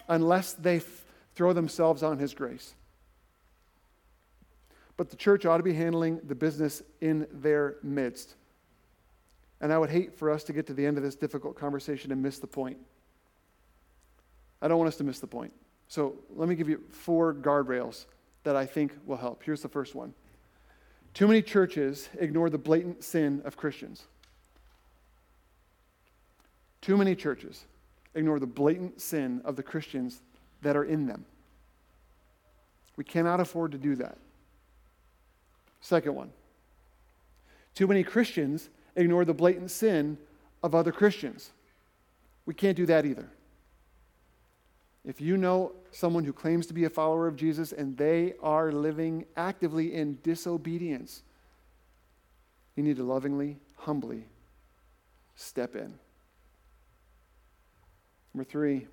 unless 0.07 0.53
they 0.53 0.77
f- 0.77 1.05
throw 1.35 1.53
themselves 1.53 2.03
on 2.03 2.17
his 2.17 2.33
grace. 2.33 2.73
But 4.97 5.09
the 5.09 5.15
church 5.15 5.45
ought 5.45 5.57
to 5.57 5.63
be 5.63 5.73
handling 5.73 6.21
the 6.23 6.35
business 6.35 6.81
in 7.01 7.27
their 7.31 7.75
midst. 7.83 8.35
And 9.61 9.73
I 9.73 9.77
would 9.77 9.89
hate 9.89 10.17
for 10.17 10.29
us 10.29 10.43
to 10.45 10.53
get 10.53 10.67
to 10.67 10.73
the 10.73 10.85
end 10.85 10.97
of 10.97 11.03
this 11.03 11.15
difficult 11.15 11.55
conversation 11.55 12.11
and 12.11 12.21
miss 12.21 12.39
the 12.39 12.47
point. 12.47 12.77
I 14.61 14.67
don't 14.67 14.77
want 14.77 14.87
us 14.87 14.97
to 14.97 15.03
miss 15.03 15.19
the 15.19 15.27
point. 15.27 15.53
So 15.87 16.15
let 16.35 16.49
me 16.49 16.55
give 16.55 16.69
you 16.69 16.81
four 16.89 17.33
guardrails 17.33 18.05
that 18.43 18.55
I 18.55 18.65
think 18.65 18.93
will 19.05 19.17
help. 19.17 19.43
Here's 19.43 19.61
the 19.61 19.69
first 19.69 19.95
one 19.95 20.13
Too 21.13 21.27
many 21.27 21.41
churches 21.41 22.09
ignore 22.19 22.49
the 22.49 22.57
blatant 22.57 23.03
sin 23.03 23.41
of 23.45 23.57
Christians. 23.57 24.03
Too 26.81 26.97
many 26.97 27.15
churches 27.15 27.65
ignore 28.15 28.39
the 28.39 28.47
blatant 28.47 29.01
sin 29.01 29.41
of 29.45 29.55
the 29.55 29.63
Christians 29.63 30.21
that 30.61 30.75
are 30.75 30.83
in 30.83 31.05
them. 31.05 31.25
We 32.97 33.03
cannot 33.03 33.39
afford 33.39 33.73
to 33.73 33.77
do 33.77 33.95
that. 33.97 34.17
Second 35.81 36.15
one 36.15 36.31
too 37.75 37.87
many 37.87 38.03
Christians 38.03 38.69
ignore 38.95 39.25
the 39.25 39.33
blatant 39.33 39.69
sin 39.69 40.17
of 40.63 40.73
other 40.73 40.93
Christians. 40.93 41.51
We 42.45 42.53
can't 42.53 42.77
do 42.77 42.85
that 42.85 43.05
either. 43.05 43.29
If 45.03 45.21
you 45.21 45.37
know 45.37 45.73
someone 45.91 46.23
who 46.23 46.33
claims 46.33 46.65
to 46.67 46.73
be 46.73 46.85
a 46.85 46.89
follower 46.89 47.27
of 47.27 47.35
Jesus 47.35 47.71
and 47.71 47.95
they 47.97 48.33
are 48.41 48.71
living 48.71 49.25
actively 49.35 49.93
in 49.93 50.17
disobedience, 50.23 51.21
you 52.75 52.83
need 52.83 52.95
to 52.95 53.03
lovingly, 53.03 53.57
humbly 53.77 54.23
step 55.35 55.75
in. 55.75 55.93
Number 58.35 58.43
three, 58.43 58.85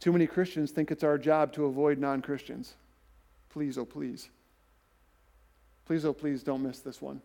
too 0.00 0.10
many 0.10 0.26
Christians 0.26 0.72
think 0.72 0.90
it's 0.90 1.04
our 1.04 1.16
job 1.16 1.52
to 1.52 1.66
avoid 1.66 1.96
non 1.96 2.20
Christians. 2.20 2.74
Please, 3.50 3.78
oh, 3.78 3.84
please. 3.84 4.30
Please, 5.86 6.04
oh, 6.04 6.12
please 6.12 6.42
don't 6.42 6.64
miss 6.64 6.80
this 6.80 7.00
one. 7.00 7.22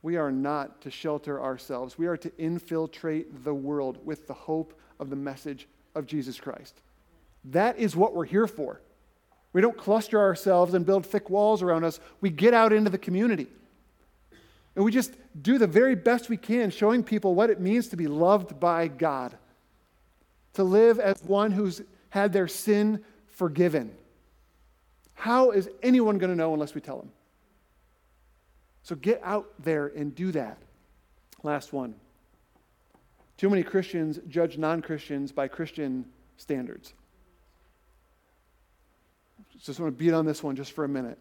We 0.00 0.16
are 0.16 0.32
not 0.32 0.80
to 0.80 0.90
shelter 0.90 1.38
ourselves. 1.38 1.98
We 1.98 2.06
are 2.06 2.16
to 2.16 2.32
infiltrate 2.38 3.44
the 3.44 3.52
world 3.52 3.98
with 4.06 4.26
the 4.26 4.32
hope 4.32 4.72
of 4.98 5.10
the 5.10 5.16
message 5.16 5.68
of 5.94 6.06
Jesus 6.06 6.40
Christ. 6.40 6.80
That 7.44 7.78
is 7.78 7.94
what 7.94 8.14
we're 8.14 8.24
here 8.24 8.46
for. 8.46 8.80
We 9.52 9.60
don't 9.60 9.76
cluster 9.76 10.18
ourselves 10.18 10.72
and 10.72 10.86
build 10.86 11.04
thick 11.04 11.28
walls 11.28 11.60
around 11.60 11.84
us. 11.84 12.00
We 12.22 12.30
get 12.30 12.54
out 12.54 12.72
into 12.72 12.88
the 12.88 12.96
community. 12.96 13.48
And 14.74 14.84
we 14.84 14.92
just 14.92 15.14
do 15.40 15.58
the 15.58 15.66
very 15.66 15.94
best 15.94 16.28
we 16.28 16.36
can, 16.36 16.70
showing 16.70 17.02
people 17.02 17.34
what 17.34 17.50
it 17.50 17.60
means 17.60 17.88
to 17.88 17.96
be 17.96 18.06
loved 18.06 18.58
by 18.58 18.88
God, 18.88 19.36
to 20.54 20.64
live 20.64 20.98
as 20.98 21.22
one 21.24 21.50
who's 21.50 21.82
had 22.10 22.32
their 22.32 22.48
sin 22.48 23.02
forgiven. 23.28 23.94
How 25.14 25.50
is 25.50 25.68
anyone 25.82 26.18
going 26.18 26.30
to 26.30 26.36
know 26.36 26.52
unless 26.52 26.74
we 26.74 26.80
tell 26.80 26.98
them? 26.98 27.10
So 28.82 28.94
get 28.96 29.20
out 29.22 29.48
there 29.60 29.86
and 29.86 30.14
do 30.14 30.32
that. 30.32 30.58
Last 31.42 31.72
one. 31.72 31.94
Too 33.36 33.48
many 33.48 33.62
Christians 33.62 34.18
judge 34.28 34.58
non 34.58 34.82
Christians 34.82 35.32
by 35.32 35.48
Christian 35.48 36.04
standards. 36.36 36.92
Just 39.60 39.78
want 39.78 39.96
to 39.96 40.04
beat 40.04 40.12
on 40.12 40.26
this 40.26 40.42
one 40.42 40.56
just 40.56 40.72
for 40.72 40.84
a 40.84 40.88
minute. 40.88 41.18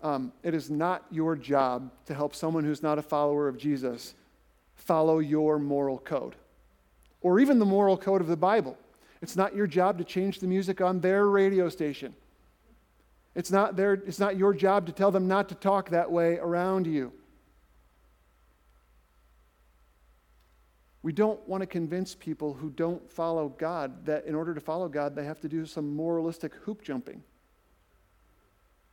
Um, 0.00 0.32
it 0.42 0.54
is 0.54 0.70
not 0.70 1.04
your 1.10 1.34
job 1.34 1.90
to 2.06 2.14
help 2.14 2.34
someone 2.34 2.62
who's 2.62 2.82
not 2.82 2.98
a 2.98 3.02
follower 3.02 3.48
of 3.48 3.56
Jesus 3.56 4.14
follow 4.76 5.18
your 5.18 5.58
moral 5.58 5.98
code 5.98 6.36
or 7.24 7.40
even 7.40 7.58
the 7.58 7.64
moral 7.64 7.96
code 7.96 8.20
of 8.20 8.28
the 8.28 8.36
Bible. 8.36 8.76
It's 9.22 9.34
not 9.34 9.56
your 9.56 9.66
job 9.66 9.96
to 9.98 10.04
change 10.04 10.38
the 10.38 10.46
music 10.46 10.82
on 10.82 11.00
their 11.00 11.26
radio 11.26 11.70
station. 11.70 12.14
It's 13.34 13.50
not, 13.50 13.76
their, 13.76 13.94
it's 13.94 14.20
not 14.20 14.36
your 14.36 14.52
job 14.52 14.86
to 14.86 14.92
tell 14.92 15.10
them 15.10 15.26
not 15.26 15.48
to 15.48 15.54
talk 15.54 15.88
that 15.88 16.12
way 16.12 16.36
around 16.36 16.86
you. 16.86 17.12
We 21.02 21.12
don't 21.12 21.46
want 21.48 21.62
to 21.62 21.66
convince 21.66 22.14
people 22.14 22.52
who 22.52 22.68
don't 22.70 23.10
follow 23.10 23.48
God 23.48 24.04
that 24.04 24.26
in 24.26 24.34
order 24.34 24.54
to 24.54 24.60
follow 24.60 24.88
God, 24.88 25.16
they 25.16 25.24
have 25.24 25.40
to 25.40 25.48
do 25.48 25.64
some 25.64 25.96
moralistic 25.96 26.54
hoop 26.54 26.82
jumping. 26.82 27.22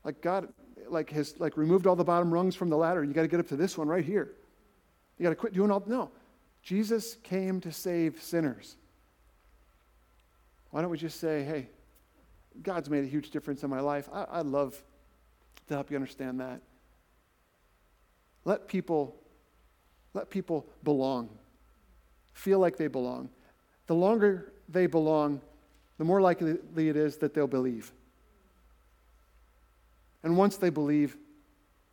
Like 0.05 0.21
God, 0.21 0.47
like 0.87 1.09
has 1.11 1.37
like 1.37 1.57
removed 1.57 1.85
all 1.85 1.97
the 1.97 2.03
bottom 2.03 2.33
rungs 2.33 2.55
from 2.55 2.69
the 2.69 2.77
ladder. 2.77 3.03
You 3.03 3.13
got 3.13 3.23
to 3.23 3.27
get 3.27 3.41
up 3.41 3.47
to 3.49 3.57
this 3.57 3.77
one 3.77 3.89
right 3.89 4.03
here. 4.03 4.31
You 5.19 5.23
got 5.23 5.29
to 5.29 5.35
quit 5.35 5.53
doing 5.53 5.69
all. 5.69 5.83
No, 5.85 6.11
Jesus 6.63 7.15
came 7.23 7.59
to 7.61 7.71
save 7.71 8.21
sinners. 8.21 8.75
Why 10.69 10.81
don't 10.81 10.89
we 10.89 10.97
just 10.97 11.19
say, 11.19 11.43
hey, 11.43 11.67
God's 12.61 12.89
made 12.89 13.03
a 13.03 13.07
huge 13.07 13.31
difference 13.31 13.63
in 13.63 13.69
my 13.69 13.79
life. 13.79 14.09
I, 14.11 14.25
I'd 14.31 14.45
love 14.45 14.81
to 15.67 15.73
help 15.73 15.89
you 15.89 15.97
understand 15.97 16.39
that. 16.39 16.61
Let 18.45 18.67
people, 18.67 19.15
let 20.13 20.29
people 20.29 20.65
belong 20.83 21.29
feel 22.33 22.59
like 22.59 22.77
they 22.77 22.87
belong. 22.87 23.29
The 23.87 23.95
longer 23.95 24.53
they 24.69 24.87
belong, 24.87 25.41
the 25.97 26.03
more 26.03 26.21
likely 26.21 26.57
it 26.75 26.95
is 26.95 27.17
that 27.17 27.33
they'll 27.33 27.47
believe. 27.47 27.91
And 30.23 30.37
once 30.37 30.57
they 30.57 30.69
believe, 30.69 31.17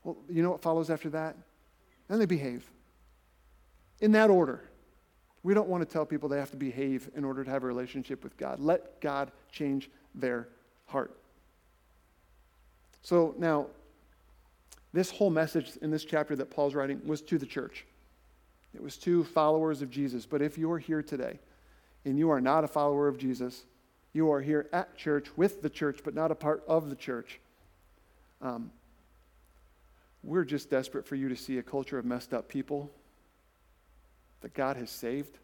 well, 0.04 0.16
you 0.28 0.42
know 0.42 0.50
what 0.50 0.62
follows 0.62 0.90
after 0.90 1.10
that? 1.10 1.36
Then 2.08 2.18
they 2.18 2.26
behave. 2.26 2.70
In 4.00 4.12
that 4.12 4.30
order. 4.30 4.62
We 5.42 5.54
don't 5.54 5.68
want 5.68 5.86
to 5.86 5.92
tell 5.92 6.04
people 6.04 6.28
they 6.28 6.38
have 6.38 6.50
to 6.50 6.56
behave 6.56 7.10
in 7.14 7.24
order 7.24 7.44
to 7.44 7.50
have 7.50 7.62
a 7.62 7.66
relationship 7.66 8.22
with 8.24 8.36
God. 8.36 8.60
Let 8.60 9.00
God 9.00 9.30
change 9.52 9.88
their 10.14 10.48
heart. 10.86 11.16
So 13.02 13.34
now, 13.38 13.66
this 14.92 15.10
whole 15.10 15.30
message 15.30 15.76
in 15.80 15.90
this 15.90 16.04
chapter 16.04 16.34
that 16.36 16.50
Paul's 16.50 16.74
writing 16.74 17.00
was 17.04 17.22
to 17.22 17.38
the 17.38 17.46
church. 17.46 17.86
It 18.74 18.82
was 18.82 18.96
to 18.98 19.24
followers 19.24 19.82
of 19.82 19.90
Jesus. 19.90 20.26
But 20.26 20.42
if 20.42 20.58
you're 20.58 20.78
here 20.78 21.02
today 21.02 21.38
and 22.04 22.18
you 22.18 22.30
are 22.30 22.40
not 22.40 22.64
a 22.64 22.68
follower 22.68 23.08
of 23.08 23.18
Jesus, 23.18 23.64
you 24.12 24.30
are 24.32 24.40
here 24.40 24.68
at 24.72 24.96
church 24.96 25.28
with 25.36 25.62
the 25.62 25.70
church, 25.70 26.00
but 26.04 26.14
not 26.14 26.30
a 26.30 26.34
part 26.34 26.62
of 26.66 26.90
the 26.90 26.96
church. 26.96 27.40
Um, 28.40 28.70
we're 30.22 30.44
just 30.44 30.70
desperate 30.70 31.06
for 31.06 31.14
you 31.14 31.28
to 31.28 31.36
see 31.36 31.58
a 31.58 31.62
culture 31.62 31.98
of 31.98 32.04
messed 32.04 32.34
up 32.34 32.48
people 32.48 32.90
that 34.40 34.54
God 34.54 34.76
has 34.76 34.90
saved, 34.90 35.38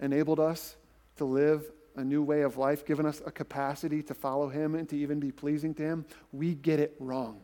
enabled 0.00 0.40
us 0.40 0.76
to 1.16 1.24
live 1.24 1.64
a 1.96 2.04
new 2.04 2.22
way 2.22 2.42
of 2.42 2.56
life, 2.56 2.86
given 2.86 3.06
us 3.06 3.20
a 3.26 3.30
capacity 3.30 4.02
to 4.02 4.14
follow 4.14 4.48
Him 4.48 4.74
and 4.74 4.88
to 4.88 4.96
even 4.96 5.20
be 5.20 5.30
pleasing 5.30 5.74
to 5.74 5.82
Him. 5.82 6.04
We 6.32 6.54
get 6.54 6.80
it 6.80 6.94
wrong. 6.98 7.40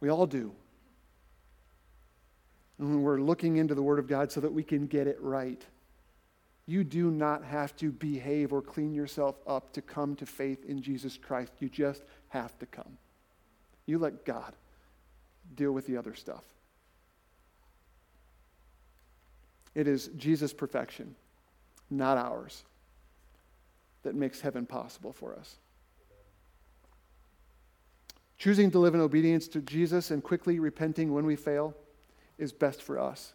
We 0.00 0.10
all 0.10 0.26
do. 0.26 0.52
And 2.78 2.88
when 2.88 3.02
we're 3.02 3.20
looking 3.20 3.56
into 3.56 3.74
the 3.74 3.82
Word 3.82 3.98
of 3.98 4.06
God 4.06 4.30
so 4.30 4.40
that 4.40 4.52
we 4.52 4.62
can 4.62 4.86
get 4.86 5.06
it 5.06 5.18
right. 5.20 5.64
You 6.66 6.82
do 6.82 7.10
not 7.10 7.44
have 7.44 7.76
to 7.76 7.92
behave 7.92 8.52
or 8.52 8.62
clean 8.62 8.94
yourself 8.94 9.36
up 9.46 9.72
to 9.74 9.82
come 9.82 10.16
to 10.16 10.26
faith 10.26 10.64
in 10.64 10.80
Jesus 10.80 11.18
Christ. 11.18 11.52
You 11.58 11.68
just 11.68 12.02
have 12.28 12.58
to 12.60 12.66
come. 12.66 12.96
You 13.86 13.98
let 13.98 14.24
God 14.24 14.54
deal 15.54 15.72
with 15.72 15.86
the 15.86 15.96
other 15.96 16.14
stuff. 16.14 16.44
It 19.74 19.88
is 19.88 20.08
Jesus' 20.16 20.52
perfection, 20.52 21.14
not 21.90 22.16
ours, 22.16 22.64
that 24.02 24.14
makes 24.14 24.40
heaven 24.40 24.66
possible 24.66 25.12
for 25.12 25.34
us. 25.34 25.56
Choosing 28.38 28.70
to 28.72 28.78
live 28.78 28.94
in 28.94 29.00
obedience 29.00 29.48
to 29.48 29.60
Jesus 29.60 30.10
and 30.10 30.22
quickly 30.22 30.58
repenting 30.58 31.12
when 31.12 31.24
we 31.24 31.36
fail 31.36 31.74
is 32.38 32.52
best 32.52 32.82
for 32.82 32.98
us 32.98 33.32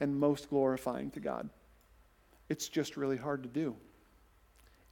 and 0.00 0.18
most 0.18 0.50
glorifying 0.50 1.10
to 1.12 1.20
God. 1.20 1.48
It's 2.48 2.68
just 2.68 2.96
really 2.96 3.16
hard 3.16 3.42
to 3.42 3.48
do. 3.48 3.76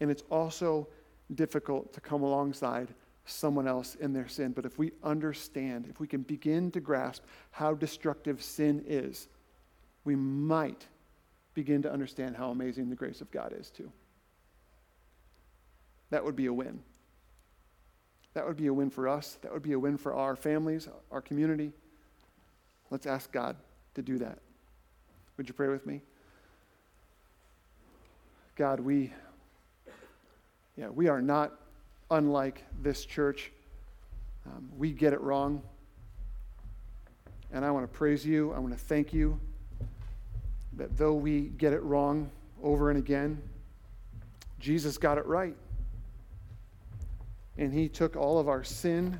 And 0.00 0.10
it's 0.10 0.22
also 0.30 0.88
difficult 1.34 1.92
to 1.92 2.00
come 2.00 2.22
alongside 2.22 2.88
someone 3.26 3.66
else 3.68 3.94
in 3.96 4.12
their 4.12 4.28
sin. 4.28 4.52
But 4.52 4.64
if 4.64 4.78
we 4.78 4.92
understand, 5.02 5.86
if 5.90 6.00
we 6.00 6.06
can 6.06 6.22
begin 6.22 6.70
to 6.70 6.80
grasp 6.80 7.24
how 7.50 7.74
destructive 7.74 8.42
sin 8.42 8.84
is, 8.86 9.28
we 10.04 10.16
might 10.16 10.86
begin 11.54 11.82
to 11.82 11.92
understand 11.92 12.36
how 12.36 12.50
amazing 12.50 12.88
the 12.88 12.96
grace 12.96 13.20
of 13.20 13.30
God 13.30 13.54
is 13.58 13.70
too. 13.70 13.90
That 16.10 16.24
would 16.24 16.36
be 16.36 16.46
a 16.46 16.52
win. 16.52 16.80
That 18.34 18.46
would 18.46 18.56
be 18.56 18.68
a 18.68 18.72
win 18.72 18.90
for 18.90 19.08
us. 19.08 19.38
That 19.42 19.52
would 19.52 19.62
be 19.62 19.72
a 19.72 19.78
win 19.78 19.96
for 19.96 20.14
our 20.14 20.36
families, 20.36 20.88
our 21.10 21.20
community. 21.20 21.72
Let's 22.90 23.06
ask 23.06 23.32
God 23.32 23.56
to 23.94 24.02
do 24.02 24.18
that. 24.18 24.38
Would 25.36 25.48
you 25.48 25.54
pray 25.54 25.68
with 25.68 25.86
me? 25.86 26.02
God, 28.56 28.80
we 28.80 29.12
yeah, 30.76 30.88
we 30.88 31.08
are 31.08 31.20
not 31.20 31.52
unlike 32.08 32.62
this 32.80 33.04
church. 33.04 33.50
Um, 34.46 34.70
we 34.78 34.92
get 34.92 35.12
it 35.12 35.20
wrong. 35.20 35.60
And 37.52 37.64
I 37.64 37.72
want 37.72 37.90
to 37.90 37.92
praise 37.92 38.24
you. 38.24 38.52
I 38.52 38.60
want 38.60 38.72
to 38.72 38.78
thank 38.78 39.12
you 39.12 39.40
that 40.78 40.96
though 40.96 41.14
we 41.14 41.42
get 41.42 41.72
it 41.72 41.82
wrong 41.82 42.30
over 42.62 42.90
and 42.90 42.98
again, 42.98 43.40
Jesus 44.58 44.98
got 44.98 45.18
it 45.18 45.26
right. 45.26 45.56
And 47.56 47.72
he 47.72 47.88
took 47.88 48.16
all 48.16 48.38
of 48.38 48.48
our 48.48 48.64
sin 48.64 49.18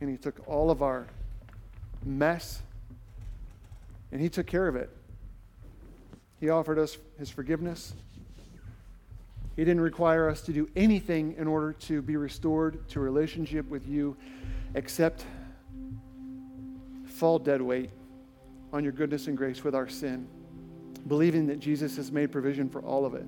and 0.00 0.10
he 0.10 0.16
took 0.16 0.46
all 0.46 0.70
of 0.70 0.82
our 0.82 1.06
mess 2.04 2.62
and 4.12 4.20
He 4.20 4.28
took 4.28 4.46
care 4.46 4.68
of 4.68 4.76
it. 4.76 4.90
He 6.38 6.50
offered 6.50 6.78
us 6.78 6.98
His 7.18 7.30
forgiveness. 7.30 7.94
He 9.56 9.64
didn't 9.64 9.80
require 9.80 10.28
us 10.28 10.42
to 10.42 10.52
do 10.52 10.68
anything 10.76 11.34
in 11.38 11.46
order 11.46 11.72
to 11.72 12.02
be 12.02 12.16
restored 12.16 12.88
to 12.90 13.00
relationship 13.00 13.68
with 13.68 13.86
you 13.86 14.16
except 14.74 15.24
fall 17.04 17.38
dead 17.38 17.60
weight 17.60 17.90
on 18.72 18.82
your 18.82 18.92
goodness 18.92 19.26
and 19.26 19.36
grace 19.36 19.62
with 19.62 19.74
our 19.74 19.88
sin, 19.88 20.26
believing 21.06 21.46
that 21.48 21.58
Jesus 21.58 21.96
has 21.96 22.12
made 22.12 22.30
provision 22.30 22.68
for 22.68 22.80
all 22.82 23.04
of 23.04 23.14
it. 23.14 23.26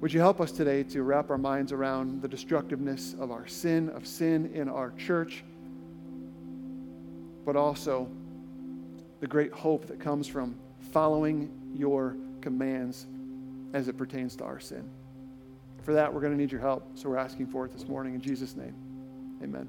Would 0.00 0.12
you 0.12 0.20
help 0.20 0.40
us 0.40 0.50
today 0.50 0.82
to 0.84 1.02
wrap 1.02 1.30
our 1.30 1.38
minds 1.38 1.70
around 1.70 2.22
the 2.22 2.28
destructiveness 2.28 3.14
of 3.20 3.30
our 3.30 3.46
sin, 3.46 3.88
of 3.90 4.06
sin 4.06 4.50
in 4.52 4.68
our 4.68 4.90
church, 4.92 5.44
but 7.44 7.54
also 7.54 8.08
the 9.20 9.26
great 9.26 9.52
hope 9.52 9.86
that 9.86 10.00
comes 10.00 10.26
from 10.26 10.56
following 10.92 11.50
your 11.74 12.16
commands 12.40 13.06
as 13.72 13.88
it 13.88 13.96
pertains 13.96 14.34
to 14.36 14.44
our 14.44 14.58
sin. 14.58 14.88
For 15.82 15.92
that, 15.94 16.12
we're 16.12 16.20
going 16.20 16.32
to 16.32 16.38
need 16.38 16.52
your 16.52 16.60
help, 16.60 16.98
so 16.98 17.08
we're 17.08 17.16
asking 17.16 17.46
for 17.46 17.64
it 17.64 17.72
this 17.72 17.86
morning 17.88 18.14
in 18.14 18.20
Jesus' 18.20 18.56
name. 18.56 18.74
Amen. 19.42 19.68